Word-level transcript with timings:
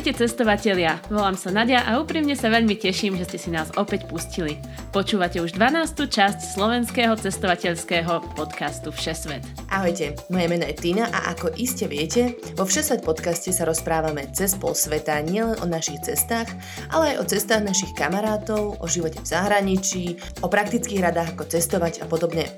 Ahojte 0.00 0.16
cestovatelia, 0.16 0.96
volám 1.12 1.36
sa 1.36 1.52
Nadia 1.52 1.84
a 1.84 2.00
úprimne 2.00 2.32
sa 2.32 2.48
veľmi 2.48 2.72
teším, 2.72 3.20
že 3.20 3.28
ste 3.28 3.36
si 3.36 3.50
nás 3.52 3.68
opäť 3.76 4.08
pustili. 4.08 4.56
Počúvate 4.96 5.44
už 5.44 5.52
12. 5.60 5.92
časť 6.08 6.56
slovenského 6.56 7.12
cestovateľského 7.20 8.32
podcastu 8.32 8.96
Všesvet. 8.96 9.44
Ahojte, 9.68 10.16
moje 10.32 10.46
meno 10.48 10.64
je 10.64 10.72
Tina 10.72 11.04
a 11.12 11.36
ako 11.36 11.52
iste 11.52 11.84
viete, 11.84 12.32
vo 12.56 12.64
Všesvet 12.64 13.04
podcaste 13.04 13.52
sa 13.52 13.68
rozprávame 13.68 14.24
cez 14.32 14.56
pol 14.56 14.72
sveta 14.72 15.20
nielen 15.20 15.60
o 15.60 15.68
našich 15.68 16.00
cestách, 16.00 16.48
ale 16.88 17.12
aj 17.12 17.16
o 17.20 17.28
cestách 17.36 17.60
našich 17.60 17.92
kamarátov, 17.92 18.80
o 18.80 18.86
živote 18.88 19.20
v 19.20 19.28
zahraničí, 19.28 20.16
o 20.40 20.48
praktických 20.48 21.12
radách 21.12 21.36
ako 21.36 21.44
cestovať 21.44 22.00
a 22.00 22.08
podobne. 22.08 22.48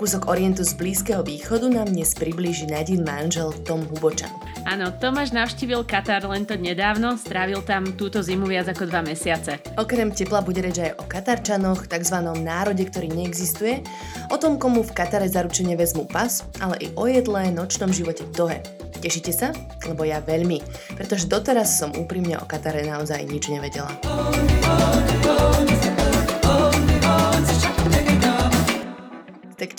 Kúsok 0.00 0.32
orientu 0.32 0.64
z 0.64 0.80
Blízkeho 0.80 1.20
východu 1.20 1.68
nám 1.68 1.92
dnes 1.92 2.16
priblíži 2.16 2.64
Nadin 2.64 3.04
manžel 3.04 3.52
Tom 3.68 3.84
Hubočan. 3.84 4.32
Áno, 4.64 4.88
Tomáš 4.96 5.36
navštívil 5.36 5.84
Katar 5.84 6.24
len 6.24 6.48
to 6.48 6.56
nedávno, 6.56 7.20
strávil 7.20 7.60
tam 7.60 7.84
túto 8.00 8.24
zimu 8.24 8.48
viac 8.48 8.72
ako 8.72 8.88
dva 8.88 9.04
mesiace. 9.04 9.60
Okrem 9.76 10.08
tepla 10.08 10.40
bude 10.40 10.64
reč 10.64 10.80
aj 10.80 10.96
o 10.96 11.04
Katarčanoch, 11.04 11.84
tzv. 11.84 12.16
národe, 12.32 12.88
ktorý 12.88 13.12
neexistuje, 13.12 13.84
o 14.32 14.40
tom, 14.40 14.56
komu 14.56 14.80
v 14.80 14.96
Katare 14.96 15.28
zaručene 15.28 15.76
vezmu 15.76 16.08
pas, 16.08 16.48
ale 16.64 16.80
i 16.80 16.88
o 16.96 17.04
jedle, 17.04 17.52
nočnom 17.52 17.92
živote 17.92 18.24
v 18.24 18.32
Dohe. 18.32 18.58
Tešíte 19.04 19.36
sa? 19.36 19.52
Lebo 19.84 20.08
ja 20.08 20.24
veľmi, 20.24 20.64
pretože 20.96 21.28
doteraz 21.28 21.76
som 21.76 21.92
úprimne 21.92 22.40
o 22.40 22.48
Katare 22.48 22.88
naozaj 22.88 23.20
nič 23.28 23.52
nevedela. 23.52 23.92
Tak 24.00 26.09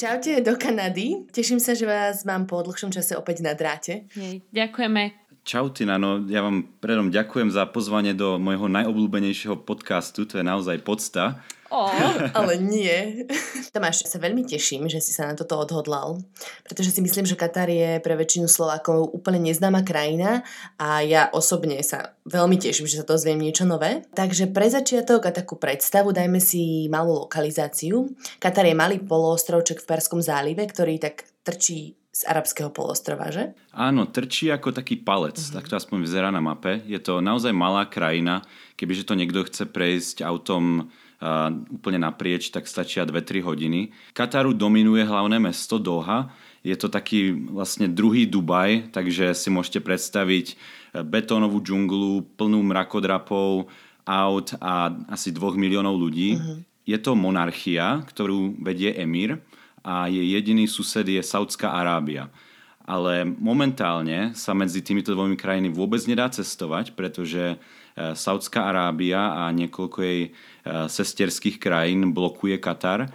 čaute 0.02 0.41
do 0.41 0.57
Kanady. 0.57 1.30
Teším 1.30 1.61
sa, 1.61 1.77
že 1.77 1.85
vás 1.85 2.25
mám 2.25 2.49
po 2.49 2.66
dlhšom 2.66 2.89
čase 2.89 3.13
opäť 3.13 3.45
na 3.45 3.53
dráte. 3.53 4.09
Jej, 4.17 4.41
ďakujeme. 4.49 5.20
Čau 5.42 5.73
Tina, 5.73 5.97
no 5.97 6.22
ja 6.30 6.45
vám 6.45 6.70
predom 6.78 7.09
ďakujem 7.09 7.50
za 7.50 7.66
pozvanie 7.66 8.14
do 8.14 8.38
môjho 8.38 8.70
najobľúbenejšieho 8.70 9.66
podcastu, 9.66 10.30
to 10.30 10.38
je 10.38 10.45
naozaj 10.45 10.78
podsta. 10.86 11.42
Oh, 11.72 11.88
ale 12.38 12.59
nie. 12.59 13.23
Tomáš, 13.72 14.03
sa 14.03 14.19
veľmi 14.19 14.44
teším, 14.44 14.92
že 14.92 15.00
si 15.00 15.16
sa 15.16 15.31
na 15.31 15.39
toto 15.39 15.56
odhodlal, 15.56 16.19
pretože 16.67 16.92
si 16.92 17.00
myslím, 17.00 17.23
že 17.23 17.39
Katar 17.39 17.72
je 17.72 18.03
pre 18.03 18.19
väčšinu 18.19 18.52
Slovákov 18.52 19.08
úplne 19.16 19.39
neznáma 19.39 19.81
krajina 19.88 20.44
a 20.75 21.00
ja 21.00 21.31
osobne 21.31 21.80
sa 21.80 22.19
veľmi 22.28 22.59
teším, 22.59 22.92
že 22.92 23.00
sa 23.00 23.08
to 23.08 23.16
zviem 23.16 23.39
niečo 23.39 23.64
nové. 23.64 24.03
Takže 24.12 24.52
pre 24.52 24.67
začiatok 24.67 25.31
a 25.31 25.31
takú 25.31 25.56
predstavu 25.56 26.12
dajme 26.12 26.44
si 26.44 26.92
malú 26.92 27.23
lokalizáciu. 27.23 28.12
Katar 28.44 28.67
je 28.67 28.75
malý 28.75 29.00
poloostrovček 29.00 29.80
v 29.80 29.89
Perskom 29.89 30.19
zálive, 30.19 30.67
ktorý 30.67 31.00
tak 31.00 31.23
trčí 31.47 32.00
z 32.11 32.27
arabského 32.27 32.67
polostrova, 32.67 33.31
že? 33.31 33.55
Áno, 33.71 34.03
trčí 34.03 34.51
ako 34.51 34.75
taký 34.75 34.99
palec, 34.99 35.39
uh-huh. 35.39 35.55
tak 35.55 35.71
to 35.71 35.79
aspoň 35.79 36.03
vyzerá 36.03 36.27
na 36.27 36.43
mape. 36.43 36.83
Je 36.83 36.99
to 36.99 37.23
naozaj 37.23 37.55
malá 37.55 37.87
krajina, 37.87 38.43
kebyže 38.75 39.07
to 39.07 39.15
niekto 39.15 39.47
chce 39.47 39.63
prejsť 39.71 40.27
autom 40.27 40.91
uh, 40.91 41.49
úplne 41.71 42.03
naprieč, 42.03 42.51
tak 42.51 42.67
stačia 42.67 43.07
2-3 43.07 43.47
hodiny. 43.47 43.95
Kataru 44.11 44.51
dominuje 44.51 45.07
hlavné 45.07 45.39
mesto 45.39 45.79
Doha. 45.79 46.27
Je 46.67 46.75
to 46.75 46.91
taký 46.91 47.31
vlastne 47.31 47.88
druhý 47.88 48.27
Dubaj, 48.27 48.91
takže 48.91 49.31
si 49.31 49.50
môžete 49.50 49.81
predstaviť 49.81 50.53
e, 50.53 50.55
betónovú 51.01 51.57
džunglu 51.57 52.38
plnú 52.38 52.61
mrakodrapov, 52.61 53.66
aut 54.05 54.47
a 54.61 54.94
asi 55.09 55.33
dvoch 55.33 55.57
miliónov 55.57 55.97
ľudí. 55.97 56.38
Uh-huh. 56.38 56.61
Je 56.85 57.01
to 57.01 57.17
monarchia, 57.17 58.05
ktorú 58.05 58.61
vedie 58.61 58.94
emír 58.94 59.41
a 59.81 60.06
jej 60.08 60.25
jediný 60.38 60.69
sused 60.69 61.06
je 61.06 61.22
Saudská 61.22 61.74
Arábia. 61.74 62.30
Ale 62.86 63.24
momentálne 63.24 64.34
sa 64.34 64.58
medzi 64.58 64.81
týmito 64.81 65.14
dvomi 65.14 65.38
krajiny 65.38 65.69
vôbec 65.69 66.02
nedá 66.09 66.28
cestovať, 66.28 66.97
pretože 66.97 67.62
E, 67.92 68.16
Saudská 68.16 68.72
Arábia 68.72 69.36
a 69.36 69.52
niekoľko 69.52 70.00
jej 70.00 70.22
e, 70.24 70.30
sesterských 70.88 71.59
krajín 71.59 72.16
blokuje 72.16 72.56
Katar 72.58 73.12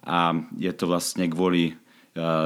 a 0.00 0.32
je 0.54 0.70
to 0.70 0.86
vlastne 0.86 1.26
kvôli 1.26 1.74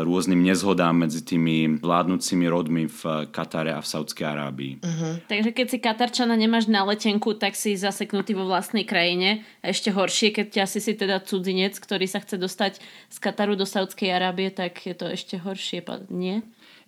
rôznym 0.05 0.45
nezhodám 0.45 1.09
medzi 1.09 1.25
tými 1.25 1.81
vládnúcimi 1.81 2.45
rodmi 2.45 2.85
v 2.85 3.25
Katare 3.33 3.73
a 3.73 3.81
v 3.81 3.89
Saudskej 3.89 4.27
Arábii. 4.29 4.73
Uh-huh. 4.85 5.17
Takže 5.25 5.57
keď 5.57 5.67
si 5.73 5.79
Katarčana 5.81 6.37
nemáš 6.37 6.69
na 6.69 6.85
letenku, 6.85 7.33
tak 7.33 7.57
si 7.57 7.73
zaseknutý 7.73 8.37
vo 8.37 8.45
vlastnej 8.45 8.85
krajine. 8.85 9.41
A 9.65 9.73
ešte 9.73 9.89
horšie, 9.89 10.37
keď 10.37 10.69
asi 10.69 10.85
si 10.85 10.93
teda 10.93 11.25
cudzinec, 11.25 11.81
ktorý 11.81 12.05
sa 12.05 12.21
chce 12.21 12.37
dostať 12.37 12.73
z 13.09 13.17
Kataru 13.17 13.57
do 13.57 13.65
Saudskej 13.65 14.13
Arábie, 14.13 14.53
tak 14.53 14.85
je 14.85 14.93
to 14.93 15.09
ešte 15.09 15.41
horšie, 15.41 15.81
nie? 16.13 16.45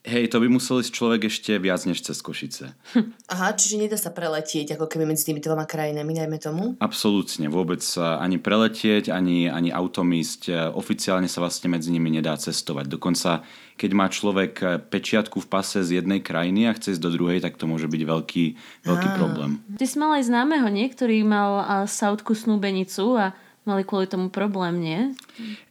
Hej, 0.06 0.30
to 0.30 0.38
by 0.38 0.46
musel 0.46 0.78
ísť 0.78 0.94
človek 0.94 1.26
ešte 1.26 1.58
viac 1.58 1.82
než 1.82 1.98
cez 1.98 2.22
Košice. 2.22 2.78
Aha, 3.34 3.58
čiže 3.58 3.74
nedá 3.74 3.98
sa 3.98 4.14
preletieť 4.14 4.78
ako 4.78 4.86
keby 4.86 5.02
medzi 5.02 5.26
tými 5.26 5.42
dvoma 5.42 5.66
krajinami, 5.66 6.14
dajme 6.14 6.38
tomu? 6.38 6.64
Absolútne, 6.78 7.50
vôbec 7.50 7.82
ani 7.98 8.38
preletieť, 8.38 9.10
ani, 9.10 9.50
ani 9.50 9.74
autom 9.74 10.14
ísť. 10.14 10.70
Oficiálne 10.78 11.26
sa 11.26 11.42
vlastne 11.42 11.74
medzi 11.74 11.90
nimi 11.90 12.14
nedá 12.14 12.38
cestovať. 12.38 12.86
Dokonca, 12.86 13.42
keď 13.74 13.90
má 13.98 14.06
človek 14.06 14.86
pečiatku 14.86 15.42
v 15.42 15.50
pase 15.50 15.82
z 15.82 15.98
jednej 15.98 16.22
krajiny 16.22 16.70
a 16.70 16.76
chce 16.78 16.94
ísť 16.94 17.02
do 17.02 17.10
druhej, 17.10 17.42
tak 17.42 17.58
to 17.58 17.66
môže 17.66 17.90
byť 17.90 18.02
veľký, 18.06 18.44
veľký 18.86 19.08
problém. 19.18 19.58
Ty 19.74 19.84
si 19.90 19.98
mal 19.98 20.22
aj 20.22 20.30
známeho, 20.30 20.70
nie? 20.70 20.86
Ktorý 20.86 21.26
mal 21.26 21.82
Saudku 21.90 22.38
snúbenicu 22.38 23.18
a 23.18 23.34
mali 23.66 23.82
kvôli 23.82 24.06
tomu 24.06 24.30
problém, 24.30 24.78
nie? 24.78 25.00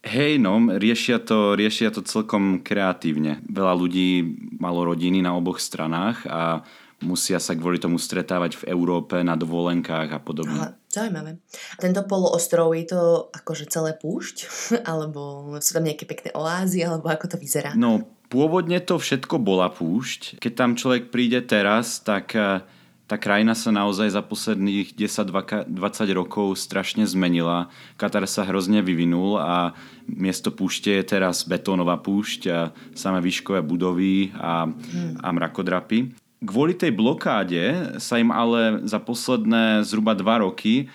Hej, 0.04 0.38
no, 0.44 0.60
riešia 0.76 1.24
to, 1.24 1.56
riešia 1.56 1.90
to 1.96 2.04
celkom 2.04 2.60
kreatívne. 2.62 3.40
Veľa 3.48 3.74
ľudí 3.74 4.36
malo 4.60 4.84
rodiny 4.84 5.24
na 5.24 5.34
oboch 5.34 5.64
stranách 5.64 6.28
a 6.28 6.68
musia 7.04 7.40
sa 7.40 7.56
kvôli 7.56 7.80
tomu 7.80 7.96
stretávať 7.96 8.60
v 8.60 8.64
Európe 8.76 9.20
na 9.24 9.40
dovolenkách 9.40 10.10
a 10.12 10.20
podobne. 10.20 10.60
Aha, 10.60 10.70
zaujímavé. 10.92 11.40
A 11.76 11.80
tento 11.80 12.04
poloostrov 12.04 12.76
je 12.76 12.86
to 12.92 13.02
akože 13.32 13.72
celé 13.72 13.96
púšť? 13.96 14.36
alebo 14.90 15.56
sú 15.64 15.72
tam 15.76 15.88
nejaké 15.88 16.04
pekné 16.04 16.36
oázy? 16.36 16.84
Alebo 16.84 17.08
ako 17.08 17.36
to 17.36 17.38
vyzerá? 17.40 17.74
No, 17.80 18.04
pôvodne 18.28 18.80
to 18.84 19.00
všetko 19.00 19.40
bola 19.40 19.72
púšť. 19.72 20.40
Keď 20.44 20.52
tam 20.52 20.76
človek 20.76 21.12
príde 21.12 21.40
teraz, 21.44 22.04
tak 22.04 22.36
eh, 22.36 22.64
tá 23.06 23.22
krajina 23.22 23.54
sa 23.54 23.70
naozaj 23.70 24.18
za 24.18 24.22
posledných 24.26 24.98
10-20 24.98 25.70
rokov 26.18 26.58
strašne 26.58 27.06
zmenila. 27.06 27.70
Katar 28.02 28.26
sa 28.26 28.42
hrozne 28.50 28.82
vyvinul 28.82 29.38
a 29.38 29.78
miesto 30.10 30.50
púšte 30.50 30.90
je 30.90 31.06
teraz 31.06 31.46
betónová 31.46 32.02
púšť 32.02 32.42
a 32.50 32.60
samé 32.98 33.22
výškové 33.22 33.62
budovy 33.62 34.34
a, 34.34 34.66
hmm. 34.66 35.22
a 35.22 35.28
mrakodrapy. 35.30 36.18
Kvôli 36.46 36.74
tej 36.74 36.94
blokáde 36.94 37.96
sa 38.02 38.18
im 38.18 38.34
ale 38.34 38.82
za 38.90 38.98
posledné 38.98 39.86
zhruba 39.86 40.18
dva 40.18 40.42
roky 40.42 40.90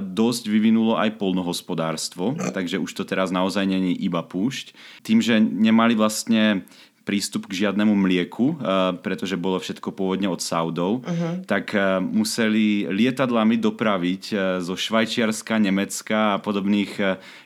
dosť 0.00 0.46
vyvinulo 0.46 0.94
aj 0.94 1.18
polnohospodárstvo, 1.18 2.38
takže 2.54 2.78
už 2.78 2.94
to 2.94 3.02
teraz 3.02 3.34
naozaj 3.34 3.66
není 3.66 3.90
iba 3.98 4.22
púšť. 4.22 4.70
Tým, 5.02 5.18
že 5.18 5.42
nemali 5.42 5.98
vlastne 5.98 6.62
prístup 7.04 7.46
k 7.46 7.64
žiadnemu 7.64 7.92
mlieku, 7.92 8.56
uh, 8.56 8.96
pretože 8.98 9.36
bolo 9.36 9.60
všetko 9.60 9.92
pôvodne 9.92 10.26
od 10.26 10.40
Saudov, 10.40 11.04
uh-huh. 11.04 11.44
tak 11.44 11.76
uh, 11.76 12.00
museli 12.00 12.88
lietadlami 12.88 13.60
dopraviť 13.60 14.24
uh, 14.32 14.38
zo 14.64 14.74
Švajčiarska, 14.74 15.60
Nemecka 15.60 16.36
a 16.36 16.40
podobných 16.40 16.96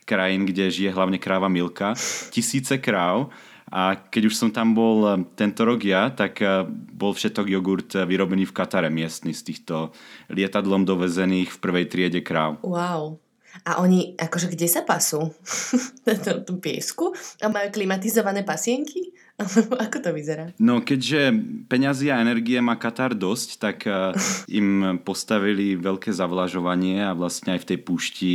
krajín, 0.06 0.47
kde 0.47 0.71
žije 0.71 0.94
hlavne 0.94 1.19
kráva 1.21 1.50
Milka, 1.50 1.93
tisíce 2.33 2.79
kráv. 2.79 3.29
A 3.69 4.00
keď 4.00 4.33
už 4.33 4.35
som 4.38 4.49
tam 4.49 4.73
bol 4.73 5.29
tento 5.37 5.61
rok 5.69 5.85
ja, 5.85 6.09
tak 6.09 6.41
bol 6.73 7.12
všetok 7.12 7.53
jogurt 7.53 7.93
vyrobený 7.93 8.49
v 8.49 8.56
Katare 8.56 8.88
miestny 8.88 9.37
z 9.37 9.44
týchto 9.44 9.93
lietadlom 10.33 10.88
dovezených 10.88 11.53
v 11.53 11.61
prvej 11.61 11.85
triede 11.93 12.25
kráv. 12.25 12.65
Wow. 12.65 13.21
A 13.67 13.81
oni, 13.83 14.15
akože 14.15 14.53
kde 14.53 14.69
sa 14.71 14.85
pasú? 14.85 15.33
na 16.06 16.15
tom 16.44 16.61
piesku? 16.61 17.11
A 17.43 17.49
majú 17.49 17.69
klimatizované 17.73 18.44
pasienky? 18.44 19.12
Ako 19.87 20.02
to 20.02 20.11
vyzerá? 20.11 20.50
No 20.58 20.82
keďže 20.82 21.31
peňazí 21.70 22.11
a 22.11 22.19
energie 22.19 22.58
má 22.58 22.75
Katar 22.75 23.14
dosť, 23.14 23.49
tak 23.62 23.87
uh, 23.87 24.11
im 24.50 24.99
postavili 25.06 25.79
veľké 25.79 26.11
zavlažovanie 26.11 27.06
a 27.06 27.14
vlastne 27.14 27.55
aj 27.55 27.62
v 27.62 27.69
tej 27.75 27.79
púšti 27.87 28.32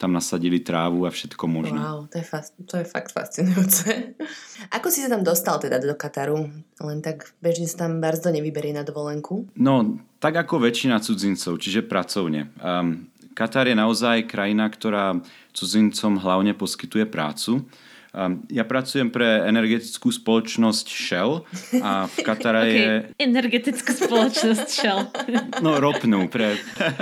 tam 0.00 0.16
nasadili 0.16 0.64
trávu 0.64 1.04
a 1.04 1.12
všetko 1.12 1.44
možné. 1.44 1.76
Wow, 1.76 2.08
to 2.08 2.16
je, 2.20 2.26
fast, 2.26 2.56
to 2.64 2.80
je 2.80 2.86
fakt 2.88 3.12
fascinujúce. 3.12 4.16
Ako 4.76 4.88
si 4.88 5.04
sa 5.04 5.12
tam 5.12 5.20
dostal 5.20 5.60
teda 5.60 5.76
do 5.76 5.92
Kataru? 5.92 6.48
Len 6.80 6.98
tak 7.04 7.36
bežne 7.44 7.68
sa 7.68 7.84
tam 7.84 8.00
barzo 8.00 8.32
nevyberie 8.32 8.72
na 8.72 8.84
dovolenku? 8.84 9.48
No, 9.60 10.00
tak 10.20 10.40
ako 10.40 10.64
väčšina 10.64 11.04
cudzincov, 11.04 11.60
čiže 11.60 11.84
pracovne. 11.84 12.48
Um, 12.64 13.12
Katar 13.36 13.68
je 13.68 13.76
naozaj 13.76 14.24
krajina, 14.24 14.72
ktorá 14.72 15.20
cudzincom 15.52 16.16
hlavne 16.16 16.56
poskytuje 16.56 17.04
prácu 17.04 17.68
Um, 18.16 18.48
ja 18.48 18.64
pracujem 18.64 19.12
pre 19.12 19.44
energetickú 19.44 20.08
spoločnosť 20.08 20.88
Shell 20.88 21.44
a 21.84 22.08
v 22.08 22.16
Katare 22.24 22.60
okay. 22.64 22.72
je... 22.72 22.92
Energetickú 23.20 23.92
spoločnosť 23.92 24.66
Shell. 24.72 25.04
No 25.64 25.76
ropnú 25.76 26.24
pre... 26.32 26.56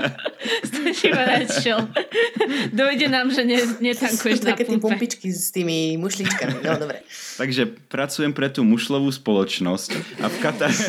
Stačí 0.68 1.14
Shell. 1.54 1.86
Dojde 2.74 3.06
nám, 3.06 3.30
že 3.30 3.46
ne, 3.46 3.62
netankuješ 3.78 4.42
na 4.42 4.58
Také 4.58 4.66
tie 4.66 4.82
pumpičky 4.82 5.30
s 5.30 5.54
tými 5.54 5.94
mušličkami. 6.02 6.66
No, 6.66 6.82
dobre. 6.82 7.06
Takže 7.38 7.70
pracujem 7.86 8.34
pre 8.34 8.50
tú 8.50 8.66
mušlovú 8.66 9.06
spoločnosť 9.14 10.18
a 10.18 10.26
v 10.26 10.36
Katare... 10.42 10.82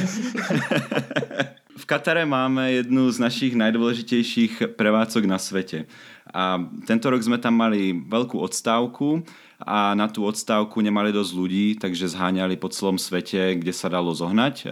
v 1.75 1.85
Katare 1.85 2.25
máme 2.25 2.81
jednu 2.81 3.13
z 3.13 3.21
našich 3.21 3.53
najdôležitejších 3.53 4.73
prevádzok 4.73 5.29
na 5.29 5.37
svete. 5.37 5.85
A 6.33 6.57
tento 6.89 7.13
rok 7.13 7.21
sme 7.21 7.37
tam 7.37 7.53
mali 7.61 7.93
veľkú 7.93 8.41
odstávku 8.41 9.21
a 9.65 9.97
na 9.97 10.05
tú 10.05 10.23
odstávku 10.23 10.79
nemali 10.79 11.09
dosť 11.09 11.31
ľudí, 11.33 11.65
takže 11.81 12.13
zháňali 12.13 12.55
po 12.55 12.69
celom 12.69 13.01
svete, 13.01 13.57
kde 13.57 13.73
sa 13.73 13.89
dalo 13.89 14.13
zohnať 14.13 14.69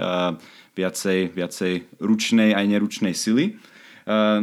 viacej, 0.78 1.34
viacej 1.34 1.74
ručnej 2.02 2.54
aj 2.54 2.66
neručnej 2.70 3.14
sily. 3.18 3.58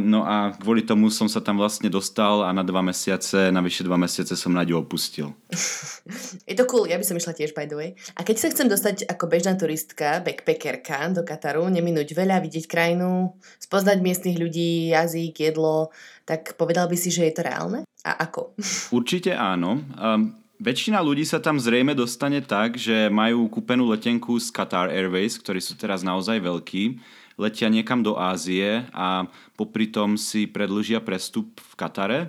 No 0.01 0.25
a 0.25 0.57
kvôli 0.57 0.81
tomu 0.81 1.13
som 1.13 1.29
sa 1.29 1.37
tam 1.37 1.61
vlastne 1.61 1.85
dostal 1.85 2.41
a 2.41 2.49
na 2.49 2.65
dva 2.65 2.81
mesiace, 2.81 3.53
na 3.53 3.61
vyššie 3.61 3.85
dva 3.85 3.93
mesiace 3.93 4.33
som 4.33 4.49
na 4.49 4.65
ňu 4.65 4.81
opustil. 4.81 5.37
Je 6.49 6.57
to 6.57 6.65
cool, 6.65 6.89
ja 6.89 6.97
by 6.97 7.05
som 7.05 7.13
išla 7.13 7.37
tiež 7.37 7.53
by 7.53 7.69
the 7.69 7.77
way. 7.77 7.89
A 8.17 8.25
keď 8.25 8.41
sa 8.41 8.47
chcem 8.49 8.65
dostať 8.65 9.05
ako 9.05 9.29
bežná 9.29 9.53
turistka, 9.53 10.17
backpackerka 10.25 11.13
do 11.13 11.21
Kataru, 11.21 11.69
neminúť 11.69 12.09
veľa, 12.17 12.41
vidieť 12.41 12.65
krajinu, 12.65 13.37
spoznať 13.61 14.01
miestnych 14.01 14.41
ľudí, 14.41 14.97
jazyk, 14.97 15.53
jedlo, 15.53 15.93
tak 16.25 16.57
povedal 16.57 16.89
by 16.89 16.97
si, 16.97 17.13
že 17.13 17.29
je 17.29 17.33
to 17.37 17.45
reálne? 17.45 17.85
A 18.01 18.17
ako? 18.17 18.57
Určite 18.97 19.37
áno. 19.37 19.85
Um, 19.93 20.40
väčšina 20.61 21.01
ľudí 21.01 21.25
sa 21.25 21.41
tam 21.41 21.57
zrejme 21.57 21.97
dostane 21.97 22.45
tak, 22.45 22.77
že 22.77 23.09
majú 23.09 23.49
kúpenú 23.49 23.89
letenku 23.89 24.37
z 24.37 24.53
Qatar 24.53 24.93
Airways, 24.93 25.41
ktorí 25.41 25.57
sú 25.57 25.73
teraz 25.73 26.05
naozaj 26.05 26.37
veľkí, 26.37 27.01
letia 27.41 27.73
niekam 27.73 28.05
do 28.05 28.21
Ázie 28.21 28.85
a 28.93 29.25
popri 29.57 29.89
tom 29.89 30.13
si 30.13 30.45
predlžia 30.45 31.01
prestup 31.01 31.57
v 31.57 31.73
Katare, 31.73 32.19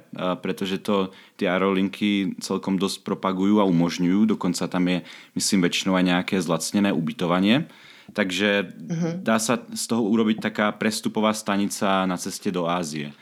pretože 0.40 0.80
to 0.80 1.12
tie 1.36 1.52
aerolinky 1.52 2.32
celkom 2.40 2.80
dosť 2.80 3.04
propagujú 3.04 3.60
a 3.60 3.68
umožňujú. 3.68 4.32
Dokonca 4.32 4.64
tam 4.72 4.88
je, 4.88 5.04
myslím, 5.36 5.68
väčšinou 5.68 6.00
aj 6.00 6.04
nejaké 6.08 6.36
zlacnené 6.40 6.96
ubytovanie. 6.96 7.68
Takže 8.12 8.72
uh-huh. 8.72 9.12
dá 9.20 9.36
sa 9.36 9.60
z 9.60 9.84
toho 9.88 10.04
urobiť 10.04 10.52
taká 10.52 10.72
prestupová 10.72 11.32
stanica 11.36 12.04
na 12.08 12.16
ceste 12.16 12.48
do 12.48 12.64
Ázie. 12.64 13.12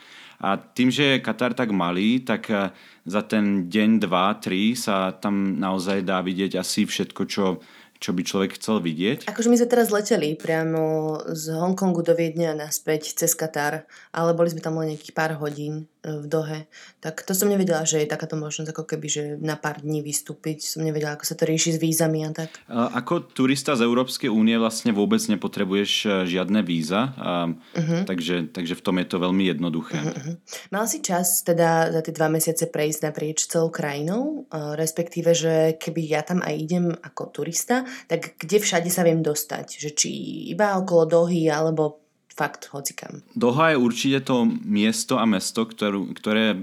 A 0.41 0.57
tým, 0.57 0.89
že 0.89 1.17
je 1.17 1.25
Katar 1.25 1.53
tak 1.53 1.69
malý, 1.71 2.25
tak 2.25 2.49
eh, 2.49 2.73
za 3.05 3.23
ten 3.23 3.69
deň, 3.69 4.01
dva, 4.01 4.37
tri 4.41 4.73
sa 4.73 5.13
tam 5.13 5.61
naozaj 5.61 6.01
dá 6.01 6.25
vidieť 6.25 6.57
asi 6.57 6.89
všetko, 6.89 7.23
čo 7.29 7.45
čo 8.01 8.17
by 8.17 8.25
človek 8.25 8.57
chcel 8.57 8.81
vidieť? 8.81 9.29
Akože 9.29 9.53
my 9.53 9.61
sme 9.61 9.69
teraz 9.69 9.93
leteli 9.93 10.33
priamo 10.33 11.21
z 11.37 11.53
Hongkongu 11.53 12.01
do 12.01 12.17
Viedne 12.17 12.49
a 12.49 12.57
naspäť 12.57 13.13
cez 13.13 13.37
Katar, 13.37 13.85
ale 14.09 14.33
boli 14.33 14.49
sme 14.49 14.65
tam 14.65 14.81
len 14.81 14.97
nejakých 14.97 15.13
pár 15.13 15.37
hodín 15.37 15.85
v 16.01 16.25
Dohe. 16.25 16.65
Tak 17.05 17.23
to 17.29 17.37
som 17.37 17.53
nevedela, 17.53 17.85
že 17.85 18.01
je 18.01 18.09
takáto 18.09 18.37
možnosť, 18.37 18.73
ako 18.73 18.85
keby, 18.89 19.07
že 19.07 19.23
na 19.37 19.57
pár 19.61 19.85
dní 19.85 20.01
vystúpiť. 20.01 20.65
Som 20.65 20.85
nevedela, 20.85 21.17
ako 21.17 21.29
sa 21.29 21.37
to 21.37 21.45
rieši 21.45 21.77
s 21.77 21.79
vízami 21.79 22.25
a 22.25 22.33
tak. 22.33 22.57
Ako 22.69 23.29
turista 23.29 23.77
z 23.77 23.85
Európskej 23.85 24.33
únie 24.33 24.57
vlastne 24.57 24.97
vôbec 24.97 25.21
nepotrebuješ 25.21 25.93
e, 26.05 26.09
žiadne 26.25 26.65
víza, 26.65 27.13
uh-huh. 27.13 28.09
takže, 28.09 28.49
takže 28.49 28.75
v 28.77 28.83
tom 28.85 28.97
je 28.97 29.07
to 29.13 29.17
veľmi 29.21 29.45
jednoduché. 29.53 30.01
Uh-huh. 30.01 30.35
Mal 30.73 30.89
si 30.89 31.05
čas 31.05 31.45
teda 31.45 31.93
za 31.93 32.01
tie 32.01 32.17
dva 32.17 32.33
mesiace 32.33 32.69
prejsť 32.73 33.01
naprieč 33.05 33.45
celou 33.45 33.69
krajinou, 33.69 34.49
respektíve, 34.53 35.37
že 35.37 35.77
keby 35.77 36.01
ja 36.09 36.25
tam 36.25 36.41
aj 36.41 36.55
idem 36.57 36.93
ako 36.97 37.29
turista, 37.29 37.85
tak 38.09 38.41
kde 38.41 38.61
všade 38.61 38.89
sa 38.89 39.05
viem 39.05 39.21
dostať? 39.21 39.77
Že 39.77 39.91
či 39.93 40.11
iba 40.53 40.81
okolo 40.81 41.05
Dohy, 41.05 41.49
alebo 41.53 42.01
fakt 42.41 42.73
hocikam? 42.73 43.21
Doha 43.37 43.77
je 43.77 43.77
určite 43.77 44.25
to 44.25 44.49
miesto 44.65 45.21
a 45.21 45.29
mesto, 45.29 45.69
ktorú, 45.69 46.17
ktoré 46.17 46.57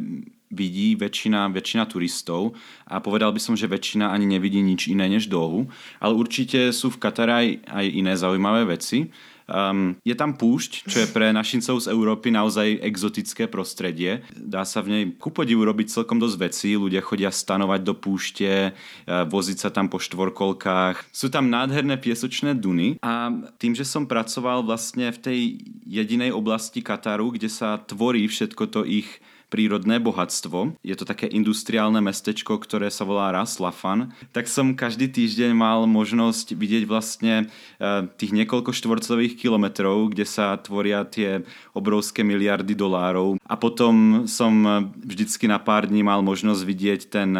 vidí 0.51 0.95
väčšina, 0.95 1.51
väčšina 1.51 1.83
turistov 1.87 2.55
a 2.87 3.03
povedal 3.03 3.35
by 3.35 3.41
som, 3.41 3.55
že 3.55 3.67
väčšina 3.67 4.11
ani 4.11 4.25
nevidí 4.27 4.63
nič 4.63 4.87
iné 4.87 5.07
než 5.11 5.27
Dohu, 5.27 5.67
ale 5.99 6.13
určite 6.15 6.71
sú 6.71 6.91
v 6.93 7.01
Katare 7.01 7.33
aj, 7.33 7.47
aj 7.67 7.85
iné 7.91 8.13
zaujímavé 8.15 8.77
veci. 8.77 9.11
Um, 9.47 9.95
je 10.03 10.11
tam 10.11 10.35
púšť, 10.35 10.91
čo 10.91 10.97
je 10.99 11.07
pre 11.07 11.31
našincov 11.31 11.79
z 11.79 11.87
Európy 11.87 12.35
naozaj 12.35 12.83
exotické 12.83 13.47
prostredie. 13.47 14.19
Dá 14.35 14.67
sa 14.67 14.83
v 14.83 14.91
nej 14.91 15.03
ku 15.15 15.31
podivu 15.31 15.63
robiť 15.63 15.87
celkom 15.87 16.19
dosť 16.19 16.35
vecí. 16.35 16.75
Ľudia 16.75 16.99
chodia 16.99 17.31
stanovať 17.31 17.79
do 17.79 17.95
púšte, 17.95 18.75
uh, 18.75 19.23
voziť 19.23 19.57
sa 19.63 19.69
tam 19.71 19.87
po 19.87 20.03
štvorkolkách. 20.03 21.15
Sú 21.15 21.31
tam 21.31 21.47
nádherné 21.47 21.95
piesočné 21.95 22.59
duny 22.59 22.99
a 22.99 23.31
tým, 23.55 23.71
že 23.71 23.87
som 23.87 24.03
pracoval 24.03 24.67
vlastne 24.67 25.15
v 25.15 25.19
tej 25.23 25.39
jedinej 25.87 26.35
oblasti 26.35 26.83
Kataru, 26.83 27.31
kde 27.31 27.47
sa 27.47 27.79
tvorí 27.79 28.27
všetko 28.27 28.63
to 28.67 28.83
ich 28.83 29.07
prírodné 29.47 29.99
bohatstvo. 30.03 30.75
Je 30.83 30.95
to 30.95 31.07
také 31.07 31.31
industriálne 31.31 32.03
mestečko, 32.03 32.59
ktoré 32.59 32.91
sa 32.91 33.07
volá 33.07 33.31
Ras 33.31 33.57
Lafan. 33.63 34.11
Tak 34.35 34.51
som 34.51 34.75
každý 34.75 35.07
týždeň 35.07 35.55
mal 35.55 35.87
možnosť 35.87 36.53
vidieť 36.53 36.83
vlastne 36.83 37.47
eh, 37.47 38.05
tých 38.19 38.35
niekoľko 38.35 38.75
štvorcových 38.75 39.39
kilometrov, 39.39 40.11
kde 40.11 40.27
sa 40.27 40.55
tvoria 40.59 41.07
tie 41.07 41.47
obrovské 41.71 42.27
miliardy 42.27 42.75
dolárov. 42.75 43.39
A 43.47 43.55
potom 43.55 44.27
som 44.27 44.85
vždycky 44.99 45.47
na 45.47 45.57
pár 45.57 45.87
dní 45.87 46.03
mal 46.03 46.19
možnosť 46.19 46.61
vidieť 46.67 47.01
ten 47.07 47.31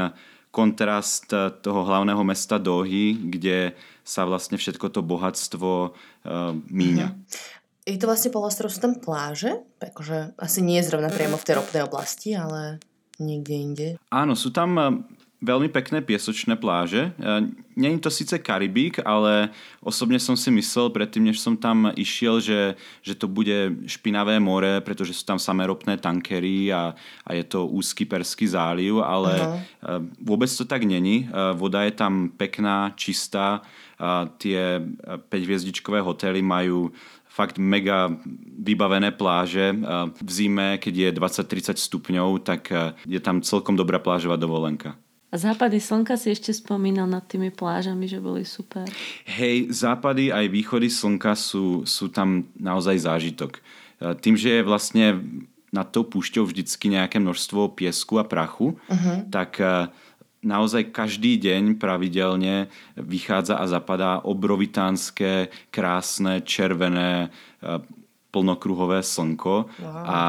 kontrast 0.51 1.29
eh, 1.35 1.51
toho 1.61 1.85
hlavného 1.85 2.23
mesta 2.23 2.57
Dohy, 2.57 3.13
kde 3.19 3.77
sa 4.07 4.23
vlastne 4.23 4.55
všetko 4.55 4.87
to 4.87 5.03
bohatstvo 5.03 5.91
uh, 5.91 6.55
míňa. 6.71 7.07
Mm-hmm. 7.11 7.56
Je 7.87 7.95
to 7.95 8.11
vlastne 8.11 8.35
polostrov, 8.35 8.67
sú 8.67 8.83
tam 8.83 8.99
pláže? 8.99 9.63
Akože 9.79 10.35
asi 10.35 10.59
nie 10.59 10.83
zrovna 10.83 11.07
priamo 11.07 11.39
v 11.39 11.45
tej 11.47 11.55
ropnej 11.55 11.87
oblasti, 11.87 12.35
ale 12.35 12.83
niekde 13.15 13.53
inde. 13.55 13.87
Áno, 14.11 14.35
sú 14.35 14.51
tam 14.51 14.75
eh, 14.75 14.87
veľmi 15.39 15.71
pekné 15.71 16.03
piesočné 16.03 16.59
pláže. 16.59 17.15
Eh, 17.15 17.47
není 17.79 17.95
to 18.03 18.11
síce 18.11 18.43
Karibík, 18.43 18.99
ale 19.07 19.55
osobne 19.79 20.19
som 20.19 20.35
si 20.35 20.51
myslel 20.51 20.91
predtým, 20.91 21.31
než 21.31 21.39
som 21.39 21.55
tam 21.55 21.87
išiel, 21.95 22.43
že, 22.43 22.75
že 22.99 23.15
to 23.15 23.31
bude 23.31 23.87
špinavé 23.87 24.35
more, 24.43 24.83
pretože 24.83 25.15
sú 25.15 25.23
tam 25.23 25.39
samé 25.39 25.63
ropné 25.71 25.95
tankery 25.95 26.67
a, 26.75 26.91
a 27.23 27.29
je 27.39 27.43
to 27.47 27.71
úzky 27.71 28.03
Perský 28.03 28.51
záliv, 28.51 28.99
ale 28.99 29.31
uh-huh. 29.31 30.03
vôbec 30.19 30.51
to 30.51 30.67
tak 30.67 30.83
není. 30.83 31.31
Voda 31.55 31.87
je 31.87 31.93
tam 31.95 32.33
pekná, 32.35 32.91
čistá. 32.99 33.61
Tie 34.37 34.61
5-hviezdičkové 35.29 36.05
hotely 36.05 36.41
majú 36.45 36.93
fakt 37.37 37.61
mega 37.61 38.09
vybavené 38.57 39.13
pláže. 39.13 39.77
V 40.17 40.29
zime, 40.33 40.81
keď 40.81 40.93
je 40.97 41.09
20-30 41.21 41.77
stupňov, 41.77 42.41
tak 42.41 42.73
je 43.05 43.21
tam 43.21 43.45
celkom 43.45 43.77
dobrá 43.77 44.01
plážová 44.01 44.41
dovolenka. 44.41 44.97
A 45.27 45.35
západy 45.35 45.77
slnka 45.77 46.17
si 46.17 46.33
ešte 46.33 46.55
spomínal 46.55 47.05
nad 47.05 47.21
tými 47.29 47.53
plážami, 47.53 48.09
že 48.09 48.17
boli 48.17 48.47
super. 48.47 48.87
Hej, 49.27 49.69
západy 49.69 50.33
aj 50.33 50.49
východy 50.49 50.89
slnka 50.89 51.37
sú, 51.37 51.85
sú 51.85 52.09
tam 52.09 52.47
naozaj 52.57 53.05
zážitok. 53.05 53.59
Tým, 54.23 54.39
že 54.39 54.57
je 54.57 54.61
vlastne 54.63 55.05
nad 55.67 55.83
tou 55.91 56.07
púšťou 56.07 56.47
vždycky 56.47 56.87
nejaké 56.87 57.19
množstvo 57.19 57.75
piesku 57.75 58.17
a 58.17 58.25
prachu, 58.25 58.79
uh-huh. 58.87 59.27
tak 59.27 59.59
naozaj 60.47 60.95
každý 60.95 61.35
deň 61.35 61.75
pravidelne 61.75 62.71
vychádza 62.95 63.59
a 63.59 63.67
zapadá 63.67 64.23
obrovitánske, 64.23 65.51
krásne, 65.67 66.39
červené, 66.47 67.27
e, 67.59 67.83
plnokruhové 68.31 69.03
slnko 69.03 69.71
wow. 69.71 70.03
a 70.05 70.19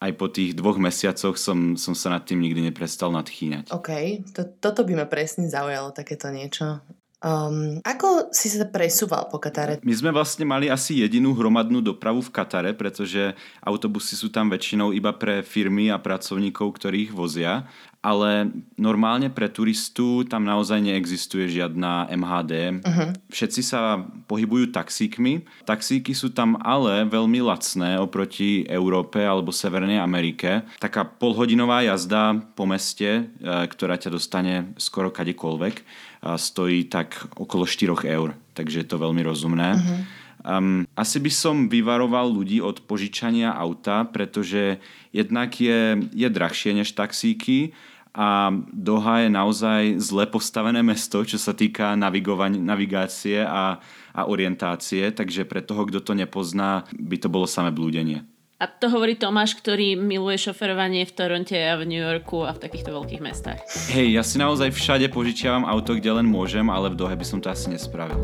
aj 0.00 0.12
po 0.16 0.26
tých 0.32 0.56
dvoch 0.56 0.80
mesiacoch 0.80 1.36
som, 1.38 1.76
som 1.78 1.92
sa 1.96 2.12
nad 2.12 2.24
tým 2.24 2.40
nikdy 2.40 2.72
neprestal 2.72 3.12
nadchýňať. 3.12 3.70
OK, 3.70 3.90
to, 4.32 4.48
toto 4.58 4.82
by 4.82 5.04
ma 5.04 5.06
presne 5.06 5.46
zaujalo, 5.46 5.92
takéto 5.92 6.32
niečo. 6.32 6.80
Um, 7.24 7.80
ako 7.80 8.28
si 8.36 8.52
sa 8.52 8.68
presúval 8.68 9.32
po 9.32 9.40
Katare? 9.40 9.80
My 9.80 9.96
sme 9.96 10.12
vlastne 10.12 10.44
mali 10.44 10.68
asi 10.68 11.00
jedinú 11.00 11.32
hromadnú 11.32 11.80
dopravu 11.80 12.20
v 12.20 12.28
Katare, 12.28 12.76
pretože 12.76 13.32
autobusy 13.64 14.12
sú 14.12 14.28
tam 14.28 14.52
väčšinou 14.52 14.92
iba 14.92 15.08
pre 15.16 15.40
firmy 15.40 15.88
a 15.88 15.96
pracovníkov, 15.96 16.76
ktorých 16.76 17.16
vozia 17.16 17.64
ale 18.04 18.52
normálne 18.76 19.32
pre 19.32 19.48
turistu 19.48 20.28
tam 20.28 20.44
naozaj 20.44 20.76
neexistuje 20.76 21.48
žiadna 21.48 22.12
MHD. 22.12 22.84
Uh-huh. 22.84 23.08
Všetci 23.32 23.64
sa 23.64 24.04
pohybujú 24.28 24.68
taxíkmi. 24.76 25.48
Taxíky 25.64 26.12
sú 26.12 26.28
tam 26.28 26.60
ale 26.60 27.08
veľmi 27.08 27.40
lacné 27.40 27.96
oproti 27.96 28.68
Európe 28.68 29.24
alebo 29.24 29.48
Severnej 29.56 29.96
Amerike. 29.96 30.68
Taká 30.76 31.08
polhodinová 31.08 31.80
jazda 31.80 32.36
po 32.52 32.68
meste, 32.68 33.08
e, 33.08 33.52
ktorá 33.72 33.96
ťa 33.96 34.12
dostane 34.12 34.76
skoro 34.76 35.08
kadekoľvek, 35.08 36.04
stojí 36.24 36.88
tak 36.88 37.16
okolo 37.36 37.68
4 37.68 38.04
eur. 38.08 38.36
Takže 38.52 38.84
je 38.84 38.88
to 38.88 39.00
veľmi 39.00 39.24
rozumné. 39.24 39.80
Uh-huh. 39.80 40.00
Um, 40.44 40.84
asi 40.92 41.24
by 41.24 41.32
som 41.32 41.56
vyvaroval 41.72 42.28
ľudí 42.28 42.60
od 42.60 42.84
požičania 42.84 43.56
auta, 43.56 44.04
pretože 44.04 44.76
jednak 45.08 45.56
je, 45.56 46.04
je 46.12 46.28
drahšie 46.28 46.76
než 46.76 46.92
taxíky 46.92 47.72
a 48.14 48.54
Doha 48.70 49.26
je 49.26 49.28
naozaj 49.28 49.82
zle 49.98 50.30
postavené 50.30 50.86
mesto, 50.86 51.26
čo 51.26 51.34
sa 51.34 51.50
týka 51.50 51.98
navigácie 51.98 53.42
a, 53.42 53.82
a 54.14 54.20
orientácie, 54.30 55.10
takže 55.10 55.42
pre 55.42 55.58
toho, 55.66 55.82
kto 55.90 55.98
to 55.98 56.12
nepozná, 56.14 56.86
by 56.94 57.18
to 57.18 57.26
bolo 57.26 57.50
samé 57.50 57.74
blúdenie. 57.74 58.22
A 58.62 58.70
to 58.70 58.86
hovorí 58.86 59.18
Tomáš, 59.18 59.58
ktorý 59.58 59.98
miluje 59.98 60.38
šoferovanie 60.38 61.02
v 61.02 61.12
Toronte 61.12 61.58
a 61.58 61.74
v 61.74 61.90
New 61.90 61.98
Yorku 61.98 62.46
a 62.46 62.54
v 62.54 62.62
takýchto 62.62 62.94
veľkých 62.94 63.20
mestách. 63.20 63.60
Hej, 63.90 64.14
ja 64.14 64.22
si 64.22 64.38
naozaj 64.38 64.70
všade 64.70 65.10
požičiavam 65.10 65.66
auto, 65.66 65.98
kde 65.98 66.22
len 66.22 66.26
môžem, 66.30 66.70
ale 66.70 66.94
v 66.94 66.96
Dohe 66.96 67.18
by 67.18 67.26
som 67.26 67.42
to 67.42 67.50
asi 67.50 67.66
nespravil. 67.66 68.22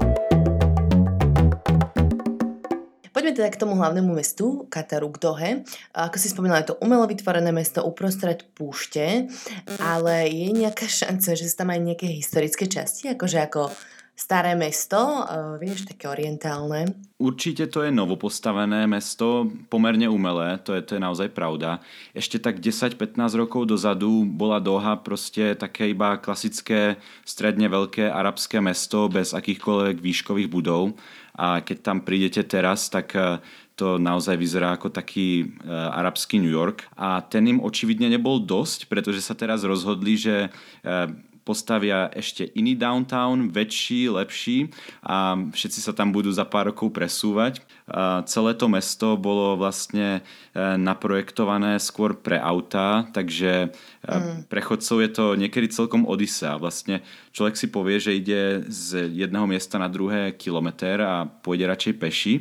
Poďme 3.20 3.36
teda 3.36 3.52
k 3.52 3.60
tomu 3.60 3.76
hlavnému 3.76 4.16
mestu, 4.16 4.64
Kataru, 4.72 5.12
k 5.12 5.20
Dohe. 5.20 5.50
Ako 5.92 6.16
si 6.16 6.32
spomínala, 6.32 6.64
je 6.64 6.72
to 6.72 6.80
umelo 6.80 7.04
vytvorené 7.04 7.52
mesto 7.52 7.84
uprostred 7.84 8.48
púšte, 8.56 9.28
ale 9.76 10.24
je 10.32 10.48
nejaká 10.56 10.88
šanca, 10.88 11.36
že 11.36 11.44
sú 11.44 11.60
tam 11.60 11.68
aj 11.68 11.84
nejaké 11.84 12.08
historické 12.08 12.64
časti, 12.64 13.12
akože 13.12 13.44
ako 13.44 13.68
staré 14.16 14.56
mesto, 14.56 14.96
uh, 14.96 15.60
vieš, 15.60 15.84
také 15.84 16.08
orientálne. 16.08 16.92
Určite 17.20 17.68
to 17.68 17.84
je 17.84 17.92
novopostavené 17.92 18.88
mesto, 18.88 19.52
pomerne 19.68 20.08
umelé, 20.08 20.56
to 20.64 20.72
je, 20.72 20.80
to 20.80 20.96
je 20.96 21.04
naozaj 21.04 21.28
pravda. 21.36 21.84
Ešte 22.16 22.40
tak 22.40 22.56
10-15 22.56 23.20
rokov 23.36 23.68
dozadu 23.68 24.24
bola 24.24 24.64
Doha 24.64 24.96
proste 24.96 25.52
také 25.60 25.92
iba 25.92 26.16
klasické 26.16 26.96
stredne 27.28 27.68
veľké 27.68 28.08
arabské 28.08 28.64
mesto 28.64 29.12
bez 29.12 29.36
akýchkoľvek 29.36 30.00
výškových 30.00 30.48
budov 30.48 30.96
a 31.40 31.64
keď 31.64 31.76
tam 31.80 32.04
prídete 32.04 32.44
teraz, 32.44 32.92
tak 32.92 33.16
e, 33.16 33.40
to 33.80 33.96
naozaj 33.96 34.36
vyzerá 34.36 34.76
ako 34.76 34.92
taký 34.92 35.56
uh, 35.64 35.88
arabský 35.96 36.36
New 36.36 36.52
York. 36.52 36.84
A 37.00 37.24
ten 37.24 37.48
im 37.48 37.64
očividne 37.64 38.12
nebol 38.12 38.44
dosť, 38.44 38.92
pretože 38.92 39.24
sa 39.24 39.32
teraz 39.32 39.64
rozhodli, 39.64 40.20
že 40.20 40.52
uh, 40.52 41.08
postavia 41.50 42.06
ešte 42.14 42.46
iný 42.54 42.78
downtown, 42.78 43.50
väčší, 43.50 44.06
lepší 44.06 44.70
a 45.02 45.34
všetci 45.50 45.82
sa 45.82 45.90
tam 45.90 46.14
budú 46.14 46.30
za 46.30 46.46
pár 46.46 46.70
rokov 46.70 46.94
presúvať. 46.94 47.58
A 47.90 48.22
celé 48.30 48.54
to 48.54 48.70
mesto 48.70 49.18
bolo 49.18 49.58
vlastne 49.58 50.22
e, 50.54 50.78
naprojektované 50.78 51.82
skôr 51.82 52.14
pre 52.14 52.38
autá, 52.38 53.10
takže 53.10 53.66
e, 53.66 53.68
mm. 54.06 54.46
pre 54.46 54.62
chodcov 54.62 55.02
je 55.02 55.10
to 55.10 55.26
niekedy 55.34 55.66
celkom 55.66 56.06
odisea. 56.06 56.54
Vlastne 56.54 57.02
človek 57.34 57.58
si 57.58 57.66
povie, 57.66 57.98
že 57.98 58.14
ide 58.14 58.62
z 58.70 59.10
jedného 59.10 59.50
miesta 59.50 59.74
na 59.82 59.90
druhé 59.90 60.38
kilometr 60.38 61.02
a 61.02 61.26
pôjde 61.26 61.66
radšej 61.66 61.94
peši 61.98 62.34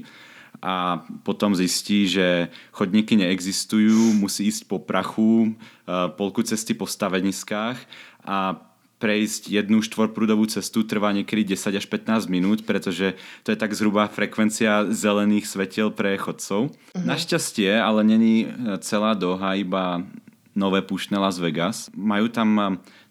a 0.59 1.01
potom 1.23 1.55
zistí, 1.55 2.03
že 2.05 2.51
chodníky 2.75 3.15
neexistujú, 3.15 4.13
musí 4.19 4.51
ísť 4.51 4.67
po 4.67 4.77
prachu, 4.77 5.49
e, 5.49 5.51
polku 6.13 6.45
cesty 6.45 6.75
po 6.75 6.85
staveniskách 6.85 7.79
a 8.27 8.68
prejsť 8.99 9.47
jednu 9.47 9.79
štvorprúdovú 9.79 10.45
cestu 10.51 10.83
trvá 10.83 11.15
niekedy 11.15 11.55
10 11.55 11.79
až 11.79 11.85
15 11.87 12.27
minút, 12.27 12.67
pretože 12.67 13.15
to 13.47 13.55
je 13.55 13.57
tak 13.57 13.71
zhruba 13.71 14.11
frekvencia 14.11 14.91
zelených 14.91 15.47
svetiel 15.47 15.89
pre 15.89 16.19
chodcov. 16.19 16.69
Uh-huh. 16.69 17.05
Našťastie, 17.07 17.79
ale 17.79 18.03
není 18.03 18.45
e, 18.45 18.77
celá 18.83 19.15
Doha 19.15 19.55
iba 19.55 20.03
nové 20.51 20.83
púštne 20.83 21.15
Las 21.15 21.39
Vegas. 21.39 21.87
Majú 21.95 22.27
tam 22.27 22.49
e, 22.59 22.63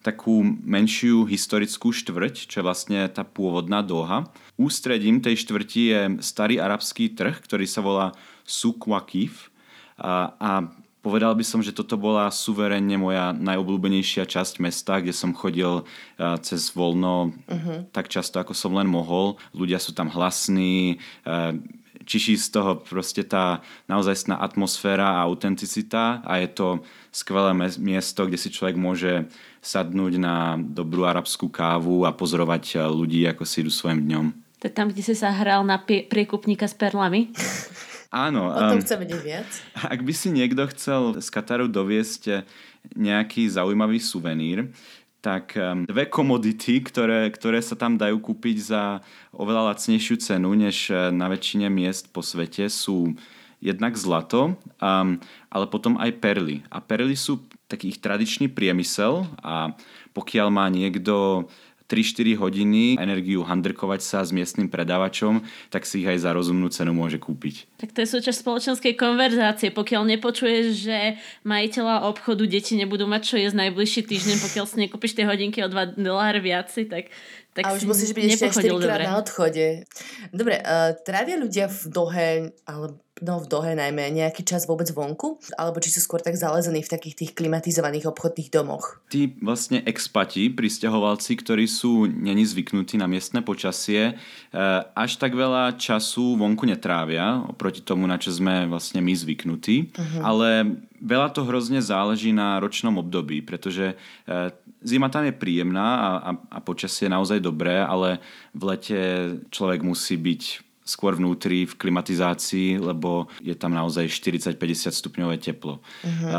takú 0.05 0.45
menšiu 0.45 1.25
historickú 1.25 1.91
štvrť, 1.91 2.53
čo 2.53 2.61
je 2.61 2.67
vlastne 2.69 3.01
tá 3.09 3.25
pôvodná 3.25 3.81
Doha. 3.81 4.29
Ústredím 4.61 5.25
tej 5.25 5.41
štvrti 5.41 5.83
je 5.89 6.01
starý 6.21 6.61
arabský 6.61 7.17
trh, 7.17 7.41
ktorý 7.41 7.65
sa 7.65 7.81
volá 7.81 8.13
Souk 8.45 8.85
Waqif 8.85 9.49
a, 9.97 10.37
a 10.37 10.51
Povedal 11.09 11.33
by 11.33 11.41
som, 11.41 11.65
že 11.65 11.73
toto 11.73 11.97
bola 11.97 12.29
suverenne 12.29 13.01
moja 13.01 13.33
najobľúbenejšia 13.33 14.29
časť 14.29 14.61
mesta, 14.61 15.01
kde 15.01 15.17
som 15.17 15.33
chodil 15.33 15.89
cez 16.45 16.69
voľno 16.77 17.33
uh-huh. 17.49 17.89
tak 17.97 18.13
často, 18.13 18.37
ako 18.37 18.53
som 18.53 18.77
len 18.77 18.85
mohol. 18.85 19.41
Ľudia 19.57 19.81
sú 19.81 19.97
tam 19.97 20.13
hlasní, 20.13 21.01
čiší 22.05 22.37
z 22.37 22.53
toho 22.53 22.85
proste 22.85 23.25
tá 23.25 23.65
naozajstná 23.89 24.37
atmosféra 24.37 25.17
a 25.17 25.25
autenticita 25.25 26.21
a 26.29 26.45
je 26.45 26.49
to 26.53 26.69
skvelé 27.09 27.57
miesto, 27.81 28.29
kde 28.29 28.37
si 28.37 28.53
človek 28.53 28.77
môže 28.77 29.33
sadnúť 29.65 30.21
na 30.21 30.61
dobrú 30.61 31.09
arabskú 31.09 31.49
kávu 31.49 32.05
a 32.05 32.13
pozorovať 32.13 32.85
ľudí, 32.93 33.25
ako 33.25 33.49
si 33.49 33.65
idú 33.65 33.73
svojim 33.73 34.05
dňom. 34.05 34.27
To 34.61 34.65
je 34.69 34.75
tam, 34.77 34.93
kde 34.93 35.09
si 35.09 35.17
sa 35.17 35.33
hral 35.33 35.65
na 35.65 35.81
priekupníka 35.81 36.69
s 36.69 36.77
perlami? 36.77 37.33
Áno. 38.09 38.49
O 38.49 38.61
tom 38.73 38.81
um, 38.81 38.85
chcem 38.85 38.99
vedieť 39.05 39.21
viac. 39.21 39.51
Ak 39.95 40.01
by 40.01 40.13
si 40.17 40.33
niekto 40.33 40.65
chcel 40.73 41.21
z 41.21 41.29
Kataru 41.29 41.69
doviesť 41.69 42.49
nejaký 42.97 43.49
zaujímavý 43.53 44.01
suvenír, 44.01 44.73
tak 45.19 45.59
um, 45.59 45.83
dve 45.85 46.07
komodity, 46.07 46.79
ktoré, 46.81 47.29
ktoré 47.35 47.59
sa 47.59 47.75
tam 47.75 47.99
dajú 47.99 48.23
kúpiť 48.23 48.57
za 48.63 48.83
oveľa 49.35 49.75
lacnejšiu 49.75 50.17
cenu 50.23 50.55
než 50.55 50.95
eh, 50.95 51.11
na 51.11 51.27
väčšine 51.27 51.67
miest 51.67 52.09
po 52.15 52.23
svete 52.23 52.71
sú 52.71 53.19
jednak 53.59 53.99
zlato, 53.99 54.55
um, 54.79 55.19
ale 55.51 55.67
potom 55.67 55.99
aj 55.99 56.15
perly. 56.23 56.63
A 56.71 56.79
perly 56.79 57.19
sú 57.19 57.43
taký 57.67 57.91
ich 57.91 57.99
tradičný 57.99 58.47
priemysel 58.47 59.27
a 59.43 59.75
pokiaľ 60.15 60.49
má 60.55 60.71
niekto 60.71 61.47
3-4 61.89 62.37
hodiny 62.37 63.01
energiu 63.01 63.41
handrkovať 63.43 64.01
sa 64.05 64.21
s 64.21 64.31
miestnym 64.31 64.69
predávačom, 64.69 65.41
tak 65.73 65.89
si 65.89 66.05
ich 66.05 66.09
aj 66.09 66.21
za 66.21 66.31
rozumnú 66.37 66.69
cenu 66.69 66.93
môže 66.93 67.17
kúpiť. 67.17 67.81
Tak 67.81 67.97
to 67.97 68.05
je 68.05 68.09
súčasť 68.13 68.45
spoločenskej 68.45 68.95
konverzácie. 68.95 69.73
Pokiaľ 69.73 70.05
nepočuješ, 70.17 70.65
že 70.85 70.99
majiteľa 71.49 72.05
obchodu 72.13 72.45
deti 72.45 72.77
nebudú 72.77 73.09
mať 73.09 73.23
čo 73.25 73.37
jesť 73.41 73.57
najbližší 73.67 74.05
týždeň, 74.05 74.37
pokiaľ 74.45 74.65
si 74.69 74.77
nekúpiš 74.85 75.17
tie 75.17 75.25
hodinky 75.25 75.65
o 75.65 75.69
2 75.73 75.97
doláre 75.97 76.45
viaci, 76.45 76.85
tak 76.85 77.09
tak 77.59 77.65
a 77.65 77.75
už 77.75 77.91
musíš 77.91 78.15
byť 78.15 78.23
ešte 78.39 78.71
4 78.71 78.87
krát 78.87 79.03
na 79.03 79.19
odchode. 79.19 79.83
Dobre, 80.31 80.63
uh, 80.63 80.95
trávia 81.03 81.35
ľudia 81.43 81.67
v 81.67 81.81
Dohe, 81.91 82.31
ale 82.63 82.87
no 83.23 83.43
v 83.43 83.47
Dohe 83.47 83.73
najmä, 83.75 84.11
nejaký 84.15 84.47
čas 84.47 84.65
vôbec 84.69 84.89
vonku? 84.91 85.39
Alebo 85.55 85.83
či 85.83 85.91
sú 85.91 86.01
skôr 86.05 86.23
tak 86.23 86.39
zalezení 86.39 86.83
v 86.85 86.93
takých 86.93 87.15
tých 87.25 87.33
klimatizovaných 87.35 88.09
obchodných 88.11 88.51
domoch? 88.53 89.03
Tí 89.11 89.35
vlastne 89.43 89.83
expati, 89.85 90.51
pristahovalci, 90.53 91.39
ktorí 91.39 91.67
sú 91.67 92.07
není 92.07 92.47
zvyknutí 92.47 93.01
na 93.01 93.11
miestne 93.11 93.43
počasie, 93.43 94.15
eh, 94.15 94.81
až 94.95 95.19
tak 95.19 95.35
veľa 95.35 95.77
času 95.79 96.39
vonku 96.39 96.67
netrávia, 96.67 97.43
oproti 97.47 97.83
tomu, 97.83 98.07
na 98.07 98.21
čo 98.21 98.31
sme 98.35 98.67
vlastne 98.71 99.03
my 99.03 99.15
zvyknutí. 99.15 99.91
Uh-huh. 99.93 100.21
Ale 100.23 100.49
veľa 100.99 101.31
to 101.35 101.47
hrozne 101.47 101.83
záleží 101.83 102.35
na 102.35 102.59
ročnom 102.59 102.99
období, 102.99 103.43
pretože 103.43 103.95
eh, 103.95 104.51
zima 104.83 105.11
tam 105.11 105.27
je 105.27 105.35
príjemná 105.35 105.89
a, 105.99 106.09
a, 106.19 106.31
a 106.55 106.59
počasie 106.63 107.07
je 107.07 107.15
naozaj 107.15 107.43
dobré, 107.43 107.83
ale 107.83 108.23
v 108.55 108.63
lete 108.75 109.01
človek 109.51 109.83
musí 109.83 110.15
byť 110.15 110.68
skôr 110.89 111.21
vnútri 111.21 111.69
v 111.69 111.77
klimatizácii, 111.77 112.81
lebo 112.81 113.29
je 113.45 113.53
tam 113.53 113.77
naozaj 113.77 114.09
40-50 114.09 114.89
stupňové 114.89 115.37
teplo. 115.37 115.85
Uh-huh. 115.85 116.33
A 116.33 116.39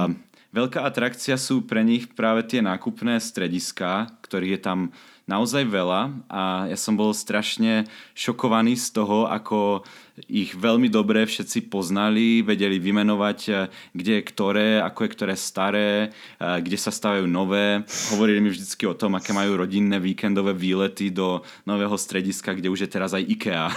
veľká 0.49 0.81
atrakcia 0.81 1.37
sú 1.37 1.69
pre 1.69 1.85
nich 1.85 2.09
práve 2.09 2.49
tie 2.49 2.65
nákupné 2.65 3.21
strediská, 3.21 4.09
ktorých 4.25 4.57
je 4.57 4.61
tam 4.61 4.79
naozaj 5.29 5.69
veľa 5.69 6.25
a 6.25 6.65
ja 6.65 6.73
som 6.73 6.97
bol 6.97 7.13
strašne 7.13 7.85
šokovaný 8.17 8.73
z 8.73 8.97
toho, 8.97 9.29
ako 9.29 9.85
ich 10.25 10.51
veľmi 10.57 10.91
dobre 10.91 11.23
všetci 11.23 11.71
poznali, 11.71 12.41
vedeli 12.43 12.81
vymenovať, 12.81 13.39
eh, 13.47 13.69
kde 13.93 14.19
je 14.19 14.27
ktoré, 14.27 14.69
ako 14.81 14.99
je 15.05 15.13
ktoré 15.13 15.35
staré, 15.37 15.89
eh, 16.09 16.59
kde 16.59 16.75
sa 16.75 16.89
stavajú 16.91 17.29
nové. 17.29 17.85
Hovorili 18.11 18.41
mi 18.41 18.49
vždycky 18.49 18.89
o 18.89 18.97
tom, 18.97 19.15
aké 19.15 19.31
majú 19.31 19.61
rodinné 19.61 20.01
víkendové 20.01 20.51
výlety 20.51 21.13
do 21.13 21.45
nového 21.63 21.95
strediska, 21.95 22.57
kde 22.57 22.73
už 22.73 22.89
je 22.89 22.89
teraz 22.89 23.13
aj 23.13 23.23
IKEA. 23.23 23.69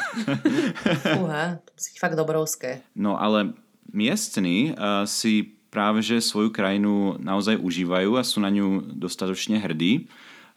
Uha, 1.22 1.60
to 1.62 1.72
si 1.76 1.94
fakt 2.00 2.16
dobrovské. 2.18 2.82
No 2.96 3.20
ale 3.20 3.54
miestni 3.92 4.72
uh, 4.72 5.04
si 5.04 5.52
práve 5.68 6.04
že 6.04 6.20
svoju 6.20 6.52
krajinu 6.52 7.16
naozaj 7.20 7.60
užívajú 7.60 8.16
a 8.16 8.22
sú 8.24 8.40
na 8.40 8.52
ňu 8.52 8.92
dostatočne 8.92 9.60
hrdí 9.60 10.08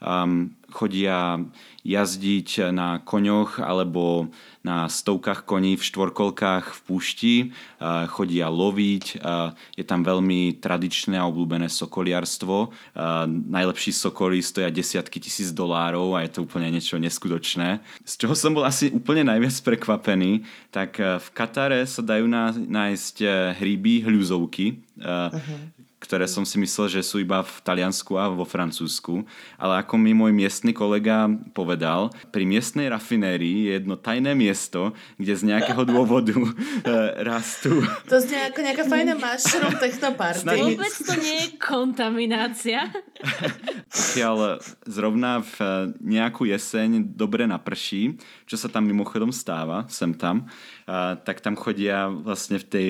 um, 0.01 0.51
chodia 0.71 1.39
jazdiť 1.85 2.73
na 2.73 2.99
koňoch 2.99 3.61
alebo 3.61 4.33
na 4.65 4.89
stovkách 4.89 5.45
koní 5.45 5.77
v 5.77 5.85
štvorkolkách 5.85 6.73
v 6.73 6.79
púšti, 6.89 7.35
uh, 7.45 8.09
chodia 8.09 8.49
loviť, 8.49 9.21
uh, 9.21 9.53
je 9.77 9.85
tam 9.85 10.01
veľmi 10.01 10.57
tradičné 10.57 11.21
a 11.21 11.29
obľúbené 11.29 11.69
sokoliarstvo. 11.69 12.73
Uh, 12.73 13.29
najlepší 13.29 13.93
sokoly 13.93 14.41
stoja 14.41 14.73
desiatky 14.73 15.21
tisíc 15.21 15.53
dolárov 15.53 16.17
a 16.17 16.25
je 16.25 16.33
to 16.33 16.39
úplne 16.43 16.73
niečo 16.73 16.97
neskutočné. 16.97 17.85
Z 18.01 18.25
čoho 18.25 18.33
som 18.33 18.57
bol 18.57 18.65
asi 18.65 18.89
úplne 18.89 19.21
najviac 19.29 19.53
prekvapený, 19.61 20.41
tak 20.73 20.97
v 20.97 21.27
Katare 21.37 21.85
sa 21.85 22.01
dajú 22.01 22.25
nájsť 22.65 23.15
hríby 23.61 24.01
hľuzovky, 24.03 24.81
uh-huh 24.97 25.84
ktoré 26.05 26.29
som 26.29 26.45
si 26.45 26.61
myslel, 26.61 26.87
že 26.87 27.01
sú 27.01 27.17
iba 27.17 27.41
v 27.41 27.55
Taliansku 27.65 28.13
a 28.15 28.29
vo 28.29 28.45
Francúzsku. 28.45 29.25
Ale 29.57 29.81
ako 29.81 29.97
mi 29.97 30.13
môj 30.13 30.31
miestny 30.31 30.71
kolega 30.71 31.25
povedal, 31.57 32.13
pri 32.29 32.45
miestnej 32.45 32.93
rafinérii 32.93 33.69
je 33.69 33.81
jedno 33.81 33.97
tajné 33.97 34.37
miesto, 34.37 34.93
kde 35.17 35.33
z 35.33 35.43
nejakého 35.49 35.81
dôvodu 35.87 36.37
e, 36.37 36.51
rastú. 37.25 37.81
To 38.05 38.21
znie 38.21 38.53
ako 38.53 38.59
nejaká 38.61 38.83
fajná 38.85 39.17
mushroom 39.17 39.73
technoparty. 39.81 40.45
Vôbec 40.45 40.93
to 40.93 41.13
nie 41.17 41.37
je 41.41 41.47
kontaminácia. 41.57 42.93
Pokiaľ 43.89 44.61
zrovna 44.85 45.41
v 45.41 45.55
e, 45.57 45.65
nejakú 46.03 46.45
jeseň 46.45 47.15
dobre 47.15 47.47
naprší, 47.47 48.19
čo 48.45 48.59
sa 48.59 48.67
tam 48.69 48.85
mimochodom 48.85 49.31
stáva, 49.31 49.87
sem 49.87 50.11
tam, 50.13 50.45
a, 50.85 51.15
tak 51.15 51.39
tam 51.39 51.57
chodia 51.57 52.11
vlastne 52.11 52.59
v 52.59 52.67
tej 52.67 52.87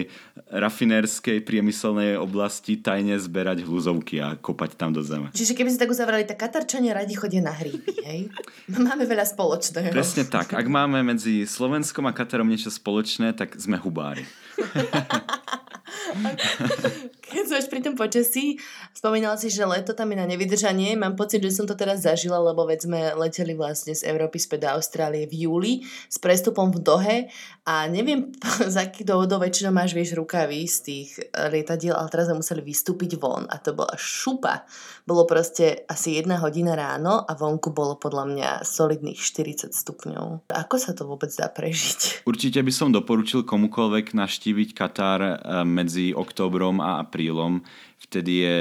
rafinérskej 0.50 1.46
priemyselnej 1.46 2.18
oblasti 2.18 2.82
tajne 2.82 3.05
zberať 3.14 3.62
hluzovky 3.62 4.18
a 4.18 4.34
kopať 4.34 4.74
tam 4.74 4.90
do 4.90 5.06
zeme. 5.06 5.30
Čiže 5.30 5.54
keby 5.54 5.70
si 5.70 5.78
tak 5.78 5.94
uzavrali, 5.94 6.26
tak 6.26 6.42
Katarčania 6.42 6.98
radi 6.98 7.14
chodia 7.14 7.46
na 7.46 7.54
hríby, 7.54 7.94
hej? 8.02 8.34
Máme 8.74 9.06
veľa 9.06 9.30
spoločného. 9.30 9.94
Presne 9.94 10.26
tak. 10.26 10.58
Ak 10.58 10.66
máme 10.66 11.06
medzi 11.06 11.46
Slovenskom 11.46 12.10
a 12.10 12.16
Katarom 12.18 12.50
niečo 12.50 12.74
spoločné, 12.74 13.38
tak 13.38 13.54
sme 13.62 13.78
hubári. 13.78 14.26
Keď 17.26 17.46
som 17.50 17.58
pri 17.66 17.82
tom 17.82 17.98
počasí, 17.98 18.62
spomínala 18.94 19.34
si, 19.42 19.50
že 19.50 19.66
leto 19.66 19.98
tam 19.98 20.14
je 20.14 20.18
na 20.22 20.30
nevydržanie. 20.30 20.94
Mám 20.94 21.18
pocit, 21.18 21.42
že 21.42 21.58
som 21.58 21.66
to 21.66 21.74
teraz 21.74 22.06
zažila, 22.06 22.38
lebo 22.38 22.70
veď 22.70 22.86
sme 22.86 23.00
leteli 23.18 23.58
vlastne 23.58 23.98
z 23.98 24.06
Európy 24.06 24.38
späť 24.38 24.70
do 24.70 24.78
Austrálie 24.78 25.26
v 25.26 25.50
júli 25.50 25.74
s 26.06 26.22
prestupom 26.22 26.70
v 26.70 26.80
Dohe 26.86 27.18
a 27.66 27.90
neviem, 27.90 28.30
z 28.74 28.76
akých 28.78 29.10
dôvodov 29.10 29.42
väčšinou 29.42 29.74
máš, 29.74 29.98
vieš, 29.98 30.14
rukavy 30.14 30.70
z 30.70 30.78
tých 30.86 31.10
lietadiel, 31.34 31.98
ale 31.98 32.14
teraz 32.14 32.30
sme 32.30 32.46
museli 32.46 32.62
vystúpiť 32.62 33.18
von 33.18 33.50
a 33.50 33.58
to 33.58 33.74
bola 33.74 33.98
šupa. 33.98 34.70
Bolo 35.06 35.26
proste 35.26 35.86
asi 35.90 36.22
jedna 36.22 36.38
hodina 36.42 36.78
ráno 36.78 37.26
a 37.26 37.34
vonku 37.34 37.74
bolo 37.74 37.98
podľa 37.98 38.26
mňa 38.30 38.50
solidných 38.62 39.18
40 39.18 39.74
stupňov. 39.74 40.46
Ako 40.50 40.78
sa 40.78 40.94
to 40.94 41.10
vôbec 41.10 41.34
dá 41.34 41.50
prežiť? 41.50 42.26
Určite 42.30 42.62
by 42.62 42.74
som 42.74 42.94
doporučil 42.94 43.46
komukoľvek 43.46 44.14
naštíviť 44.14 44.70
Katar 44.78 45.22
eh, 45.22 45.34
medzi 45.66 46.14
októbrom 46.14 46.78
a 46.82 47.02
aprílom. 47.16 47.64
Vtedy 48.04 48.44
je 48.44 48.58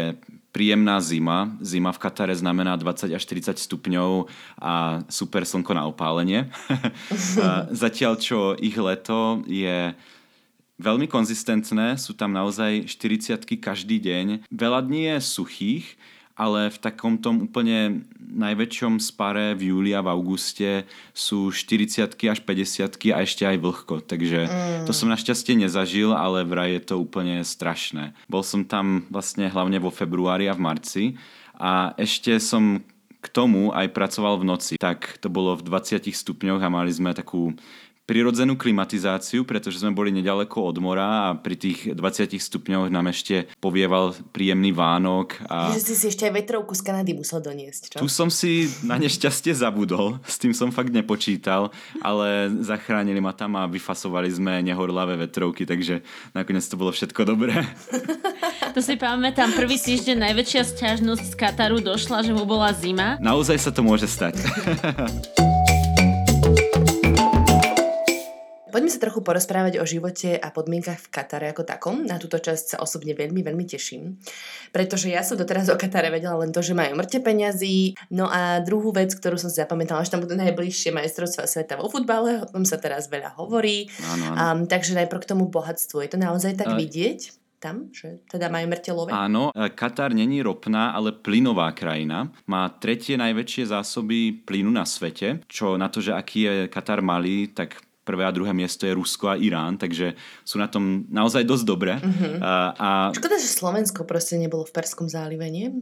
príjemná 0.55 1.03
zima. 1.03 1.51
Zima 1.59 1.91
v 1.91 1.99
Katare 1.99 2.39
znamená 2.39 2.79
20 2.79 3.11
až 3.11 3.23
40 3.27 3.59
stupňov 3.59 4.31
a 4.63 5.03
super 5.11 5.43
slnko 5.43 5.75
na 5.75 5.91
opálenie. 5.91 6.47
Zatiaľ, 7.75 8.15
čo 8.23 8.55
ich 8.63 8.79
leto 8.79 9.43
je 9.51 9.91
veľmi 10.79 11.11
konzistentné, 11.11 11.99
sú 11.99 12.15
tam 12.15 12.31
naozaj 12.31 12.87
40 12.87 13.43
každý 13.59 13.99
deň. 13.99 14.47
Veľa 14.55 14.87
dní 14.87 15.11
je 15.11 15.17
suchých, 15.19 15.99
ale 16.35 16.67
v 16.71 16.79
takom 16.83 17.15
tom 17.19 17.47
úplne 17.47 18.03
najväčšom 18.19 18.99
spare 18.99 19.55
v 19.55 19.71
júli 19.71 19.95
a 19.95 20.03
v 20.03 20.11
auguste 20.11 20.83
sú 21.15 21.55
40 21.55 22.11
až 22.27 22.39
50 22.43 23.15
a 23.15 23.19
ešte 23.23 23.47
aj 23.47 23.57
vlhko, 23.63 24.03
takže 24.03 24.51
mm. 24.51 24.85
to 24.91 24.93
som 24.93 25.07
našťastie 25.15 25.55
nezažil, 25.55 26.11
ale 26.11 26.43
vraj 26.43 26.75
je 26.75 26.83
to 26.91 26.95
úplne 26.99 27.39
strašné. 27.47 28.19
Bol 28.27 28.43
som 28.43 28.67
tam 28.67 29.07
vlastne 29.15 29.47
hlavne 29.47 29.79
vo 29.79 29.95
februári 29.95 30.51
a 30.51 30.59
v 30.59 30.65
marci 30.67 31.05
a 31.55 31.95
ešte 31.95 32.43
som 32.43 32.83
k 33.25 33.27
tomu 33.33 33.73
aj 33.73 33.89
pracoval 33.97 34.37
v 34.43 34.49
noci, 34.53 34.75
tak 34.77 35.17
to 35.23 35.33
bolo 35.33 35.57
v 35.57 35.65
20 35.65 36.13
stupňoch 36.13 36.61
a 36.61 36.69
mali 36.69 36.93
sme 36.93 37.17
takú 37.17 37.57
prirodzenú 38.05 38.61
klimatizáciu, 38.61 39.49
pretože 39.49 39.81
sme 39.81 39.97
boli 39.97 40.13
nedaleko 40.13 40.69
od 40.69 40.77
mora 40.77 41.33
a 41.33 41.37
pri 41.37 41.57
tých 41.57 41.97
20 41.97 42.37
stupňoch 42.37 42.93
nám 42.93 43.09
ešte 43.09 43.49
povieval 43.59 44.13
príjemný 44.33 44.77
Vánok. 44.77 45.41
A... 45.49 45.73
Že 45.73 45.81
si 45.81 45.95
si 45.97 46.07
ešte 46.13 46.29
aj 46.29 46.45
vetrovku 46.45 46.77
z 46.77 46.85
Kanady 46.85 47.17
musel 47.17 47.41
doniesť, 47.41 47.97
čo? 47.97 47.99
Tu 48.05 48.09
som 48.13 48.29
si 48.29 48.69
na 48.85 49.01
nešťastie 49.01 49.57
zabudol, 49.57 50.21
s 50.29 50.37
tým 50.37 50.53
som 50.53 50.69
fakt 50.69 50.93
nepočítal, 50.93 51.73
ale 52.05 52.53
zachránili 52.61 53.25
ma 53.25 53.33
tam 53.33 53.57
a 53.57 53.65
vyfasovali 53.65 54.29
sme 54.29 54.61
nehorlavé 54.61 55.17
vetrovky, 55.17 55.65
takže 55.65 56.05
nakoniec 56.37 56.65
to 56.69 56.77
bolo 56.77 56.93
všetko 56.93 57.25
dobré. 57.25 57.65
To 58.75 58.83
si 58.83 58.99
pamätám, 58.99 59.55
prvý 59.55 59.79
týždeň 59.79 60.19
najväčšia 60.19 60.63
sťažnosť 60.67 61.25
z 61.31 61.35
Kataru 61.39 61.79
došla, 61.79 62.27
že 62.27 62.35
mu 62.35 62.43
bola 62.43 62.75
zima. 62.75 63.17
Naozaj 63.23 63.57
sa 63.63 63.71
to 63.71 63.87
môže 63.87 64.11
stať. 64.11 64.35
Poďme 68.75 68.91
sa 68.91 68.99
trochu 68.99 69.23
porozprávať 69.23 69.79
o 69.79 69.87
živote 69.87 70.35
a 70.35 70.51
podmienkach 70.51 70.99
v 70.99 71.07
Katare 71.15 71.47
ako 71.55 71.63
takom. 71.63 72.03
Na 72.03 72.19
túto 72.19 72.43
časť 72.43 72.75
sa 72.75 72.77
osobne 72.83 73.15
veľmi, 73.15 73.39
veľmi 73.39 73.63
teším. 73.71 74.19
Pretože 74.75 75.15
ja 75.15 75.23
som 75.23 75.39
doteraz 75.39 75.71
o 75.71 75.79
Katare 75.79 76.11
vedela 76.11 76.43
len 76.43 76.51
to, 76.51 76.59
že 76.59 76.75
majú 76.75 76.99
mŕte 76.99 77.23
peňazí. 77.23 77.95
No 78.11 78.27
a 78.27 78.59
druhú 78.67 78.91
vec, 78.91 79.15
ktorú 79.15 79.39
som 79.39 79.47
si 79.47 79.63
zapamätala, 79.63 80.03
že 80.03 80.11
tam 80.11 80.27
budú 80.27 80.35
najbližšie 80.35 80.91
majstrovstvá 80.91 81.47
sveta 81.47 81.79
vo 81.79 81.87
futbale, 81.87 82.43
o 82.43 82.51
tom 82.51 82.67
sa 82.67 82.75
teraz 82.75 83.07
veľa 83.07 83.39
hovorí. 83.39 83.87
Áno, 84.11 84.35
áno. 84.35 84.39
Um, 84.43 84.61
takže 84.67 84.99
najprv 84.99 85.23
k 85.23 85.31
tomu 85.31 85.47
bohatstvu. 85.47 86.03
Je 86.03 86.11
to 86.11 86.19
naozaj 86.19 86.59
tak 86.59 86.75
Aj. 86.75 86.79
vidieť? 86.79 87.47
tam, 87.63 87.89
že 87.97 88.21
teda 88.29 88.53
majú 88.53 88.77
mŕtelové? 88.77 89.09
Áno, 89.09 89.49
e, 89.57 89.73
Katar 89.73 90.13
není 90.13 90.45
ropná, 90.45 90.93
ale 90.93 91.17
plynová 91.17 91.73
krajina. 91.73 92.29
Má 92.45 92.69
tretie 92.77 93.17
najväčšie 93.17 93.73
zásoby 93.73 94.45
plynu 94.45 94.69
na 94.69 94.85
svete, 94.85 95.41
čo 95.49 95.81
na 95.81 95.89
to, 95.89 96.05
že 96.05 96.13
aký 96.13 96.41
je 96.45 96.55
Katar 96.69 97.01
malý, 97.01 97.49
tak 97.57 97.81
prvé 98.05 98.29
a 98.29 98.31
druhé 98.31 98.53
miesto 98.53 98.85
je 98.85 98.93
Rusko 98.93 99.33
a 99.33 99.41
Irán, 99.41 99.81
takže 99.81 100.15
sú 100.45 100.61
na 100.61 100.69
tom 100.69 101.09
naozaj 101.09 101.43
dosť 101.43 101.65
dobre. 101.65 101.97
Uh-huh. 101.99 102.37
A, 102.45 102.53
a 102.77 102.89
Škoda, 103.17 103.41
že 103.41 103.49
Slovensko 103.49 104.05
proste 104.05 104.37
nebolo 104.37 104.69
v 104.69 104.73
Perskom 104.77 105.09
zálive, 105.09 105.49
nie? 105.49 105.73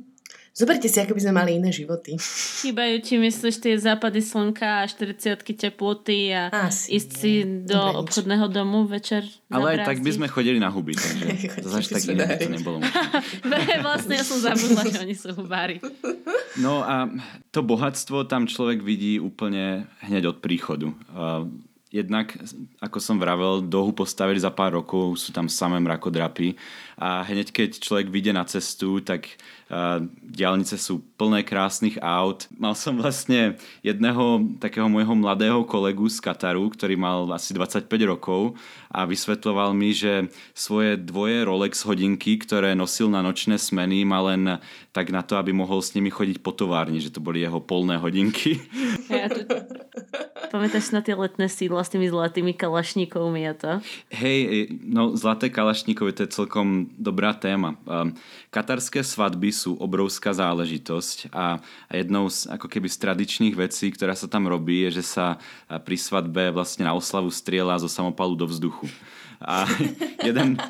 Zoberte 0.53 0.85
si, 0.85 1.01
ako 1.01 1.17
by 1.17 1.21
sme 1.25 1.33
mali 1.33 1.57
iné 1.57 1.73
životy. 1.73 2.21
Chýbajú 2.61 3.01
ti, 3.01 3.17
myslíš, 3.17 3.57
tie 3.57 3.73
západy 3.73 4.21
slnka 4.21 4.85
a 4.85 4.89
40 4.89 5.41
teploty 5.57 6.29
a 6.29 6.53
Asi 6.69 6.93
ísť 7.01 7.11
si 7.17 7.33
nie. 7.41 7.65
do 7.65 7.81
Dobre, 7.81 7.89
nič. 7.89 8.01
obchodného 8.05 8.47
domu 8.53 8.85
večer 8.85 9.25
ale 9.49 9.81
aj 9.81 9.89
tak 9.89 10.05
by 10.05 10.13
sme 10.13 10.29
chodili 10.29 10.61
na 10.61 10.69
huby, 10.69 10.93
takže 10.93 11.25
zase 11.73 11.97
tak 11.97 12.05
iné 12.05 12.37
to 12.37 12.53
nebolo 12.53 12.77
možné. 12.85 13.81
vlastne 13.81 14.13
ja 14.21 14.25
som 14.29 14.45
zabudla, 14.45 14.83
že 14.93 14.99
oni 15.01 15.17
sú 15.17 15.33
hubári. 15.33 15.81
No 16.61 16.85
a 16.85 17.09
to 17.49 17.65
bohatstvo 17.65 18.29
tam 18.29 18.45
človek 18.45 18.85
vidí 18.85 19.17
úplne 19.17 19.89
hneď 20.05 20.37
od 20.37 20.45
príchodu. 20.45 20.93
Uh, 21.17 21.49
Jednak, 21.93 22.33
ako 22.81 22.99
som 23.05 23.21
vravel, 23.21 23.61
dohu 23.61 23.93
postavili 23.93 24.41
za 24.41 24.49
pár 24.49 24.81
rokov, 24.81 25.21
sú 25.21 25.29
tam 25.29 25.45
samé 25.45 25.77
mrakodrapy 25.77 26.57
a 26.97 27.21
hneď 27.21 27.53
keď 27.53 27.71
človek 27.85 28.09
vyjde 28.09 28.33
na 28.33 28.49
cestu, 28.49 29.05
tak 29.05 29.29
uh, 29.69 30.01
diálnice 30.25 30.81
sú 30.81 31.05
plné 31.21 31.45
krásnych 31.45 32.01
aut. 32.01 32.49
Mal 32.57 32.73
som 32.73 32.97
vlastne 32.97 33.61
jedného 33.85 34.41
takého 34.57 34.89
môjho 34.89 35.13
mladého 35.13 35.69
kolegu 35.69 36.09
z 36.09 36.17
Kataru, 36.25 36.65
ktorý 36.73 36.97
mal 36.97 37.29
asi 37.29 37.53
25 37.53 37.85
rokov 38.09 38.57
a 38.89 39.05
vysvetloval 39.05 39.77
mi, 39.77 39.93
že 39.93 40.33
svoje 40.57 40.97
dvoje 40.97 41.45
Rolex 41.45 41.85
hodinky, 41.85 42.41
ktoré 42.41 42.73
nosil 42.73 43.13
na 43.13 43.21
nočné 43.21 43.61
smeny, 43.61 44.09
mal 44.09 44.33
len 44.33 44.63
tak 44.97 45.13
na 45.13 45.21
to, 45.21 45.37
aby 45.37 45.53
mohol 45.53 45.85
s 45.85 45.93
nimi 45.93 46.09
chodiť 46.09 46.41
po 46.41 46.57
továrni, 46.57 47.05
že 47.05 47.13
to 47.13 47.21
boli 47.21 47.45
jeho 47.45 47.61
polné 47.61 48.01
hodinky. 48.01 48.65
Ja 49.13 49.29
tu... 49.29 49.45
Pamätáš 50.53 50.93
na 50.93 51.01
tie 51.01 51.17
letné 51.17 51.49
sídla 51.49 51.81
s 51.81 51.89
tými 51.89 52.13
zlatými 52.13 52.53
kalašníkovmi 52.53 53.41
a 53.49 53.57
to? 53.57 53.73
Hej, 54.13 54.69
no 54.85 55.17
zlaté 55.17 55.49
kalašníkové, 55.49 56.13
to 56.13 56.29
je 56.29 56.37
celkom 56.37 56.93
dobrá 57.01 57.33
téma. 57.33 57.81
Um, 57.89 58.13
katarské 58.53 59.01
svadby 59.01 59.49
sú 59.49 59.81
obrovská 59.81 60.37
záležitosť 60.37 61.33
a, 61.33 61.57
a 61.89 61.93
jednou 61.97 62.29
z 62.29 62.53
ako 62.53 62.69
keby 62.69 62.85
z 62.93 63.01
tradičných 63.01 63.57
vecí, 63.57 63.89
ktorá 63.97 64.13
sa 64.13 64.29
tam 64.29 64.45
robí, 64.45 64.85
je, 64.93 65.01
že 65.01 65.17
sa 65.17 65.41
pri 65.89 65.97
svadbe 65.97 66.53
vlastne 66.53 66.85
na 66.85 66.93
oslavu 66.93 67.33
strieľa 67.33 67.81
zo 67.81 67.89
samopalu 67.89 68.37
do 68.37 68.45
vzduchu. 68.45 68.93
A 69.41 69.65
jeden, 70.29 70.61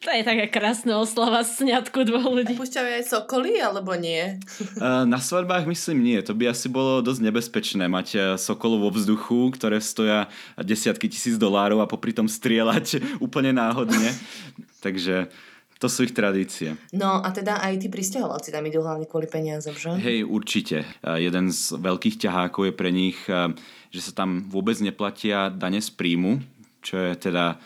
To 0.00 0.08
je 0.10 0.22
taká 0.24 0.46
krásna 0.48 0.98
oslava 0.98 1.44
sňatku 1.46 2.02
dvoch 2.08 2.26
ľudí. 2.26 2.56
Púšťajú 2.56 2.88
aj 3.00 3.04
sokoly, 3.06 3.60
alebo 3.60 3.94
nie? 3.94 4.40
Uh, 4.80 5.04
Na 5.12 5.20
svadbách 5.22 5.68
myslím 5.68 6.02
nie, 6.02 6.18
to 6.24 6.34
by 6.34 6.50
asi 6.50 6.66
bolo 6.66 7.04
dosť 7.04 7.20
nebezpečné 7.20 7.84
mať 7.86 8.08
uh, 8.16 8.22
sokolov 8.40 8.88
vo 8.88 8.90
vzduchu, 8.90 9.54
ktoré 9.54 9.78
stoja 9.78 10.26
desiatky 10.58 11.06
tisíc 11.06 11.36
dolárov 11.38 11.84
a 11.84 11.90
popri 11.90 12.16
tom 12.16 12.26
strieľať 12.26 13.00
úplne 13.26 13.54
náhodne. 13.54 14.10
Takže 14.80 15.30
to 15.80 15.86
sú 15.88 16.04
ich 16.04 16.12
tradície. 16.12 16.76
No 16.92 17.24
a 17.24 17.28
teda 17.32 17.60
aj 17.64 17.80
tí 17.80 17.88
pristahovalci 17.88 18.52
tam 18.52 18.68
idú 18.68 18.84
hlavne 18.84 19.08
kvôli 19.08 19.30
peniazom, 19.30 19.72
že? 19.72 19.96
Hej, 19.96 20.28
určite. 20.28 20.84
Uh, 21.00 21.16
Jeden 21.20 21.52
z 21.52 21.76
veľkých 21.76 22.20
ťahákov 22.20 22.68
je 22.68 22.74
pre 22.74 22.90
nich, 22.90 23.16
že 23.90 24.00
sa 24.00 24.12
tam 24.14 24.48
vôbec 24.48 24.76
neplatia 24.80 25.50
dane 25.50 25.78
z 25.82 25.90
príjmu, 25.92 26.40
čo 26.80 26.96
je 26.96 27.12
teda 27.16 27.60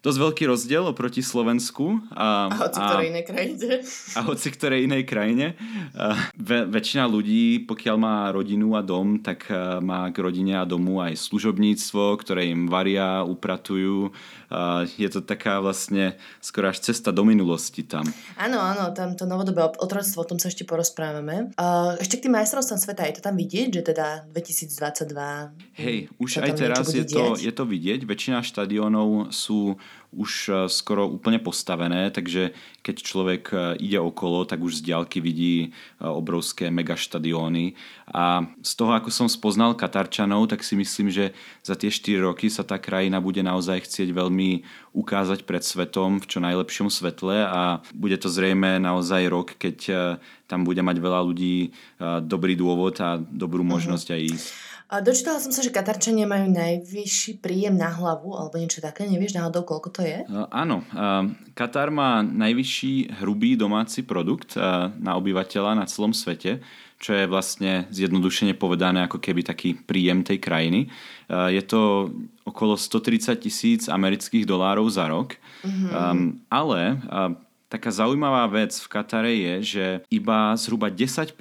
dosť 0.00 0.18
veľký 0.18 0.44
rozdiel 0.48 0.84
oproti 0.88 1.20
Slovensku. 1.20 2.00
A, 2.16 2.48
a 2.48 2.56
hoci 2.56 2.78
ktorej 2.80 3.06
inej 3.12 3.24
krajine. 3.28 3.68
A 4.16 4.20
hoci 4.24 4.48
ktorej 4.48 4.80
inej 4.88 5.02
krajine. 5.04 5.46
A 5.92 6.16
ve, 6.36 6.64
väčšina 6.64 7.04
ľudí, 7.04 7.68
pokiaľ 7.68 7.96
má 8.00 8.32
rodinu 8.32 8.76
a 8.76 8.82
dom, 8.82 9.20
tak 9.20 9.48
má 9.84 10.08
k 10.08 10.16
rodine 10.24 10.56
a 10.56 10.64
domu 10.64 11.04
aj 11.04 11.20
služobníctvo, 11.20 12.16
ktoré 12.16 12.48
im 12.48 12.66
varia, 12.68 13.20
upratujú. 13.24 14.12
A 14.50 14.82
je 14.88 15.06
to 15.06 15.22
taká 15.22 15.62
vlastne 15.62 16.18
skoro 16.42 16.72
až 16.72 16.82
cesta 16.82 17.14
do 17.14 17.22
minulosti 17.22 17.86
tam. 17.86 18.02
Áno, 18.34 18.58
áno, 18.58 18.90
tam 18.96 19.14
to 19.14 19.28
novodobé 19.28 19.62
otroctvo, 19.78 20.24
o 20.24 20.28
tom 20.28 20.42
sa 20.42 20.50
ešte 20.50 20.66
porozprávame. 20.66 21.54
A 21.54 21.94
ešte 22.02 22.18
k 22.18 22.26
tým 22.26 22.34
majstrovstvom 22.34 22.80
sveta, 22.80 23.06
je 23.06 23.20
to 23.20 23.22
tam 23.22 23.38
vidieť, 23.38 23.68
že 23.78 23.82
teda 23.94 24.26
2022... 24.32 25.78
Hej, 25.78 26.10
už 26.18 26.30
aj 26.42 26.52
teraz 26.58 26.88
je 26.90 27.06
to, 27.06 27.38
je 27.38 27.52
to 27.54 27.62
vidieť. 27.62 28.02
Väčšina 28.02 28.42
štadiónov 28.42 29.30
sú 29.30 29.78
už 30.10 30.30
e, 30.50 30.52
skoro 30.66 31.06
úplne 31.06 31.38
postavené, 31.38 32.10
takže 32.10 32.50
keď 32.82 32.96
človek 32.98 33.42
e, 33.54 33.56
ide 33.78 33.98
okolo, 34.02 34.42
tak 34.42 34.58
už 34.58 34.82
z 34.82 34.90
diaľky 34.90 35.22
vidí 35.22 35.54
e, 35.62 35.68
obrovské 36.02 36.66
megaštadióny. 36.74 37.78
A 38.10 38.42
z 38.58 38.72
toho, 38.74 38.90
ako 38.98 39.14
som 39.14 39.30
spoznal 39.30 39.78
Katarčanov, 39.78 40.50
tak 40.50 40.66
si 40.66 40.74
myslím, 40.74 41.14
že 41.14 41.30
za 41.62 41.78
tie 41.78 41.94
4 41.94 42.26
roky 42.26 42.50
sa 42.50 42.66
tá 42.66 42.74
krajina 42.82 43.22
bude 43.22 43.38
naozaj 43.46 43.86
chcieť 43.86 44.10
veľmi 44.10 44.66
ukázať 44.98 45.46
pred 45.46 45.62
svetom 45.62 46.18
v 46.18 46.26
čo 46.26 46.42
najlepšom 46.42 46.90
svetle 46.90 47.46
a 47.46 47.78
bude 47.94 48.18
to 48.18 48.26
zrejme 48.26 48.82
naozaj 48.82 49.30
rok, 49.30 49.54
keď 49.54 49.78
tam 50.50 50.66
bude 50.66 50.82
mať 50.82 50.98
veľa 50.98 51.22
ľudí 51.22 51.70
dobrý 52.26 52.58
dôvod 52.58 52.98
a 52.98 53.22
dobrú 53.22 53.62
mhm. 53.62 53.70
možnosť 53.70 54.06
aj 54.10 54.20
ísť. 54.34 54.69
Dočítala 54.90 55.38
som 55.38 55.54
sa, 55.54 55.62
že 55.62 55.70
Katarčania 55.70 56.26
majú 56.26 56.50
najvyšší 56.50 57.38
príjem 57.38 57.78
na 57.78 57.94
hlavu, 57.94 58.34
alebo 58.34 58.58
niečo 58.58 58.82
také. 58.82 59.06
Nevieš 59.06 59.38
náhodou, 59.38 59.62
koľko 59.62 59.94
to 59.94 60.02
je? 60.02 60.26
Uh, 60.26 60.50
áno. 60.50 60.82
Uh, 60.90 61.30
Katar 61.54 61.94
má 61.94 62.26
najvyšší 62.26 63.22
hrubý 63.22 63.54
domáci 63.54 64.02
produkt 64.02 64.58
uh, 64.58 64.90
na 64.98 65.14
obyvateľa 65.14 65.78
na 65.78 65.86
celom 65.86 66.10
svete, 66.10 66.58
čo 66.98 67.14
je 67.14 67.30
vlastne 67.30 67.86
zjednodušene 67.94 68.58
povedané 68.58 69.06
ako 69.06 69.22
keby 69.22 69.46
taký 69.46 69.78
príjem 69.78 70.26
tej 70.26 70.42
krajiny. 70.42 70.90
Uh, 71.30 71.54
je 71.54 71.62
to 71.62 72.10
okolo 72.42 72.74
130 72.74 73.46
tisíc 73.46 73.86
amerických 73.86 74.42
dolárov 74.42 74.90
za 74.90 75.06
rok. 75.06 75.38
Mm-hmm. 75.62 75.90
Um, 75.94 76.42
ale 76.50 76.98
uh, 77.06 77.30
Taká 77.70 77.94
zaujímavá 77.94 78.50
vec 78.50 78.74
v 78.74 78.90
Katare 78.90 79.30
je, 79.30 79.54
že 79.62 79.84
iba 80.10 80.58
zhruba 80.58 80.90
10% 80.90 81.38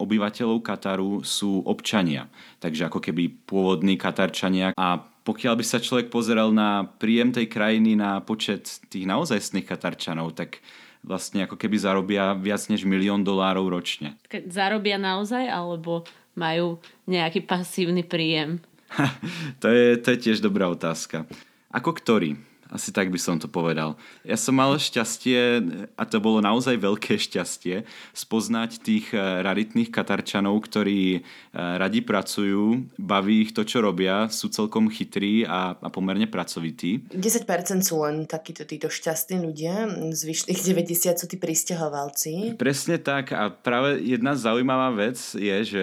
obyvateľov 0.00 0.64
Kataru 0.64 1.20
sú 1.20 1.60
občania. 1.68 2.32
Takže 2.56 2.88
ako 2.88 3.04
keby 3.04 3.44
pôvodní 3.44 4.00
Katarčania. 4.00 4.72
A 4.80 4.96
pokiaľ 5.28 5.60
by 5.60 5.64
sa 5.68 5.76
človek 5.76 6.08
pozeral 6.08 6.56
na 6.56 6.88
príjem 6.96 7.36
tej 7.36 7.52
krajiny 7.52 8.00
na 8.00 8.24
počet 8.24 8.80
tých 8.88 9.04
naozajstných 9.04 9.68
Katarčanov, 9.68 10.32
tak 10.32 10.64
vlastne 11.04 11.44
ako 11.44 11.60
keby 11.60 11.76
zarobia 11.76 12.32
viac 12.32 12.64
než 12.72 12.88
milión 12.88 13.20
dolárov 13.20 13.68
ročne. 13.68 14.16
Zarobia 14.48 14.96
naozaj, 14.96 15.52
alebo 15.52 16.08
majú 16.32 16.80
nejaký 17.04 17.44
pasívny 17.44 18.00
príjem? 18.08 18.64
to, 19.62 19.68
je, 19.68 20.00
to 20.00 20.16
je 20.16 20.18
tiež 20.30 20.40
dobrá 20.40 20.72
otázka. 20.72 21.28
Ako 21.68 21.92
ktorý? 21.92 22.40
Asi 22.72 22.88
tak 22.88 23.12
by 23.12 23.20
som 23.20 23.36
to 23.36 23.52
povedal. 23.52 24.00
Ja 24.24 24.40
som 24.40 24.56
mal 24.56 24.72
šťastie, 24.80 25.60
a 25.92 26.02
to 26.08 26.24
bolo 26.24 26.40
naozaj 26.40 26.80
veľké 26.80 27.20
šťastie, 27.20 27.84
spoznať 28.16 28.80
tých 28.80 29.12
eh, 29.12 29.20
raritných 29.44 29.92
Katarčanov, 29.92 30.56
ktorí 30.64 31.20
eh, 31.20 31.22
radi 31.52 32.00
pracujú, 32.00 32.88
baví 32.96 33.44
ich 33.44 33.52
to, 33.52 33.68
čo 33.68 33.84
robia, 33.84 34.32
sú 34.32 34.48
celkom 34.48 34.88
chytrí 34.88 35.44
a, 35.44 35.76
a 35.76 35.88
pomerne 35.92 36.24
pracovití. 36.24 37.12
10% 37.12 37.84
sú 37.84 38.00
len 38.08 38.24
takíto 38.24 38.64
títo 38.64 38.88
šťastní 38.88 39.36
ľudia, 39.44 39.92
zvyšných 40.16 40.60
90 40.64 41.20
sú 41.20 41.26
tí 41.28 41.36
pristahovalci. 41.36 42.56
Presne 42.56 42.96
tak 42.96 43.36
a 43.36 43.52
práve 43.52 44.00
jedna 44.00 44.32
zaujímavá 44.32 44.96
vec 44.96 45.20
je, 45.36 45.56
že 45.60 45.82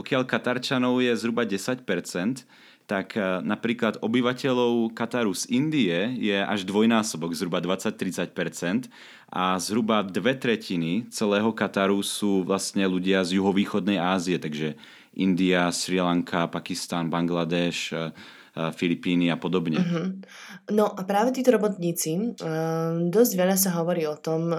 pokiaľ 0.00 0.24
Katarčanov 0.24 1.04
je 1.04 1.12
zhruba 1.12 1.44
10%, 1.44 1.84
tak 2.90 3.14
e, 3.14 3.22
napríklad 3.46 4.02
obyvateľov 4.02 4.90
Kataru 4.98 5.30
z 5.30 5.46
Indie 5.54 5.94
je 6.18 6.34
až 6.34 6.66
dvojnásobok, 6.66 7.30
zhruba 7.38 7.62
20-30% 7.62 8.90
a 9.30 9.54
zhruba 9.62 10.02
dve 10.02 10.34
tretiny 10.34 11.06
celého 11.06 11.54
Kataru 11.54 12.02
sú 12.02 12.42
vlastne 12.42 12.82
ľudia 12.90 13.22
z 13.22 13.38
juhovýchodnej 13.38 14.02
Ázie, 14.02 14.42
takže 14.42 14.74
India, 15.14 15.70
Sri 15.70 16.02
Lanka, 16.02 16.50
Pakistan, 16.50 17.06
Bangladeš, 17.06 17.94
e, 17.94 18.10
Filipíny 18.54 19.30
a 19.30 19.38
podobne. 19.38 19.78
Uh-huh. 19.78 20.06
No 20.74 20.90
a 20.90 21.02
práve 21.06 21.30
títo 21.30 21.54
robotníci, 21.54 22.34
dosť 23.10 23.32
veľa 23.38 23.56
sa 23.56 23.74
hovorí 23.78 24.06
o 24.10 24.18
tom, 24.18 24.54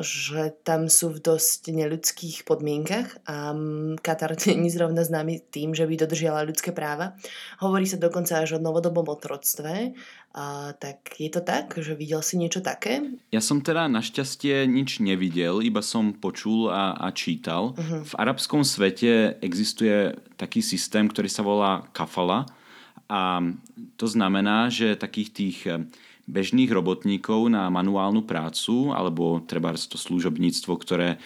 že 0.00 0.56
tam 0.64 0.88
sú 0.88 1.12
v 1.12 1.20
dosť 1.20 1.72
neľudských 1.72 2.48
podmienkach 2.48 3.24
a 3.28 3.52
Katar 4.00 4.32
nie 4.56 4.68
je 4.68 4.76
zrovna 4.76 5.04
známy 5.04 5.44
tým, 5.52 5.76
že 5.76 5.84
by 5.84 5.94
dodržiala 6.00 6.48
ľudské 6.48 6.72
práva. 6.72 7.16
Hovorí 7.60 7.84
sa 7.84 8.00
dokonca 8.00 8.40
až 8.40 8.56
o 8.56 8.62
novodobom 8.62 9.04
otroctve. 9.08 9.92
A, 10.32 10.72
tak 10.80 11.20
je 11.20 11.28
to 11.28 11.44
tak, 11.44 11.76
že 11.76 11.92
videl 11.92 12.24
si 12.24 12.40
niečo 12.40 12.64
také? 12.64 13.04
Ja 13.28 13.44
som 13.44 13.60
teda 13.60 13.84
našťastie 13.92 14.64
nič 14.64 15.04
nevidel, 15.04 15.60
iba 15.60 15.84
som 15.84 16.16
počul 16.16 16.72
a, 16.72 16.96
a 16.96 17.12
čítal. 17.12 17.76
Uh-huh. 17.76 18.00
V 18.00 18.12
arabskom 18.16 18.64
svete 18.64 19.36
existuje 19.44 20.16
taký 20.40 20.64
systém, 20.64 21.04
ktorý 21.04 21.28
sa 21.28 21.44
volá 21.44 21.84
kafala, 21.92 22.48
a 23.12 23.44
to 24.00 24.08
znamená, 24.08 24.72
že 24.72 24.96
takých 24.96 25.30
tých 25.36 25.58
eh, 25.68 25.84
bežných 26.26 26.70
robotníkov 26.70 27.50
na 27.50 27.68
manuálnu 27.68 28.24
prácu 28.24 28.94
alebo 28.94 29.42
treba 29.44 29.74
to 29.74 29.98
služobníctvo, 29.98 30.72
ktoré 30.78 31.08
e, 31.14 31.18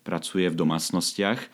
pracuje 0.00 0.48
v 0.48 0.56
domácnostiach, 0.56 1.38
e, 1.44 1.48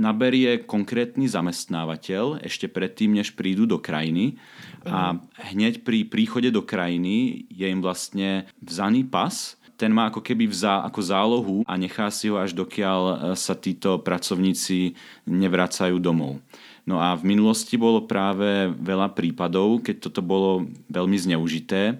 naberie 0.00 0.64
konkrétny 0.64 1.28
zamestnávateľ 1.28 2.42
ešte 2.42 2.66
predtým, 2.66 3.20
než 3.20 3.36
prídu 3.36 3.68
do 3.68 3.76
krajiny. 3.76 4.40
A 4.88 5.20
hneď 5.52 5.84
pri 5.84 6.08
príchode 6.08 6.48
do 6.48 6.64
krajiny 6.64 7.44
je 7.52 7.68
im 7.68 7.84
vlastne 7.84 8.48
vzaný 8.64 9.04
pas, 9.04 9.60
ten 9.76 9.92
má 9.92 10.08
ako 10.08 10.24
keby 10.24 10.48
vzá, 10.48 10.84
ako 10.88 11.00
zálohu 11.04 11.56
a 11.68 11.76
nechá 11.76 12.08
si 12.08 12.32
ho 12.32 12.40
až 12.40 12.56
dokiaľ 12.56 13.32
sa 13.36 13.52
títo 13.56 14.00
pracovníci 14.00 14.96
nevracajú 15.28 15.96
domov. 16.00 16.40
No 16.88 16.98
a 17.00 17.12
v 17.16 17.28
minulosti 17.28 17.76
bolo 17.76 18.08
práve 18.08 18.72
veľa 18.80 19.12
prípadov, 19.12 19.84
keď 19.84 20.10
toto 20.10 20.24
bolo 20.24 20.64
veľmi 20.88 21.16
zneužité. 21.16 21.80
E, 21.92 21.94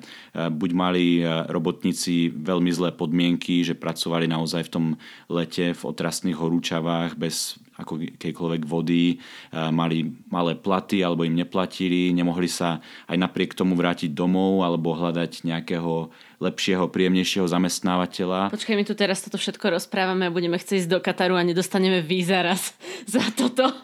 buď 0.48 0.70
mali 0.72 1.04
e, 1.20 1.24
robotníci 1.52 2.32
veľmi 2.32 2.70
zlé 2.72 2.90
podmienky, 2.96 3.60
že 3.60 3.76
pracovali 3.76 4.24
naozaj 4.24 4.66
v 4.66 4.72
tom 4.72 4.86
lete 5.28 5.76
v 5.76 5.82
otrasných 5.84 6.38
horúčavách 6.38 7.14
bez 7.20 7.60
akejkoľvek 7.80 8.62
vody, 8.64 9.16
e, 9.16 9.16
mali 9.52 10.08
malé 10.28 10.56
platy 10.56 11.04
alebo 11.04 11.24
im 11.28 11.36
neplatili, 11.36 12.12
nemohli 12.16 12.48
sa 12.48 12.80
aj 13.08 13.16
napriek 13.16 13.52
tomu 13.56 13.76
vrátiť 13.76 14.12
domov 14.12 14.64
alebo 14.64 14.96
hľadať 14.96 15.44
nejakého 15.44 16.12
lepšieho, 16.40 16.88
príjemnejšieho 16.88 17.44
zamestnávateľa. 17.44 18.48
Počkaj, 18.48 18.72
my 18.72 18.84
tu 18.88 18.96
teraz 18.96 19.20
toto 19.20 19.36
všetko 19.36 19.76
rozprávame 19.76 20.24
a 20.24 20.32
budeme 20.32 20.56
chcieť 20.56 20.88
ísť 20.88 20.90
do 20.90 20.96
Kataru 20.96 21.36
a 21.36 21.44
nedostaneme 21.44 22.00
víza 22.00 22.40
raz 22.40 22.72
za 23.12 23.20
toto. 23.36 23.68
uh, 23.68 23.76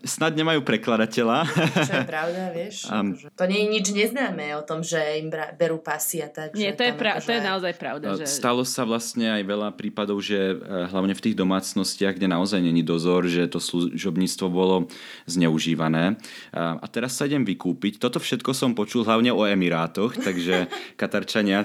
snad 0.20 0.36
nemajú 0.36 0.60
prekladateľa. 0.60 1.48
Čo 1.80 2.04
je 2.04 2.08
pravda, 2.14 2.52
vieš? 2.52 2.84
Um, 2.92 3.16
to 3.16 3.44
nie 3.48 3.64
je 3.64 3.68
nič 3.72 3.86
neznáme 3.88 4.52
o 4.60 4.62
tom, 4.62 4.84
že 4.84 5.00
im 5.16 5.32
berú 5.56 5.80
pasy 5.80 6.20
a 6.20 6.28
tak. 6.28 6.52
Nie, 6.52 6.76
to 6.76 6.84
je, 6.84 6.92
pra- 6.92 7.16
akože... 7.16 7.24
to 7.24 7.32
je 7.32 7.40
naozaj 7.40 7.72
pravda. 7.80 8.06
Že... 8.20 8.28
Stalo 8.28 8.60
sa 8.68 8.84
vlastne 8.84 9.32
aj 9.40 9.42
veľa 9.48 9.72
prípadov, 9.72 10.20
že 10.20 10.60
hlavne 10.92 11.16
v 11.16 11.24
tých 11.24 11.40
domácnostiach, 11.40 12.20
kde 12.20 12.28
naozaj 12.28 12.60
není 12.60 12.84
dozor, 12.84 13.24
že 13.24 13.48
to 13.48 13.56
služobníctvo 13.56 14.46
bolo 14.52 14.92
zneužívané. 15.24 16.20
A 16.52 16.84
teraz 16.92 17.16
sa 17.16 17.24
idem 17.24 17.48
vykúpiť. 17.48 17.96
Toto 17.96 18.20
všetko 18.20 18.52
som 18.52 18.76
počul 18.76 19.08
hlavne 19.08 19.32
o 19.32 19.48
Emirátoch, 19.48 20.20
takže 20.20 20.49
že 20.50 20.66
Katarčania 20.98 21.62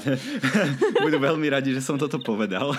budú 1.06 1.18
veľmi 1.18 1.50
radi, 1.50 1.74
že 1.74 1.82
som 1.82 1.98
toto 1.98 2.22
povedal. 2.22 2.78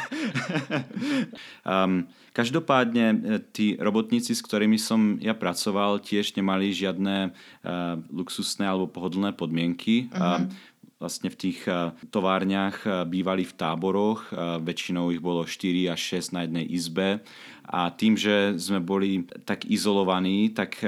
um, 1.66 2.06
každopádne 2.30 3.06
e, 3.10 3.16
tí 3.50 3.66
robotníci, 3.74 4.38
s 4.38 4.44
ktorými 4.46 4.78
som 4.78 5.18
ja 5.18 5.34
pracoval, 5.34 5.98
tiež 5.98 6.38
nemali 6.38 6.70
žiadne 6.70 7.34
uh, 7.34 7.98
luxusné 8.14 8.70
alebo 8.70 8.86
pohodlné 8.86 9.34
podmienky. 9.34 10.06
Uh-huh. 10.14 10.46
Uh, 10.46 10.74
vlastne 10.96 11.28
v 11.28 11.36
tých 11.36 11.60
továrniach 12.08 12.88
bývali 13.04 13.44
v 13.44 13.52
táboroch, 13.52 14.32
väčšinou 14.64 15.12
ich 15.12 15.20
bolo 15.20 15.44
4 15.44 15.92
až 15.92 16.24
6 16.24 16.32
na 16.32 16.48
jednej 16.48 16.64
izbe 16.72 17.20
a 17.68 17.92
tým, 17.92 18.16
že 18.16 18.56
sme 18.56 18.80
boli 18.80 19.28
tak 19.44 19.68
izolovaní, 19.68 20.56
tak 20.56 20.80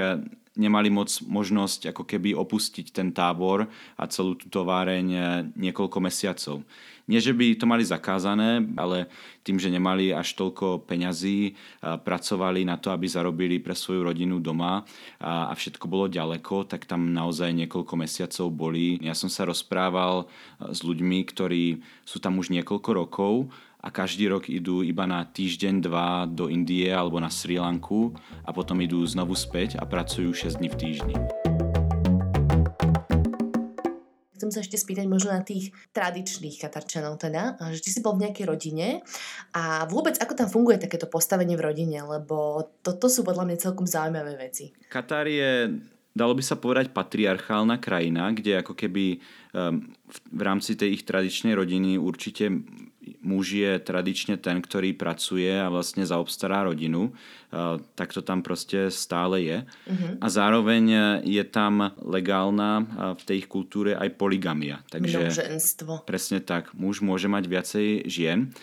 nemali 0.57 0.89
moc 0.89 1.11
možnosť 1.25 1.93
ako 1.93 2.03
keby 2.07 2.33
opustiť 2.33 2.89
ten 2.89 3.13
tábor 3.13 3.69
a 3.97 4.03
celú 4.09 4.33
tú 4.33 4.49
továreň 4.49 5.05
eh, 5.13 5.23
niekoľko 5.53 5.97
mesiacov. 6.01 6.65
Nie, 7.09 7.17
že 7.17 7.33
by 7.33 7.57
to 7.57 7.65
mali 7.65 7.81
zakázané, 7.81 8.61
ale 8.77 9.09
tým, 9.41 9.57
že 9.57 9.73
nemali 9.73 10.13
až 10.13 10.37
toľko 10.37 10.85
peňazí, 10.85 11.57
pracovali 11.81 12.69
na 12.69 12.77
to, 12.77 12.93
aby 12.93 13.09
zarobili 13.09 13.57
pre 13.57 13.73
svoju 13.73 14.13
rodinu 14.13 14.37
doma 14.37 14.85
a 15.17 15.49
všetko 15.49 15.89
bolo 15.89 16.05
ďaleko, 16.05 16.69
tak 16.69 16.85
tam 16.85 17.09
naozaj 17.09 17.49
niekoľko 17.65 17.93
mesiacov 17.97 18.53
boli. 18.53 19.01
Ja 19.01 19.17
som 19.17 19.25
sa 19.25 19.49
rozprával 19.49 20.29
s 20.61 20.85
ľuďmi, 20.85 21.25
ktorí 21.25 21.81
sú 22.05 22.21
tam 22.21 22.37
už 22.37 22.53
niekoľko 22.53 22.89
rokov 22.93 23.49
a 23.79 23.87
každý 23.87 24.27
rok 24.27 24.51
idú 24.51 24.83
iba 24.83 25.07
na 25.07 25.23
týždeň, 25.23 25.75
dva 25.79 26.27
do 26.27 26.51
Indie 26.51 26.91
alebo 26.91 27.17
na 27.17 27.31
Sri 27.31 27.55
Lanku 27.55 28.11
a 28.43 28.51
potom 28.51 28.75
idú 28.83 28.99
znovu 29.07 29.33
späť 29.39 29.79
a 29.79 29.87
pracujú 29.87 30.35
6 30.35 30.59
dní 30.59 30.67
v 30.67 30.77
týždni 30.77 31.17
chcem 34.49 34.55
sa 34.55 34.65
ešte 34.65 34.81
spýtať 34.81 35.05
možno 35.05 35.29
na 35.29 35.45
tých 35.45 35.69
tradičných 35.93 36.57
Katarčanov 36.57 37.21
teda, 37.21 37.53
že 37.69 37.85
či 37.85 37.93
si 37.93 37.99
bol 38.01 38.17
v 38.17 38.25
nejakej 38.25 38.49
rodine 38.49 39.05
a 39.53 39.85
vôbec 39.85 40.17
ako 40.17 40.33
tam 40.33 40.49
funguje 40.49 40.81
takéto 40.81 41.05
postavenie 41.05 41.53
v 41.53 41.69
rodine, 41.69 42.01
lebo 42.01 42.65
toto 42.81 43.05
sú 43.05 43.21
podľa 43.21 43.45
mňa 43.45 43.57
celkom 43.61 43.85
zaujímavé 43.85 44.41
veci. 44.41 44.73
Katar 44.89 45.29
je 45.29 45.69
dalo 46.17 46.33
by 46.33 46.41
sa 46.41 46.57
povedať 46.57 46.89
patriarchálna 46.89 47.77
krajina, 47.77 48.33
kde 48.33 48.65
ako 48.65 48.73
keby 48.73 49.21
um, 49.53 49.93
v, 50.09 50.17
v 50.33 50.41
rámci 50.41 50.73
tej 50.73 50.97
ich 50.97 51.03
tradičnej 51.05 51.53
rodiny 51.53 52.01
určite 52.01 52.49
muž 53.23 53.57
je 53.57 53.81
tradične 53.81 54.37
ten, 54.37 54.61
ktorý 54.61 54.93
pracuje 54.93 55.49
a 55.49 55.71
vlastne 55.71 56.05
zaobstará 56.05 56.67
rodinu, 56.69 57.11
tak 57.97 58.13
to 58.13 58.21
tam 58.21 58.45
proste 58.45 58.93
stále 58.93 59.41
je. 59.41 59.57
Uh-huh. 59.65 60.21
A 60.21 60.27
zároveň 60.29 60.83
je 61.25 61.41
tam 61.49 61.97
legálna 61.97 62.85
v 63.17 63.23
tej 63.25 63.35
ich 63.41 63.49
kultúre 63.49 63.97
aj 63.97 64.13
poligamia. 64.21 64.85
Takže 64.93 65.33
Množenstvo. 65.33 66.05
Presne 66.05 66.45
tak. 66.45 66.77
Muž 66.77 67.01
môže 67.01 67.25
mať 67.25 67.49
viacej 67.49 67.87
žien. 68.05 68.53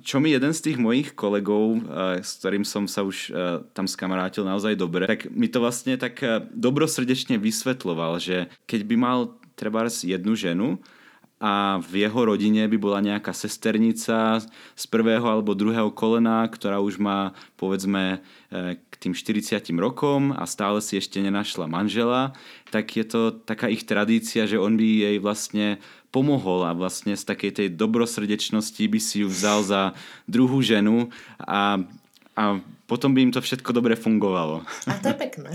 Čo 0.00 0.24
mi 0.24 0.32
jeden 0.32 0.56
z 0.56 0.60
tých 0.72 0.80
mojich 0.80 1.12
kolegov, 1.12 1.84
s 2.24 2.40
ktorým 2.40 2.64
som 2.64 2.88
sa 2.88 3.04
už 3.04 3.28
tam 3.76 3.84
skamarátil 3.84 4.48
naozaj 4.48 4.72
dobre, 4.72 5.04
tak 5.04 5.28
mi 5.28 5.52
to 5.52 5.60
vlastne 5.60 6.00
tak 6.00 6.24
dobrosrdečne 6.56 7.36
vysvetloval, 7.36 8.16
že 8.24 8.48
keď 8.64 8.80
by 8.88 8.96
mal 8.96 9.18
treba 9.52 9.84
jednu 9.84 10.32
ženu, 10.32 10.80
a 11.38 11.78
v 11.78 12.02
jeho 12.02 12.20
rodine 12.26 12.66
by 12.66 12.78
bola 12.78 12.98
nejaká 12.98 13.30
sesternica 13.30 14.42
z 14.74 14.84
prvého 14.90 15.22
alebo 15.22 15.54
druhého 15.54 15.94
kolena, 15.94 16.42
ktorá 16.50 16.82
už 16.82 16.98
má 16.98 17.30
povedzme 17.54 18.18
e, 18.50 18.74
k 18.74 18.94
tým 18.98 19.14
40 19.14 19.62
rokom 19.78 20.34
a 20.34 20.42
stále 20.50 20.82
si 20.82 20.98
ešte 20.98 21.22
nenašla 21.22 21.70
manžela, 21.70 22.34
tak 22.74 22.90
je 22.98 23.06
to 23.06 23.30
taká 23.30 23.70
ich 23.70 23.86
tradícia, 23.86 24.50
že 24.50 24.58
on 24.58 24.74
by 24.74 24.86
jej 24.86 25.16
vlastne 25.22 25.78
pomohol 26.10 26.66
a 26.66 26.74
vlastne 26.74 27.14
z 27.14 27.22
takej 27.22 27.52
tej 27.54 27.68
dobrosrdečnosti 27.70 28.82
by 28.82 28.98
si 28.98 29.22
ju 29.22 29.30
vzal 29.30 29.62
za 29.62 29.82
druhú 30.26 30.58
ženu 30.58 31.14
a, 31.38 31.78
a 32.34 32.58
potom 32.88 33.12
by 33.12 33.28
im 33.28 33.32
to 33.36 33.44
všetko 33.44 33.76
dobre 33.76 33.94
fungovalo. 33.94 34.64
A 34.88 34.96
to 34.98 35.12
je 35.12 35.16
pekné. 35.20 35.52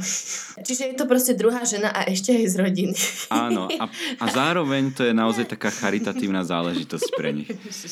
Čiže 0.63 0.84
je 0.89 0.95
to 0.95 1.06
proste 1.06 1.36
druhá 1.36 1.62
žena 1.67 1.91
a 1.91 2.08
ešte 2.08 2.32
aj 2.32 2.45
z 2.47 2.56
rodiny. 2.56 2.97
Áno, 3.30 3.67
a, 3.67 3.86
a 4.17 4.26
zároveň 4.32 4.95
to 4.95 5.04
je 5.04 5.13
naozaj 5.13 5.52
taká 5.52 5.69
charitatívna 5.69 6.47
záležitosť 6.47 7.08
pre 7.13 7.36
nich. 7.36 7.49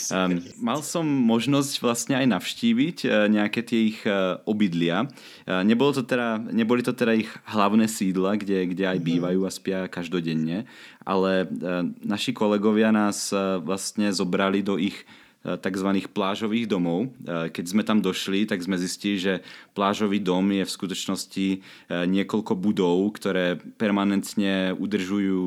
Um, 0.10 0.40
mal 0.58 0.80
som 0.82 1.04
možnosť 1.04 1.84
vlastne 1.84 2.16
aj 2.16 2.28
navštíviť 2.32 2.98
uh, 3.06 3.28
nejaké 3.28 3.62
tie 3.62 3.92
ich 3.92 4.00
uh, 4.08 4.40
obydlia. 4.48 5.12
Uh, 5.44 5.62
nebolo 5.68 5.92
to 5.92 6.08
teda, 6.08 6.40
neboli 6.40 6.82
to 6.82 6.96
teda 6.96 7.14
ich 7.14 7.30
hlavné 7.52 7.92
sídla, 7.92 8.40
kde, 8.40 8.72
kde 8.72 8.88
aj 8.88 8.98
mhm. 8.98 9.06
bývajú 9.06 9.40
a 9.44 9.52
spia 9.52 9.80
každodenne, 9.92 10.64
ale 11.04 11.46
uh, 11.46 11.84
naši 12.02 12.32
kolegovia 12.32 12.96
nás 12.96 13.36
uh, 13.36 13.60
vlastne 13.60 14.10
zobrali 14.16 14.64
do 14.64 14.80
ich 14.80 14.96
tzv. 15.42 15.90
plážových 16.14 16.70
domov. 16.70 17.10
Eh, 17.26 17.50
keď 17.50 17.66
sme 17.66 17.84
tam 17.84 18.00
došli, 18.00 18.46
tak 18.46 18.62
sme 18.62 18.78
zistili, 18.78 19.18
že 19.18 19.34
plážový 19.74 20.22
dom 20.22 20.46
je 20.54 20.64
v 20.66 20.76
skutočnosti 20.76 21.48
eh, 21.52 21.60
niekoľko 22.06 22.54
budov, 22.54 23.18
ktoré 23.18 23.58
permanentne 23.78 24.78
udržujú 24.78 25.42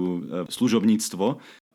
služobníctvo 0.51 1.27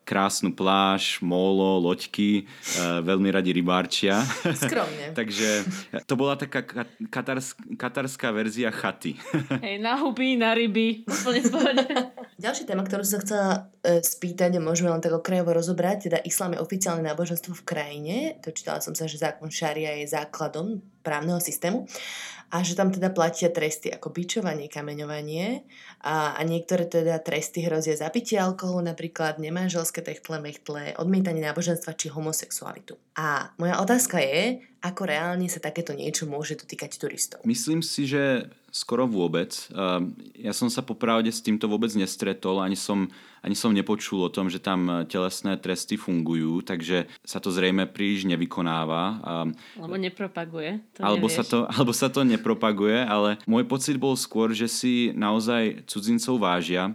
krásnu 0.10 0.50
pláž, 0.58 1.22
molo, 1.22 1.78
loďky, 1.78 2.42
e, 2.42 2.84
veľmi 3.06 3.30
radi 3.30 3.54
rybárčia. 3.54 4.26
Skromne. 4.42 5.14
Takže 5.20 5.70
to 6.10 6.18
bola 6.18 6.34
taká 6.34 6.66
katars, 7.14 7.54
katarská 7.78 8.34
verzia 8.34 8.74
chaty. 8.74 9.14
Hej, 9.66 9.78
na 9.78 10.02
huby, 10.02 10.34
na 10.34 10.58
ryby, 10.58 11.06
Ďalšia 12.40 12.66
téma, 12.66 12.82
ktorú 12.82 13.06
som 13.06 13.22
chcela 13.22 13.70
e, 13.86 14.02
spýtať, 14.02 14.58
a 14.58 14.64
môžeme 14.64 14.90
len 14.90 15.04
tak 15.04 15.14
okrajovo 15.14 15.54
rozobrať, 15.54 16.10
teda 16.10 16.18
islám 16.26 16.58
je 16.58 16.64
oficiálne 16.64 17.06
náboženstvo 17.06 17.54
v 17.54 17.68
krajine. 17.68 18.16
To 18.42 18.50
čítala 18.50 18.82
som 18.82 18.98
sa, 18.98 19.06
že 19.06 19.22
zákon 19.22 19.52
šaria 19.54 20.02
je 20.02 20.10
základom 20.10 20.82
právneho 21.06 21.38
systému 21.38 21.86
a 22.50 22.66
že 22.66 22.74
tam 22.74 22.90
teda 22.90 23.14
platia 23.14 23.54
tresty 23.54 23.94
ako 23.94 24.10
bičovanie, 24.10 24.66
kameňovanie 24.72 25.62
a, 26.00 26.40
a 26.40 26.42
niektoré 26.48 26.88
teda 26.88 27.20
tresty 27.20 27.68
hrozia 27.68 27.96
zapitie 28.00 28.40
alkoholu, 28.40 28.88
napríklad 28.88 29.36
nemanželské 29.36 30.00
techtle, 30.00 30.40
mechtle, 30.40 30.96
odmietanie 30.96 31.44
náboženstva 31.44 31.92
či 32.00 32.08
homosexualitu. 32.08 32.96
A 33.20 33.52
moja 33.60 33.84
otázka 33.84 34.24
je, 34.24 34.64
ako 34.80 35.02
reálne 35.08 35.52
sa 35.52 35.60
takéto 35.60 35.92
niečo 35.92 36.24
môže 36.24 36.56
dotýkať 36.56 36.96
turistov? 36.96 37.40
Myslím 37.44 37.84
si, 37.84 38.08
že 38.08 38.48
skoro 38.72 39.10
vôbec. 39.10 39.50
Ja 40.38 40.54
som 40.54 40.70
sa 40.70 40.86
popravde 40.86 41.34
s 41.34 41.42
týmto 41.42 41.66
vôbec 41.66 41.90
nestretol, 41.98 42.62
ani 42.62 42.78
som, 42.78 43.10
ani 43.42 43.58
som 43.58 43.74
nepočul 43.74 44.22
o 44.22 44.30
tom, 44.30 44.48
že 44.48 44.62
tam 44.62 45.06
telesné 45.10 45.58
tresty 45.58 45.98
fungujú, 45.98 46.62
takže 46.62 47.10
sa 47.26 47.42
to 47.42 47.50
zrejme 47.50 47.90
príliš 47.90 48.30
nevykonáva. 48.30 49.02
Alebo 49.74 49.98
nepropaguje. 49.98 50.86
To 50.98 51.00
alebo, 51.02 51.28
sa 51.28 51.42
to, 51.42 51.66
alebo 51.74 51.92
sa 51.92 52.08
to 52.08 52.22
nepropaguje, 52.22 53.02
ale 53.04 53.42
môj 53.50 53.66
pocit 53.66 53.98
bol 53.98 54.14
skôr, 54.14 54.54
že 54.54 54.70
si 54.70 55.12
naozaj 55.18 55.90
cudzincov 55.90 56.38
vážia 56.40 56.94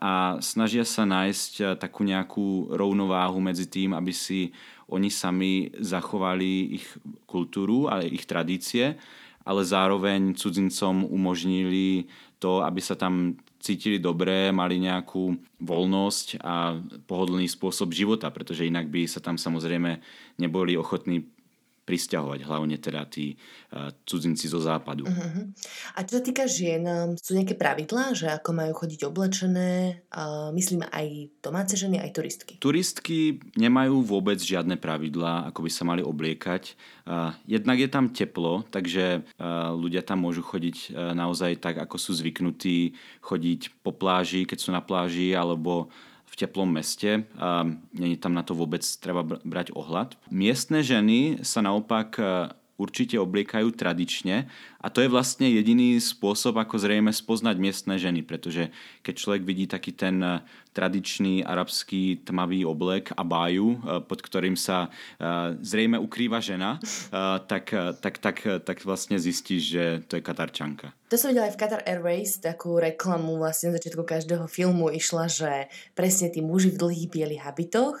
a 0.00 0.40
snažia 0.40 0.88
sa 0.88 1.04
nájsť 1.04 1.76
takú 1.76 2.02
nejakú 2.02 2.72
rovnováhu 2.72 3.38
medzi 3.38 3.68
tým, 3.68 3.92
aby 3.92 4.10
si 4.10 4.56
oni 4.90 5.08
sami 5.08 5.70
zachovali 5.78 6.76
ich 6.76 6.86
kultúru 7.24 7.86
a 7.86 8.02
ich 8.02 8.26
tradície, 8.26 8.98
ale 9.46 9.62
zároveň 9.64 10.36
cudzincom 10.36 11.06
umožnili 11.08 12.10
to, 12.42 12.60
aby 12.60 12.80
sa 12.82 12.98
tam 12.98 13.40
cítili 13.60 14.00
dobre, 14.00 14.48
mali 14.50 14.80
nejakú 14.80 15.36
voľnosť 15.60 16.40
a 16.40 16.80
pohodlný 17.04 17.44
spôsob 17.44 17.92
života, 17.92 18.32
pretože 18.32 18.64
inak 18.64 18.88
by 18.88 19.04
sa 19.04 19.20
tam 19.20 19.36
samozrejme 19.36 20.00
neboli 20.40 20.74
ochotní 20.80 21.28
pristahovať, 21.90 22.46
hlavne 22.46 22.78
teda 22.78 23.02
tí 23.10 23.34
uh, 23.74 23.90
cudzinci 24.06 24.46
zo 24.46 24.62
západu. 24.62 25.10
Uh-huh. 25.10 25.50
A 25.98 26.06
čo 26.06 26.18
sa 26.18 26.22
týka 26.22 26.46
žien, 26.46 26.86
um, 26.86 27.18
sú 27.18 27.34
nejaké 27.34 27.58
pravidlá, 27.58 28.14
že 28.14 28.30
ako 28.30 28.54
majú 28.54 28.86
chodiť 28.86 29.10
oblečené, 29.10 29.98
uh, 30.14 30.54
myslím 30.54 30.86
aj 30.86 31.34
domáce 31.42 31.74
ženy, 31.74 31.98
aj 31.98 32.14
turistky? 32.14 32.52
Turistky 32.62 33.42
nemajú 33.58 34.06
vôbec 34.06 34.38
žiadne 34.38 34.78
pravidlá, 34.78 35.50
ako 35.50 35.66
by 35.66 35.70
sa 35.74 35.82
mali 35.82 36.06
obliekať. 36.06 36.78
Uh, 37.02 37.34
jednak 37.50 37.82
je 37.82 37.90
tam 37.90 38.06
teplo, 38.14 38.62
takže 38.70 39.26
uh, 39.26 39.74
ľudia 39.74 40.06
tam 40.06 40.22
môžu 40.22 40.46
chodiť 40.46 40.94
uh, 40.94 41.10
naozaj 41.10 41.58
tak, 41.58 41.82
ako 41.82 41.98
sú 41.98 42.14
zvyknutí 42.14 42.94
chodiť 43.18 43.82
po 43.82 43.90
pláži, 43.90 44.46
keď 44.46 44.58
sú 44.62 44.70
na 44.70 44.78
pláži, 44.78 45.34
alebo 45.34 45.90
v 46.30 46.34
teplom 46.38 46.70
meste 46.70 47.26
a 47.34 47.66
není 47.90 48.14
tam 48.14 48.38
na 48.38 48.46
to 48.46 48.54
vôbec 48.54 48.86
treba 49.02 49.26
brať 49.26 49.74
ohľad. 49.74 50.14
Miestne 50.30 50.86
ženy 50.86 51.42
sa 51.42 51.58
naopak 51.60 52.16
určite 52.80 53.20
obliekajú 53.20 53.68
tradične 53.76 54.48
a 54.80 54.88
to 54.88 55.04
je 55.04 55.12
vlastne 55.12 55.44
jediný 55.44 56.00
spôsob, 56.00 56.56
ako 56.56 56.80
zrejme 56.80 57.12
spoznať 57.12 57.56
miestne 57.60 58.00
ženy, 58.00 58.24
pretože 58.24 58.72
keď 59.04 59.14
človek 59.20 59.42
vidí 59.44 59.68
taký 59.68 59.92
ten 59.92 60.16
eh, 60.24 60.40
tradičný 60.72 61.44
arabský 61.44 62.24
tmavý 62.24 62.64
oblek 62.64 63.12
a 63.12 63.20
báju, 63.20 63.76
eh, 63.76 64.00
pod 64.00 64.24
ktorým 64.24 64.56
sa 64.56 64.88
eh, 64.88 65.52
zrejme 65.60 66.00
ukrýva 66.00 66.40
žena, 66.40 66.80
tak, 67.50 67.74
tak, 68.00 68.14
tak, 68.22 68.36
tak 68.64 68.78
vlastne 68.86 69.20
zistí, 69.20 69.60
že 69.60 70.00
to 70.08 70.16
je 70.16 70.22
Katarčanka. 70.24 70.94
To 71.10 71.18
som 71.18 71.34
videla 71.34 71.50
aj 71.50 71.58
v 71.58 71.60
Qatar 71.60 71.82
Airways, 71.84 72.38
takú 72.38 72.78
reklamu 72.78 73.36
vlastne 73.36 73.74
na 73.74 73.76
začiatku 73.76 74.06
každého 74.06 74.46
filmu 74.46 74.88
išla, 74.88 75.26
že 75.26 75.52
presne 75.92 76.30
tí 76.30 76.40
muži 76.40 76.70
v 76.70 76.80
dlhých 76.86 77.08
bielých 77.10 77.44
habitoch 77.44 77.98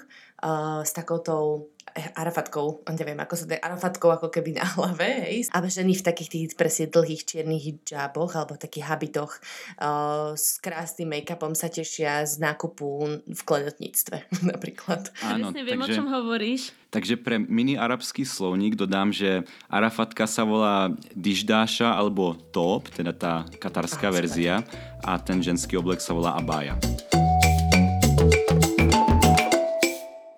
s 0.86 0.90
takoutou 0.96 1.68
Arafatkou, 2.16 2.86
neviem, 2.94 3.18
ako 3.18 3.34
sa 3.36 3.44
to 3.46 3.54
je 3.56 3.60
Arafatkou 3.60 4.08
ako 4.10 4.28
keby 4.30 4.56
na 4.56 4.64
hlave, 4.64 5.06
hej. 5.26 5.36
A 5.50 5.62
ženy 5.64 5.98
v 5.98 6.04
takých 6.04 6.30
tých 6.30 6.46
v 6.54 6.90
dlhých 6.90 7.22
čiernych 7.26 7.62
hijaboch 7.62 8.34
alebo 8.34 8.56
takých 8.58 8.86
habitoch 8.86 9.38
uh, 9.78 10.32
s 10.34 10.58
krásnym 10.62 11.10
make-upom 11.10 11.54
sa 11.54 11.68
tešia 11.70 12.24
z 12.26 12.38
nákupu 12.42 13.20
v 13.26 13.40
klenotníctve 13.42 14.30
napríklad. 14.52 15.10
Áno, 15.24 15.50
Presne, 15.50 15.62
viem, 15.66 15.80
takže, 15.80 15.92
o 15.92 15.96
čom 15.96 16.08
hovoríš. 16.08 16.62
Takže 16.90 17.14
pre 17.22 17.38
mini 17.38 17.78
arabský 17.78 18.26
slovník 18.26 18.74
dodám, 18.74 19.14
že 19.14 19.46
Arafatka 19.70 20.26
sa 20.26 20.42
volá 20.42 20.90
Diždáša 21.14 21.94
alebo 21.94 22.34
Top, 22.50 22.90
teda 22.90 23.14
tá 23.14 23.46
katarská 23.62 24.10
verzia 24.10 24.66
a 25.06 25.14
ten 25.22 25.38
ženský 25.38 25.78
oblek 25.78 26.02
sa 26.02 26.10
volá 26.10 26.34
Abaya. 26.34 26.74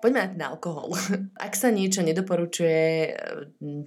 Poďme 0.03 0.35
na 0.35 0.51
alkohol. 0.51 0.91
Ak 1.47 1.55
sa 1.55 1.71
niečo 1.71 2.03
nedoporučuje 2.03 2.83
eh, 3.07 3.15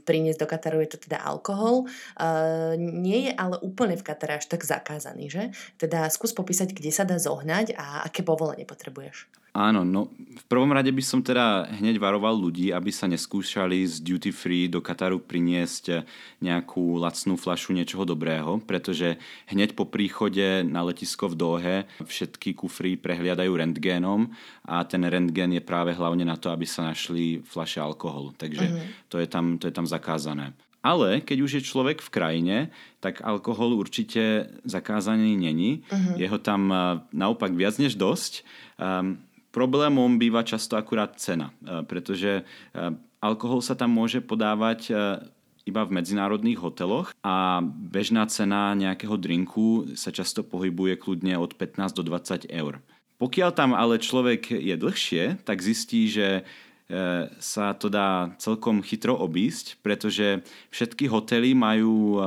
priniesť 0.01 0.41
do 0.41 0.49
Kataru, 0.49 0.81
je 0.81 0.97
to 0.97 0.99
teda 1.05 1.21
alkohol. 1.21 1.85
Uh, 2.17 2.73
nie 2.81 3.29
je 3.29 3.33
ale 3.37 3.61
úplne 3.61 4.01
v 4.01 4.07
Katare 4.07 4.41
až 4.41 4.49
tak 4.49 4.65
zakázaný, 4.65 5.29
že? 5.29 5.45
Teda 5.77 6.09
skús 6.09 6.33
popísať, 6.33 6.73
kde 6.73 6.89
sa 6.89 7.05
dá 7.05 7.21
zohnať 7.21 7.77
a 7.77 8.09
aké 8.09 8.25
povolenie 8.25 8.65
potrebuješ. 8.65 9.29
Áno, 9.57 9.89
no 9.89 10.13
v 10.13 10.45
prvom 10.53 10.69
rade 10.69 10.93
by 10.93 11.01
som 11.01 11.25
teda 11.25 11.65
hneď 11.81 11.97
varoval 11.97 12.37
ľudí, 12.37 12.77
aby 12.77 12.93
sa 12.93 13.09
neskúšali 13.09 13.89
z 13.89 14.05
duty 14.05 14.29
free 14.29 14.69
do 14.69 14.85
Kataru 14.85 15.17
priniesť 15.17 16.05
nejakú 16.45 17.01
lacnú 17.01 17.41
flašu 17.41 17.73
niečoho 17.73 18.05
dobrého, 18.05 18.61
pretože 18.69 19.17
hneď 19.49 19.73
po 19.73 19.89
príchode 19.89 20.61
na 20.61 20.85
letisko 20.85 21.33
v 21.33 21.39
Dohe 21.41 21.77
všetky 22.05 22.53
kufry 22.53 23.01
prehliadajú 23.01 23.49
rentgénom 23.49 24.29
a 24.69 24.85
ten 24.85 25.01
rentgén 25.09 25.57
je 25.57 25.65
práve 25.65 25.97
hlavne 25.97 26.29
na 26.29 26.37
to, 26.37 26.53
aby 26.53 26.69
sa 26.69 26.85
našli 26.85 27.41
flaše 27.41 27.81
alkoholu. 27.81 28.37
Takže 28.37 28.65
uh-huh. 28.69 29.09
to, 29.09 29.17
je 29.25 29.27
tam, 29.27 29.57
to 29.57 29.73
je 29.73 29.75
tam 29.75 29.89
zakázané. 29.89 30.53
Ale 30.85 31.25
keď 31.25 31.39
už 31.43 31.51
je 31.59 31.67
človek 31.67 32.05
v 32.05 32.13
krajine, 32.13 32.57
tak 33.01 33.25
alkohol 33.25 33.75
určite 33.75 34.53
zakázaný 34.69 35.35
není. 35.35 35.83
Uh-huh. 35.89 36.15
Je 36.21 36.29
ho 36.29 36.39
tam 36.39 36.71
naopak 37.11 37.57
viac 37.57 37.75
než 37.83 37.99
dosť. 37.99 38.45
Um, 38.79 39.19
Problémom 39.57 40.21
býva 40.21 40.45
často 40.45 40.77
akurát 40.77 41.17
cena, 41.17 41.49
e, 41.65 41.81
pretože 41.89 42.45
e, 42.45 42.83
alkohol 43.25 43.65
sa 43.65 43.73
tam 43.73 43.89
môže 43.89 44.21
podávať 44.21 44.81
e, 44.89 44.95
iba 45.65 45.81
v 45.89 45.97
medzinárodných 45.97 46.61
hoteloch 46.61 47.17
a 47.25 47.65
bežná 47.65 48.29
cena 48.29 48.77
nejakého 48.77 49.17
drinku 49.17 49.97
sa 49.97 50.13
často 50.13 50.45
pohybuje 50.45 51.01
kľudne 51.01 51.41
od 51.41 51.57
15 51.57 51.97
do 51.97 52.05
20 52.05 52.53
eur. 52.53 52.85
Pokiaľ 53.17 53.51
tam 53.57 53.73
ale 53.73 53.97
človek 53.97 54.53
je 54.53 54.77
dlhšie, 54.77 55.41
tak 55.49 55.65
zistí, 55.65 56.05
že 56.13 56.45
sa 57.43 57.75
to 57.75 57.91
dá 57.91 58.31
celkom 58.39 58.79
chytro 58.79 59.19
obísť, 59.19 59.83
pretože 59.83 60.47
všetky 60.71 61.11
hotely 61.11 61.51
majú 61.51 62.23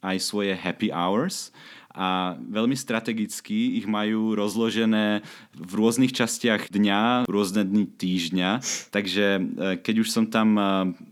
aj 0.00 0.16
svoje 0.16 0.56
happy 0.56 0.88
hours 0.88 1.52
a 1.98 2.38
veľmi 2.38 2.78
strategicky 2.78 3.82
ich 3.82 3.90
majú 3.90 4.38
rozložené 4.38 5.26
v 5.58 5.72
rôznych 5.74 6.14
častiach 6.14 6.70
dňa, 6.70 7.26
rôzne 7.26 7.66
dny 7.66 7.90
týždňa, 7.90 8.50
takže 8.94 9.26
e, 9.34 9.40
keď 9.82 9.94
už 10.06 10.08
som 10.14 10.24
tam 10.30 10.54
e, 10.54 10.62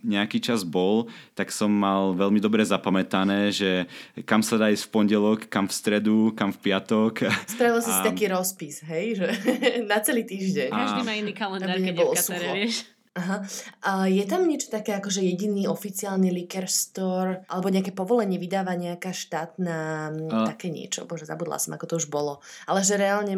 nejaký 0.07 0.39
čas 0.39 0.63
bol, 0.63 1.11
tak 1.35 1.51
som 1.51 1.75
mal 1.75 2.15
veľmi 2.15 2.39
dobre 2.39 2.63
zapamätané, 2.63 3.51
že 3.51 3.91
kam 4.23 4.47
sa 4.47 4.63
dá 4.63 4.71
ísť 4.71 4.87
v 4.87 4.93
pondelok, 4.95 5.39
kam 5.51 5.67
v 5.67 5.75
stredu, 5.75 6.31
kam 6.39 6.55
v 6.55 6.71
piatok. 6.71 7.27
Spravil 7.51 7.83
si 7.83 7.91
a... 7.91 7.99
si 7.99 8.03
taký 8.07 8.31
rozpis, 8.31 8.87
hej, 8.87 9.19
že 9.19 9.29
na 9.91 9.99
celý 9.99 10.23
týždeň. 10.23 10.71
A... 10.71 10.77
Každý 10.87 11.01
má 11.03 11.13
iný 11.19 11.35
kalendár, 11.35 11.75
keď 11.75 11.95
je 11.99 12.07
v 12.07 12.15
Katare, 12.15 12.49
vieš. 12.55 12.96
Aha. 13.17 13.41
A 13.81 13.91
je 14.13 14.21
tam 14.29 14.45
niečo 14.45 14.69
také 14.69 14.93
ako, 14.93 15.09
že 15.09 15.25
jediný 15.25 15.65
oficiálny 15.65 16.29
liquor 16.29 16.69
store 16.69 17.49
alebo 17.49 17.73
nejaké 17.73 17.97
povolenie 17.97 18.37
vydáva 18.37 18.77
nejaká 18.77 19.17
štátna 19.17 19.77
a... 20.13 20.45
také 20.45 20.69
niečo? 20.69 21.09
Bože, 21.09 21.25
zabudla 21.25 21.57
som, 21.57 21.73
ako 21.73 21.89
to 21.89 21.95
už 21.97 22.13
bolo. 22.13 22.45
Ale 22.69 22.85
že 22.85 23.01
reálne 23.01 23.33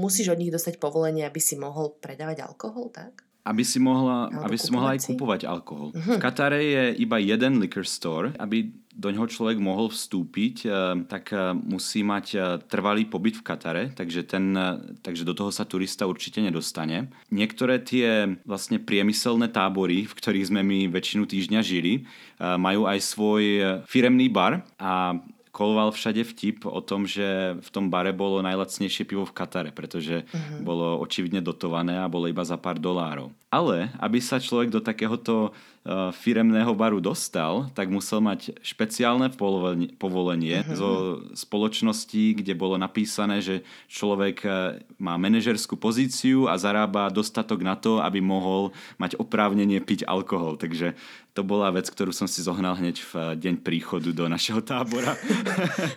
musíš 0.00 0.32
od 0.32 0.40
nich 0.40 0.48
dostať 0.48 0.80
povolenie, 0.80 1.28
aby 1.28 1.40
si 1.44 1.60
mohol 1.60 1.92
predávať 2.00 2.40
alkohol, 2.40 2.88
tak? 2.88 3.27
Aby 3.44 3.62
si 3.64 3.78
mohla, 3.80 4.28
aby 4.44 4.56
si 4.60 4.68
mohla 4.68 4.98
aj 4.98 5.08
kupovať 5.08 5.48
alkohol. 5.48 5.94
Uh-huh. 5.94 6.16
V 6.16 6.22
Katare 6.22 6.60
je 6.60 6.84
iba 7.00 7.16
jeden 7.16 7.62
liquor 7.62 7.86
store, 7.86 8.36
aby 8.36 8.68
do 8.98 9.14
ňoho 9.14 9.30
človek 9.30 9.62
mohol 9.62 9.94
vstúpiť, 9.94 10.56
eh, 10.66 10.72
tak 11.06 11.30
eh, 11.30 11.54
musí 11.54 12.02
mať 12.02 12.26
eh, 12.34 12.40
trvalý 12.66 13.06
pobyt 13.06 13.38
v 13.38 13.46
Katare, 13.46 13.84
takže, 13.94 14.26
ten, 14.26 14.52
takže 15.00 15.22
do 15.22 15.38
toho 15.38 15.54
sa 15.54 15.62
turista 15.62 16.10
určite 16.10 16.42
nedostane. 16.42 17.14
Niektoré 17.30 17.78
tie 17.78 18.26
vlastne 18.42 18.82
priemyselné 18.82 19.54
tábory, 19.54 20.10
v 20.10 20.12
ktorých 20.18 20.50
sme 20.50 20.66
my 20.66 20.90
väčšinu 20.90 21.30
týždňa 21.30 21.60
žili, 21.62 22.08
majú 22.38 22.86
aj 22.86 22.98
svoj 23.02 23.42
firemný 23.86 24.30
bar 24.30 24.66
a 24.78 25.18
koloval 25.58 25.90
všade 25.90 26.22
vtip 26.22 26.70
o 26.70 26.78
tom, 26.78 27.02
že 27.02 27.58
v 27.58 27.68
tom 27.74 27.90
bare 27.90 28.14
bolo 28.14 28.38
najlacnejšie 28.46 29.02
pivo 29.02 29.26
v 29.26 29.34
Katare, 29.34 29.74
pretože 29.74 30.22
uh-huh. 30.22 30.62
bolo 30.62 31.02
očividne 31.02 31.42
dotované 31.42 31.98
a 31.98 32.06
bolo 32.06 32.30
iba 32.30 32.46
za 32.46 32.54
pár 32.54 32.78
dolárov. 32.78 33.34
Ale 33.48 33.88
aby 33.96 34.20
sa 34.20 34.36
človek 34.36 34.68
do 34.68 34.84
takéhoto 34.84 35.56
uh, 35.56 36.12
firemného 36.12 36.68
baru 36.76 37.00
dostal, 37.00 37.72
tak 37.72 37.88
musel 37.88 38.20
mať 38.20 38.60
špeciálne 38.60 39.32
povolenie, 39.96 40.60
uh-huh. 40.60 40.76
zo 40.76 40.90
spoločnosti, 41.32 42.44
kde 42.44 42.52
bolo 42.52 42.76
napísané, 42.76 43.40
že 43.40 43.64
človek 43.88 44.44
uh, 44.44 44.76
má 45.00 45.16
manažerskú 45.16 45.80
pozíciu 45.80 46.44
a 46.44 46.60
zarába 46.60 47.08
dostatok 47.08 47.64
na 47.64 47.72
to, 47.72 48.04
aby 48.04 48.20
mohol 48.20 48.76
mať 49.00 49.16
oprávnenie 49.16 49.80
piť 49.80 50.04
alkohol. 50.04 50.60
Takže 50.60 50.92
to 51.32 51.40
bola 51.40 51.72
vec, 51.72 51.88
ktorú 51.88 52.12
som 52.12 52.28
si 52.28 52.44
zohnal 52.44 52.76
hneď 52.76 53.00
v 53.00 53.12
deň 53.40 53.64
príchodu 53.64 54.12
do 54.12 54.28
našeho 54.28 54.60
tábora. 54.60 55.16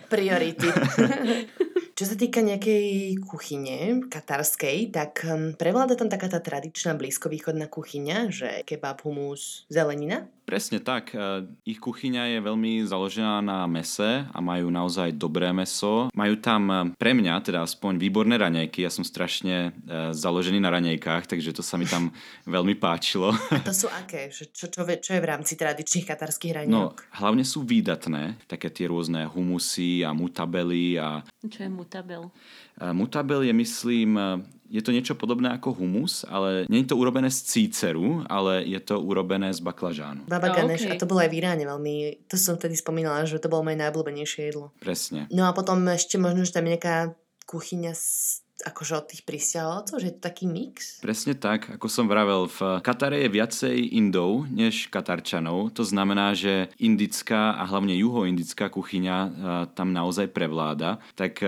Priority. 0.08 0.72
Čo 1.92 2.08
sa 2.08 2.16
týka 2.16 2.40
nejakej 2.40 3.20
kuchyne 3.28 4.08
katarskej, 4.08 4.88
tak 4.96 5.28
hm, 5.28 5.60
prevláda 5.60 5.92
tam 5.92 6.08
taká 6.08 6.32
tá 6.32 6.40
tradičná 6.40 6.96
blízkovýchodná 6.96 7.68
kuchyňa, 7.68 8.32
že 8.32 8.48
kebab, 8.64 9.04
humus, 9.04 9.68
zelenina? 9.68 10.24
Presne 10.52 10.84
tak. 10.84 11.16
E, 11.16 11.48
ich 11.64 11.80
kuchyňa 11.80 12.36
je 12.36 12.38
veľmi 12.44 12.84
založená 12.84 13.40
na 13.40 13.64
mese 13.64 14.28
a 14.28 14.38
majú 14.44 14.68
naozaj 14.68 15.16
dobré 15.16 15.48
meso. 15.48 16.12
Majú 16.12 16.36
tam 16.44 16.68
e, 16.68 16.76
pre 16.92 17.16
mňa 17.16 17.40
teda 17.40 17.64
aspoň 17.64 17.96
výborné 17.96 18.36
raňajky. 18.36 18.84
Ja 18.84 18.92
som 18.92 19.00
strašne 19.00 19.72
e, 19.88 20.12
založený 20.12 20.60
na 20.60 20.68
raňajkách, 20.68 21.24
takže 21.24 21.56
to 21.56 21.64
sa 21.64 21.80
mi 21.80 21.88
tam 21.88 22.12
veľmi 22.44 22.76
páčilo. 22.76 23.32
A 23.32 23.64
to 23.64 23.72
sú 23.72 23.88
aké? 23.88 24.28
Čo, 24.28 24.52
čo, 24.52 24.68
čo, 24.68 24.84
čo 24.84 25.10
je 25.16 25.24
v 25.24 25.30
rámci 25.32 25.56
tradičných 25.56 26.04
katarských 26.04 26.68
raňajok? 26.68 26.96
No, 27.00 27.16
hlavne 27.16 27.48
sú 27.48 27.64
výdatné. 27.64 28.44
Také 28.44 28.68
tie 28.68 28.92
rôzne 28.92 29.24
humusy 29.24 30.04
a 30.04 30.12
mutabely. 30.12 31.00
A... 31.00 31.24
Čo 31.48 31.64
je 31.64 31.70
mutabel? 31.72 32.28
Mutabel 32.76 33.48
je, 33.48 33.56
myslím, 33.56 34.20
je 34.72 34.80
to 34.80 34.88
niečo 34.96 35.12
podobné 35.12 35.52
ako 35.52 35.76
humus, 35.76 36.24
ale 36.24 36.64
nie 36.72 36.80
je 36.80 36.88
to 36.88 36.96
urobené 36.96 37.28
z 37.28 37.44
cíceru, 37.44 38.24
ale 38.24 38.64
je 38.64 38.80
to 38.80 38.96
urobené 38.96 39.52
z 39.52 39.60
baklažánu. 39.60 40.24
Baba 40.24 40.48
oh, 40.48 40.56
Ganesh, 40.56 40.88
okay. 40.88 40.96
a 40.96 41.00
to 41.00 41.04
bolo 41.04 41.20
aj 41.20 41.28
v 41.28 41.44
Iráne 41.44 41.68
veľmi, 41.68 42.24
to 42.24 42.40
som 42.40 42.56
vtedy 42.56 42.80
spomínala, 42.80 43.28
že 43.28 43.36
to 43.36 43.52
bolo 43.52 43.68
moje 43.68 43.76
najobľúbenejšie 43.76 44.48
jedlo. 44.48 44.72
Presne. 44.80 45.28
No 45.28 45.44
a 45.44 45.52
potom 45.52 45.84
ešte 45.92 46.16
možno, 46.16 46.48
že 46.48 46.56
tam 46.56 46.64
je 46.64 46.80
nejaká 46.80 47.12
kuchyňa 47.44 47.92
z 47.92 48.40
akože 48.62 48.94
od 48.94 49.06
tých 49.10 49.26
pristahovalcov, 49.26 49.98
že 49.98 50.06
je 50.06 50.14
to 50.14 50.22
taký 50.22 50.46
mix? 50.46 51.02
Presne 51.02 51.34
tak, 51.34 51.66
ako 51.66 51.90
som 51.90 52.06
vravel, 52.06 52.46
v 52.46 52.78
Katare 52.78 53.26
je 53.26 53.34
viacej 53.34 53.98
Indov 53.98 54.46
než 54.46 54.86
Katarčanov, 54.86 55.74
to 55.74 55.82
znamená, 55.82 56.30
že 56.38 56.70
indická 56.78 57.58
a 57.58 57.66
hlavne 57.66 57.98
juhoindická 57.98 58.70
kuchyňa 58.70 59.18
tam 59.74 59.90
naozaj 59.90 60.30
prevláda, 60.30 61.02
tak 61.18 61.42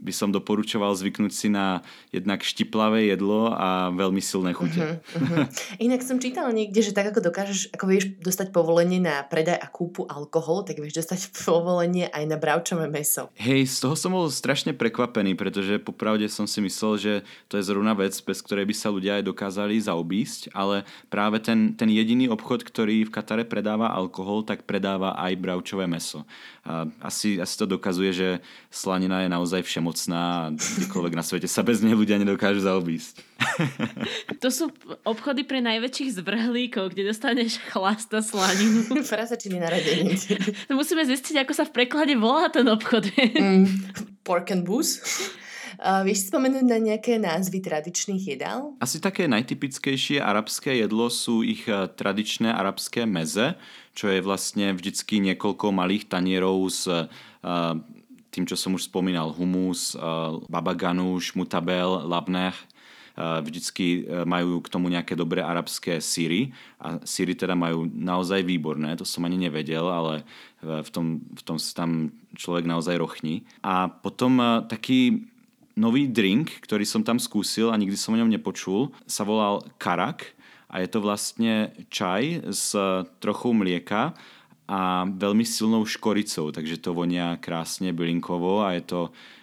by 0.00 0.12
som 0.16 0.32
doporučoval 0.32 0.96
zvyknúť 0.96 1.32
si 1.32 1.52
na 1.52 1.84
jednak 2.08 2.40
štiplavé 2.40 3.12
jedlo 3.12 3.52
a 3.52 3.92
veľmi 3.92 4.18
silné 4.24 4.56
chute. 4.56 4.80
Uh-huh, 4.80 4.96
uh-huh. 5.20 5.44
Inak 5.76 6.00
som 6.00 6.16
čítala 6.16 6.48
niekde, 6.50 6.80
že 6.80 6.96
tak 6.96 7.12
ako 7.12 7.30
dokážeš, 7.30 7.70
ako 7.76 7.84
vieš 7.84 8.04
dostať 8.18 8.48
povolenie 8.50 8.98
na 8.98 9.22
predaj 9.28 9.60
a 9.60 9.68
kúpu 9.68 10.08
alkoholu, 10.08 10.64
tak 10.64 10.80
vieš 10.80 11.04
dostať 11.04 11.30
povolenie 11.44 12.08
aj 12.08 12.24
na 12.24 12.40
bravčové 12.40 12.88
meso. 12.88 13.28
Hej, 13.36 13.68
z 13.68 13.76
toho 13.84 13.94
som 13.94 14.16
bol 14.16 14.26
strašne 14.32 14.72
prekvapený, 14.72 15.36
pretože 15.36 15.76
popravde 15.78 16.26
som 16.32 16.48
si 16.48 16.64
myslel, 16.64 16.92
že 16.96 17.12
to 17.52 17.60
je 17.60 17.68
zrovna 17.68 17.92
vec, 17.92 18.16
bez 18.16 18.40
ktorej 18.40 18.64
by 18.64 18.74
sa 18.74 18.88
ľudia 18.88 19.20
aj 19.20 19.28
dokázali 19.28 19.76
zaobísť, 19.76 20.56
ale 20.56 20.88
práve 21.12 21.38
ten, 21.44 21.76
ten 21.76 21.92
jediný 21.92 22.32
obchod, 22.32 22.64
ktorý 22.64 23.04
v 23.04 23.12
Katare 23.12 23.44
predáva 23.44 23.92
alkohol, 23.92 24.48
tak 24.48 24.64
predáva 24.64 25.12
aj 25.20 25.36
bravčové 25.36 25.84
meso. 25.84 26.24
A 26.64 26.88
asi, 27.02 27.40
asi 27.40 27.54
to 27.56 27.66
dokazuje, 27.66 28.10
že 28.12 28.28
slanina 28.70 29.24
je 29.24 29.28
naozaj 29.32 29.64
všemoc 29.64 29.89
mocná 29.90 30.22
a 30.22 30.42
kdekoľvek 30.54 31.14
na 31.18 31.26
svete 31.26 31.50
sa 31.50 31.66
bez 31.66 31.82
nej 31.82 31.98
ľudia 31.98 32.14
nedokážu 32.22 32.62
zaobísť. 32.62 33.26
To 34.38 34.48
sú 34.48 34.70
obchody 35.02 35.42
pre 35.42 35.58
najväčších 35.58 36.22
zvrhlíkov, 36.22 36.94
kde 36.94 37.10
dostaneš 37.10 37.58
chlasta 37.74 38.22
slaninu. 38.22 38.86
Frasačiny 39.10 39.58
na 39.58 39.68
radení. 39.74 40.14
To 40.70 40.78
musíme 40.78 41.02
zistiť, 41.02 41.42
ako 41.42 41.52
sa 41.52 41.66
v 41.66 41.74
preklade 41.74 42.14
volá 42.14 42.46
ten 42.48 42.64
obchod. 42.70 43.10
Mm, 43.18 43.66
pork 44.22 44.54
and 44.54 44.62
booze. 44.62 45.02
Uh, 45.80 46.04
vieš 46.04 46.24
si 46.24 46.26
spomenúť 46.28 46.66
na 46.68 46.76
nejaké 46.76 47.16
názvy 47.16 47.64
tradičných 47.64 48.36
jedál? 48.36 48.76
Asi 48.84 49.00
také 49.00 49.24
najtypickejšie 49.24 50.20
arabské 50.20 50.76
jedlo 50.76 51.08
sú 51.08 51.40
ich 51.40 51.64
eh, 51.64 51.88
tradičné 51.88 52.52
arabské 52.52 53.08
meze, 53.08 53.56
čo 53.96 54.12
je 54.12 54.20
vlastne 54.20 54.76
vždycky 54.76 55.24
niekoľko 55.24 55.72
malých 55.72 56.12
tanierov 56.12 56.68
s 56.68 56.84
uh, 56.84 57.08
tým, 58.30 58.46
čo 58.46 58.54
som 58.54 58.74
už 58.78 58.86
spomínal, 58.86 59.34
humus, 59.34 59.94
uh, 59.98 60.38
babaganuš, 60.46 61.34
mutabel, 61.34 62.06
labneh, 62.06 62.54
vždycky 63.20 64.08
majú 64.24 64.64
k 64.64 64.72
tomu 64.72 64.88
nejaké 64.88 65.12
dobré 65.12 65.44
arabské 65.44 66.00
síry 66.00 66.56
a 66.80 66.96
síry 67.04 67.36
teda 67.36 67.52
majú 67.52 67.84
naozaj 67.84 68.40
výborné, 68.40 68.96
to 68.96 69.04
som 69.04 69.28
ani 69.28 69.36
nevedel, 69.36 69.84
ale 69.92 70.24
v 70.62 70.88
tom, 70.88 71.20
v 71.20 71.42
tom 71.44 71.60
sa 71.60 71.84
tam 71.84 72.16
človek 72.32 72.64
naozaj 72.64 72.96
rochní. 72.96 73.44
A 73.60 73.92
potom 73.92 74.64
taký 74.72 75.28
nový 75.76 76.08
drink, 76.08 76.64
ktorý 76.64 76.88
som 76.88 77.04
tam 77.04 77.20
skúsil 77.20 77.68
a 77.68 77.76
nikdy 77.76 77.98
som 77.98 78.16
o 78.16 78.20
ňom 78.20 78.30
nepočul, 78.30 78.88
sa 79.04 79.26
volal 79.26 79.68
karak 79.76 80.32
a 80.72 80.80
je 80.80 80.88
to 80.88 81.04
vlastne 81.04 81.76
čaj 81.92 82.46
s 82.48 82.72
trochou 83.20 83.52
mlieka 83.52 84.16
a 84.70 85.02
veľmi 85.02 85.42
silnou 85.42 85.82
škoricou, 85.82 86.54
takže 86.54 86.78
to 86.78 86.94
vonia 86.94 87.34
krásne 87.42 87.90
bylinkovo 87.90 88.62
a 88.62 88.78
je 88.78 88.82
to 88.86 89.00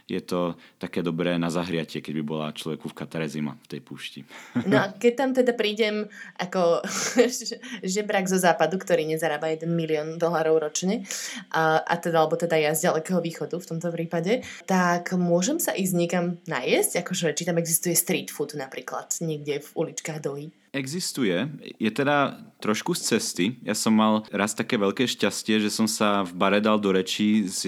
je 0.07 0.23
to 0.23 0.55
také 0.79 1.03
dobré 1.03 1.35
na 1.35 1.51
zahriatie, 1.51 1.99
keď 1.99 2.13
by 2.15 2.23
bola 2.23 2.55
človeku 2.55 2.87
v 2.87 2.95
Katare 2.95 3.27
zima 3.27 3.59
v 3.67 3.75
tej 3.75 3.81
púšti. 3.83 4.19
No 4.63 4.79
a 4.79 4.95
keď 4.95 5.13
tam 5.19 5.29
teda 5.35 5.51
prídem 5.51 6.07
ako 6.39 6.79
žebrak 7.83 8.31
zo 8.31 8.39
západu, 8.39 8.79
ktorý 8.79 9.03
nezarába 9.03 9.51
1 9.51 9.67
milión 9.67 10.15
dolarov 10.15 10.63
ročne, 10.63 11.03
a, 11.51 11.83
a 11.83 11.93
teda, 11.99 12.23
alebo 12.23 12.39
teda 12.39 12.55
ja 12.55 12.71
z 12.71 12.87
ďalekého 12.87 13.19
východu 13.19 13.59
v 13.59 13.69
tomto 13.75 13.91
prípade, 13.91 14.47
tak 14.63 15.11
môžem 15.11 15.59
sa 15.59 15.75
ísť 15.75 15.93
niekam 15.99 16.25
najesť, 16.47 17.03
akože 17.03 17.35
či 17.35 17.43
tam 17.43 17.59
existuje 17.59 17.91
street 17.91 18.31
food 18.31 18.55
napríklad 18.55 19.11
niekde 19.19 19.59
v 19.59 19.69
uličkách 19.75 20.23
Dohy. 20.23 20.55
Existuje. 20.75 21.47
Je 21.79 21.91
teda 21.91 22.37
trošku 22.59 22.97
z 22.97 23.15
cesty. 23.15 23.45
Ja 23.63 23.77
som 23.77 23.93
mal 23.93 24.25
raz 24.33 24.57
také 24.57 24.75
veľké 24.75 25.05
šťastie, 25.05 25.61
že 25.61 25.69
som 25.69 25.85
sa 25.85 26.25
v 26.25 26.33
bare 26.33 26.59
dal 26.59 26.81
do 26.81 26.89
rečí 26.89 27.45
s 27.45 27.63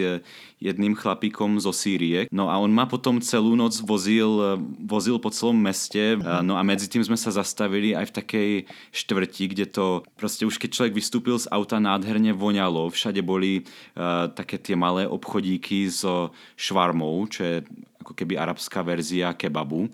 jedným 0.60 0.98
chlapíkom 0.98 1.62
zo 1.62 1.72
Sýrie. 1.72 2.28
No 2.34 2.52
a 2.52 2.60
on 2.60 2.74
ma 2.74 2.90
potom 2.90 3.22
celú 3.22 3.56
noc 3.56 3.80
vozil, 3.86 4.60
vozil 4.84 5.16
po 5.22 5.32
celom 5.32 5.56
meste. 5.56 6.20
No 6.20 6.60
a 6.60 6.62
medzi 6.66 6.90
tým 6.90 7.06
sme 7.06 7.16
sa 7.16 7.32
zastavili 7.32 7.96
aj 7.96 8.12
v 8.12 8.16
takej 8.20 8.50
štvrti, 8.92 9.44
kde 9.56 9.66
to 9.70 9.86
proste 10.20 10.44
už 10.44 10.60
keď 10.60 10.70
človek 10.74 10.94
vystúpil 10.98 11.38
z 11.40 11.48
auta 11.54 11.80
nádherne 11.80 12.36
voňalo. 12.36 12.92
Všade 12.92 13.24
boli 13.24 13.64
uh, 13.64 14.28
také 14.34 14.60
tie 14.60 14.76
malé 14.76 15.08
obchodíky 15.08 15.88
so 15.88 16.36
švarmou, 16.60 17.30
čo 17.32 17.42
je 17.46 17.56
ako 18.02 18.12
keby 18.18 18.36
arabská 18.36 18.82
verzia 18.82 19.38
kebabu. 19.38 19.88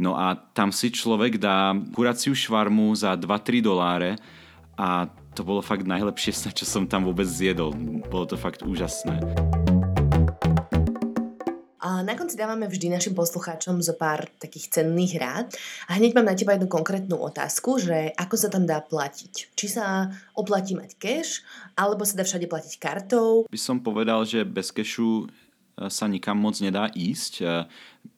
No 0.00 0.16
a 0.16 0.36
tam 0.56 0.72
si 0.72 0.88
človek 0.88 1.36
dá 1.36 1.76
kuraciu 1.92 2.32
švarmu 2.32 2.96
za 2.96 3.16
2-3 3.16 3.60
doláre 3.60 4.16
a 4.80 5.08
to 5.32 5.44
bolo 5.44 5.64
fakt 5.64 5.88
najlepšie, 5.88 6.32
čo 6.58 6.64
som 6.64 6.84
tam 6.88 7.08
vôbec 7.08 7.28
zjedol. 7.28 7.72
Bolo 8.08 8.28
to 8.28 8.36
fakt 8.36 8.64
úžasné. 8.64 9.20
A 11.82 11.98
na 12.06 12.14
konci 12.14 12.38
dávame 12.38 12.70
vždy 12.70 12.94
našim 12.94 13.10
poslucháčom 13.10 13.82
zo 13.82 13.98
pár 13.98 14.30
takých 14.38 14.70
cenných 14.70 15.18
rád. 15.18 15.50
A 15.90 15.98
hneď 15.98 16.14
mám 16.14 16.30
na 16.30 16.38
teba 16.38 16.54
jednu 16.54 16.70
konkrétnu 16.70 17.18
otázku, 17.18 17.82
že 17.82 18.14
ako 18.14 18.38
sa 18.38 18.48
tam 18.54 18.70
dá 18.70 18.78
platiť? 18.78 19.50
Či 19.58 19.66
sa 19.66 20.06
oplatí 20.38 20.78
mať 20.78 20.94
cash, 20.94 21.42
alebo 21.74 22.06
sa 22.06 22.14
dá 22.14 22.22
všade 22.22 22.46
platiť 22.46 22.78
kartou? 22.78 23.50
By 23.50 23.58
som 23.58 23.82
povedal, 23.82 24.22
že 24.22 24.46
bez 24.46 24.70
cashu 24.70 25.26
e, 25.26 25.90
sa 25.90 26.06
nikam 26.06 26.38
moc 26.38 26.54
nedá 26.62 26.86
ísť. 26.94 27.42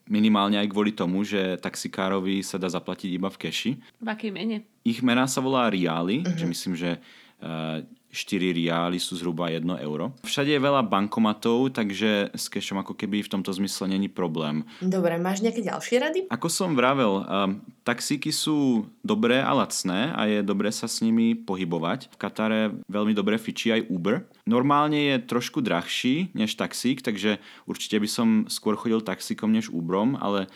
Minimálne 0.04 0.60
aj 0.60 0.68
kvôli 0.68 0.92
tomu, 0.92 1.24
že 1.24 1.56
taxikárovi 1.64 2.44
sa 2.44 2.60
dá 2.60 2.68
zaplatiť 2.68 3.10
iba 3.16 3.32
v 3.32 3.40
keši. 3.40 3.70
V 4.04 4.08
akej 4.08 4.30
mene? 4.36 4.68
Ich 4.84 5.00
mena 5.00 5.24
sa 5.24 5.40
volá 5.40 5.64
Riali, 5.72 6.20
uh-huh. 6.20 6.36
že 6.36 6.44
myslím, 6.44 6.74
že 6.76 6.90
uh, 7.40 7.80
4 8.14 8.54
riály 8.54 9.02
sú 9.02 9.18
zhruba 9.18 9.50
1 9.50 9.66
euro. 9.82 10.14
Všade 10.22 10.54
je 10.54 10.62
veľa 10.62 10.86
bankomatov, 10.86 11.74
takže 11.74 12.30
s 12.30 12.46
cashom 12.46 12.78
ako 12.78 12.94
keby 12.94 13.26
v 13.26 13.32
tomto 13.34 13.50
zmysle 13.50 13.90
není 13.90 14.06
problém. 14.06 14.62
Dobre, 14.78 15.18
máš 15.18 15.42
nejaké 15.42 15.66
ďalšie 15.66 15.96
rady? 15.98 16.20
Ako 16.30 16.46
som 16.46 16.78
vravel, 16.78 17.26
um, 17.26 17.58
taxíky 17.82 18.30
sú 18.30 18.86
dobré 19.02 19.42
a 19.42 19.50
lacné 19.50 20.14
a 20.14 20.30
je 20.30 20.38
dobré 20.46 20.70
sa 20.70 20.86
s 20.86 21.02
nimi 21.02 21.34
pohybovať. 21.34 22.14
V 22.14 22.16
Katare 22.16 22.60
veľmi 22.86 23.12
dobre 23.12 23.34
fičí 23.36 23.74
aj 23.74 23.90
Uber. 23.90 24.22
Normálne 24.46 25.10
je 25.10 25.16
trošku 25.26 25.58
drahší 25.58 26.30
než 26.38 26.54
taxík, 26.54 27.02
takže 27.02 27.42
určite 27.66 27.98
by 27.98 28.08
som 28.08 28.28
skôr 28.46 28.78
chodil 28.78 29.02
taxíkom 29.02 29.50
než 29.50 29.74
Uberom, 29.74 30.14
ale 30.22 30.46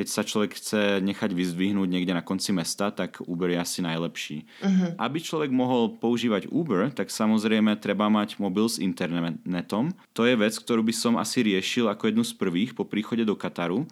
keď 0.00 0.08
sa 0.08 0.24
človek 0.24 0.56
chce 0.56 1.04
nechať 1.04 1.36
vyzdvihnúť 1.36 1.84
niekde 1.84 2.16
na 2.16 2.24
konci 2.24 2.56
mesta, 2.56 2.88
tak 2.88 3.20
Uber 3.20 3.52
je 3.52 3.60
asi 3.60 3.84
najlepší. 3.84 4.48
Uh-huh. 4.64 4.96
Aby 4.96 5.20
človek 5.20 5.52
mohol 5.52 6.00
používať 6.00 6.48
Uber, 6.48 6.88
tak 6.88 7.12
samozrejme 7.12 7.76
treba 7.76 8.08
mať 8.08 8.40
mobil 8.40 8.64
s 8.64 8.80
internetom. 8.80 9.92
To 10.16 10.24
je 10.24 10.40
vec, 10.40 10.56
ktorú 10.56 10.80
by 10.80 10.94
som 10.96 11.20
asi 11.20 11.44
riešil 11.44 11.92
ako 11.92 12.08
jednu 12.08 12.24
z 12.24 12.32
prvých 12.32 12.72
po 12.72 12.88
príchode 12.88 13.28
do 13.28 13.36
Kataru, 13.36 13.84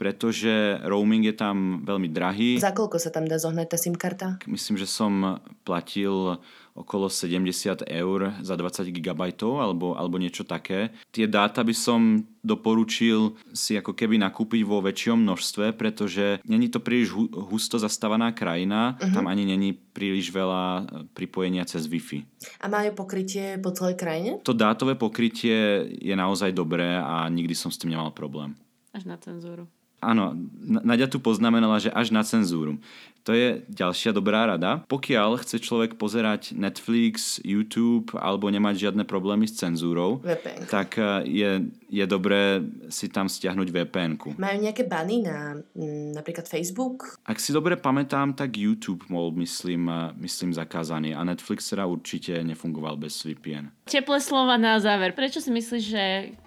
pretože 0.00 0.80
roaming 0.88 1.28
je 1.28 1.36
tam 1.36 1.84
veľmi 1.84 2.08
drahý. 2.08 2.56
Za 2.56 2.72
koľko 2.72 2.96
sa 2.96 3.12
tam 3.12 3.28
dá 3.28 3.36
zohnať 3.36 3.68
tá 3.68 3.76
SIM 3.76 4.00
karta? 4.00 4.40
Myslím, 4.48 4.80
že 4.80 4.88
som 4.88 5.44
platil 5.68 6.40
okolo 6.74 7.10
70 7.10 7.84
eur 7.86 8.20
za 8.40 8.54
20 8.56 8.90
GB 8.94 9.20
alebo, 9.42 9.94
alebo 9.98 10.16
niečo 10.16 10.46
také. 10.46 10.94
Tie 11.10 11.26
dáta 11.26 11.66
by 11.66 11.74
som 11.74 12.24
doporučil 12.40 13.36
si 13.52 13.76
ako 13.76 13.92
keby 13.92 14.16
nakúpiť 14.16 14.62
vo 14.64 14.80
väčšom 14.80 15.20
množstve, 15.20 15.76
pretože 15.76 16.40
není 16.48 16.72
to 16.72 16.80
príliš 16.80 17.12
husto 17.28 17.76
zastávaná 17.76 18.32
krajina, 18.32 18.96
uh-huh. 18.96 19.12
tam 19.12 19.28
ani 19.28 19.44
není 19.44 19.76
príliš 19.76 20.32
veľa 20.32 20.64
e, 20.64 20.82
pripojenia 21.12 21.68
cez 21.68 21.84
Wi-Fi. 21.84 22.24
A 22.64 22.66
majú 22.72 22.96
pokrytie 22.96 23.60
po 23.60 23.76
celej 23.76 24.00
krajine? 24.00 24.40
To 24.48 24.56
dátové 24.56 24.96
pokrytie 24.96 25.84
je 26.00 26.14
naozaj 26.16 26.56
dobré 26.56 26.96
a 26.96 27.28
nikdy 27.28 27.52
som 27.52 27.68
s 27.68 27.76
tým 27.76 27.92
nemal 27.92 28.14
problém. 28.16 28.56
Až 28.96 29.04
na 29.04 29.20
cenzúru. 29.20 29.68
Áno, 30.00 30.32
Nadia 30.64 31.04
tu 31.06 31.20
poznamenala, 31.20 31.76
že 31.76 31.92
až 31.92 32.08
na 32.08 32.24
cenzúru. 32.24 32.80
To 33.28 33.36
je 33.36 33.60
ďalšia 33.68 34.16
dobrá 34.16 34.48
rada. 34.48 34.80
Pokiaľ 34.88 35.44
chce 35.44 35.60
človek 35.60 36.00
pozerať 36.00 36.56
Netflix, 36.56 37.36
YouTube 37.44 38.16
alebo 38.16 38.48
nemať 38.48 38.88
žiadne 38.88 39.04
problémy 39.04 39.44
s 39.44 39.60
cenzúrou, 39.60 40.24
VPN. 40.24 40.64
tak 40.72 40.96
eh, 40.96 41.28
je, 41.28 41.50
je 41.92 42.04
dobré 42.08 42.64
si 42.88 43.12
tam 43.12 43.28
stiahnuť 43.28 43.68
vpn 43.68 44.12
-ku. 44.16 44.28
Majú 44.40 44.56
nejaké 44.64 44.88
bany 44.88 45.20
na 45.20 45.60
m, 45.76 46.16
napríklad 46.16 46.48
Facebook? 46.48 47.20
Ak 47.28 47.36
si 47.36 47.52
dobre 47.52 47.76
pamätám, 47.76 48.32
tak 48.32 48.56
YouTube 48.56 49.04
bol, 49.12 49.36
myslím, 49.36 49.92
eh, 49.92 50.16
myslím 50.16 50.56
zakázaný 50.56 51.12
a 51.12 51.20
Netflix 51.20 51.68
teda 51.68 51.84
určite 51.84 52.40
nefungoval 52.40 52.96
bez 52.96 53.20
VPN. 53.20 53.68
Teplé 53.84 54.16
slova 54.24 54.56
na 54.56 54.80
záver. 54.80 55.12
Prečo 55.12 55.44
si 55.44 55.52
myslíš, 55.52 55.84
že 55.84 56.04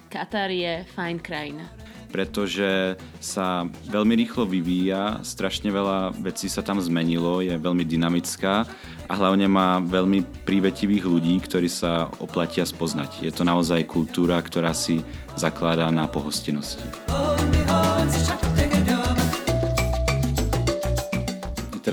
Katar 0.10 0.50
je 0.50 0.86
fajn 0.98 1.18
krajina? 1.22 1.70
Pretože 2.14 2.94
sa 3.18 3.66
veľmi 3.90 4.14
rýchlo 4.22 4.46
vyvíja, 4.46 5.26
strašne 5.26 5.74
veľa 5.74 6.14
vecí 6.22 6.46
sa 6.46 6.62
tam 6.62 6.78
zmenilo, 6.78 7.42
je 7.42 7.58
veľmi 7.58 7.82
dynamická 7.82 8.70
a 9.10 9.14
hlavne 9.18 9.50
má 9.50 9.82
veľmi 9.82 10.46
prívetivých 10.46 11.10
ľudí, 11.10 11.42
ktorí 11.42 11.66
sa 11.66 12.14
oplatia 12.22 12.70
spoznať. 12.70 13.26
Je 13.26 13.34
to 13.34 13.42
naozaj 13.42 13.82
kultúra, 13.90 14.38
ktorá 14.46 14.78
si 14.78 15.02
zakladá 15.34 15.90
na 15.90 16.06
pohostinnosti. 16.06 16.86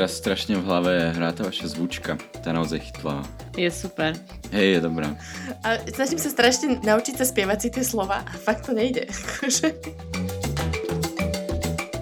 Teraz 0.00 0.16
strašne 0.16 0.56
v 0.56 0.64
hlave 0.64 1.12
hrá 1.12 1.28
tá 1.28 1.44
vaša 1.44 1.76
zvučka. 1.76 2.16
Tá 2.40 2.56
naozaj 2.56 2.88
chytlá. 2.88 3.20
Je 3.52 3.68
super. 3.68 4.16
Hej, 4.48 4.66
je 4.72 4.80
dobrá. 4.80 5.12
A 5.60 5.76
snažím 5.92 6.16
sa 6.16 6.32
strašne 6.32 6.80
naučiť 6.80 7.20
sa 7.20 7.28
spievať 7.28 7.58
si 7.60 7.68
tie 7.68 7.84
slova 7.84 8.24
a 8.24 8.32
fakt 8.32 8.64
to 8.64 8.72
nejde. 8.72 9.04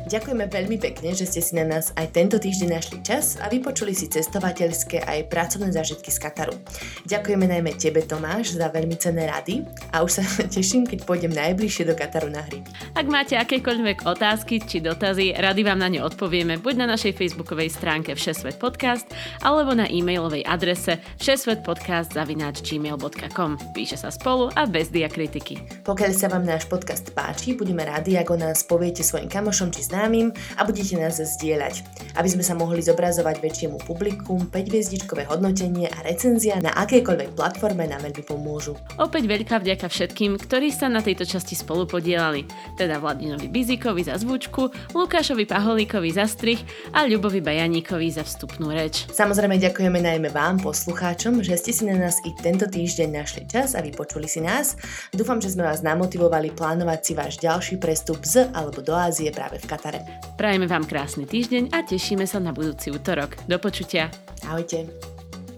Ďakujeme 0.08 0.48
veľmi 0.48 0.80
pekne, 0.80 1.12
že 1.12 1.28
ste 1.28 1.44
si 1.44 1.52
na 1.52 1.68
nás 1.68 1.92
aj 1.92 2.16
tento 2.16 2.40
týždeň 2.40 2.72
našli 2.72 3.04
čas 3.04 3.36
a 3.44 3.52
vypočuli 3.52 3.92
si 3.92 4.08
cestovateľské 4.08 5.04
aj 5.04 5.28
pracovné 5.28 5.68
zážitky 5.68 6.08
z 6.08 6.24
Kataru. 6.24 6.56
Ďakujeme 7.04 7.44
najmä 7.44 7.76
tebe, 7.76 8.00
Tomáš, 8.08 8.56
za 8.56 8.72
veľmi 8.72 8.96
cenné 8.96 9.28
rady 9.28 9.68
a 9.92 10.00
už 10.00 10.16
sa 10.16 10.24
teším, 10.56 10.88
keď 10.88 11.04
pôjdem 11.04 11.28
najbližšie 11.28 11.84
do 11.84 11.92
Kataru 11.92 12.32
na 12.32 12.40
hry. 12.40 12.64
Ak 12.96 13.04
máte 13.04 13.36
akékoľvek 13.36 14.08
otázky 14.08 14.64
či 14.64 14.80
dotazy, 14.80 15.36
rady 15.36 15.60
vám 15.60 15.76
na 15.76 15.92
ne 15.92 16.00
odpovieme 16.00 16.56
buď 16.56 16.88
na 16.88 16.96
našej 16.96 17.12
facebookovej 17.12 17.68
stránke 17.68 18.16
Všesvet 18.16 18.56
podcast 18.56 19.04
alebo 19.44 19.76
na 19.76 19.92
e-mailovej 19.92 20.40
adrese 20.48 21.04
všesvetpodcast.gmail.com 21.20 23.50
Píše 23.76 24.00
sa 24.00 24.08
spolu 24.08 24.48
a 24.56 24.64
bez 24.64 24.88
diakritiky. 24.88 25.84
Pokiaľ 25.84 26.12
sa 26.16 26.32
vám 26.32 26.48
náš 26.48 26.64
podcast 26.64 27.12
páči, 27.12 27.52
budeme 27.52 27.84
radi, 27.84 28.16
ako 28.16 28.40
nás 28.40 28.64
poviete 28.64 29.04
svojim 29.04 29.28
kamošom 29.28 29.68
či 29.68 29.84
známym 29.84 29.97
známym 29.98 30.30
a 30.54 30.62
budete 30.62 30.94
nás 30.94 31.18
zdieľať. 31.18 31.82
Aby 32.14 32.28
sme 32.30 32.46
sa 32.46 32.54
mohli 32.54 32.78
zobrazovať 32.78 33.42
väčšiemu 33.42 33.82
publikum, 33.82 34.46
5-hviezdičkové 34.46 35.26
hodnotenie 35.26 35.90
a 35.90 35.98
recenzia 36.06 36.62
na 36.62 36.70
akejkoľvek 36.78 37.34
platforme 37.34 37.90
nám 37.90 38.06
veľmi 38.06 38.22
pomôžu. 38.22 38.78
Opäť 39.02 39.26
veľká 39.26 39.58
vďaka 39.58 39.90
všetkým, 39.90 40.38
ktorí 40.38 40.70
sa 40.70 40.86
na 40.86 41.02
tejto 41.02 41.26
časti 41.26 41.58
spolu 41.58 41.90
podielali, 41.90 42.46
teda 42.78 43.02
Vladinovi 43.02 43.50
Bizikovi 43.50 44.06
za 44.06 44.14
zvučku, 44.22 44.94
Lukášovi 44.94 45.42
Paholíkovi 45.50 46.14
za 46.14 46.30
strich 46.30 46.62
a 46.94 47.02
Ľubovi 47.02 47.42
Bajaníkovi 47.42 48.14
za 48.14 48.22
vstupnú 48.22 48.70
reč. 48.70 49.10
Samozrejme 49.10 49.58
ďakujeme 49.58 49.98
najmä 49.98 50.30
vám, 50.30 50.62
poslucháčom, 50.62 51.42
že 51.42 51.58
ste 51.58 51.74
si 51.74 51.82
na 51.90 51.98
nás 51.98 52.22
i 52.22 52.30
tento 52.38 52.70
týždeň 52.70 53.08
našli 53.10 53.42
čas 53.50 53.74
a 53.74 53.82
vypočuli 53.82 54.30
si 54.30 54.38
nás. 54.38 54.78
Dúfam, 55.10 55.42
že 55.42 55.50
sme 55.50 55.66
vás 55.66 55.82
namotivovali 55.82 56.54
plánovať 56.54 57.00
si 57.02 57.12
váš 57.18 57.34
ďalší 57.42 57.82
prestup 57.82 58.22
z 58.22 58.46
alebo 58.52 58.78
do 58.84 58.94
Ázie 58.94 59.32
práve 59.32 59.58
v 59.58 59.66
Katare 59.66 59.87
staré. 59.88 60.04
Prajeme 60.36 60.68
vám 60.68 60.84
krásny 60.84 61.24
týždeň 61.24 61.72
a 61.72 61.80
tešíme 61.80 62.28
sa 62.28 62.36
na 62.38 62.52
budúci 62.52 62.92
útorok. 62.92 63.40
Do 63.48 63.56
počutia. 63.56 64.12
Ahojte. 64.44 64.84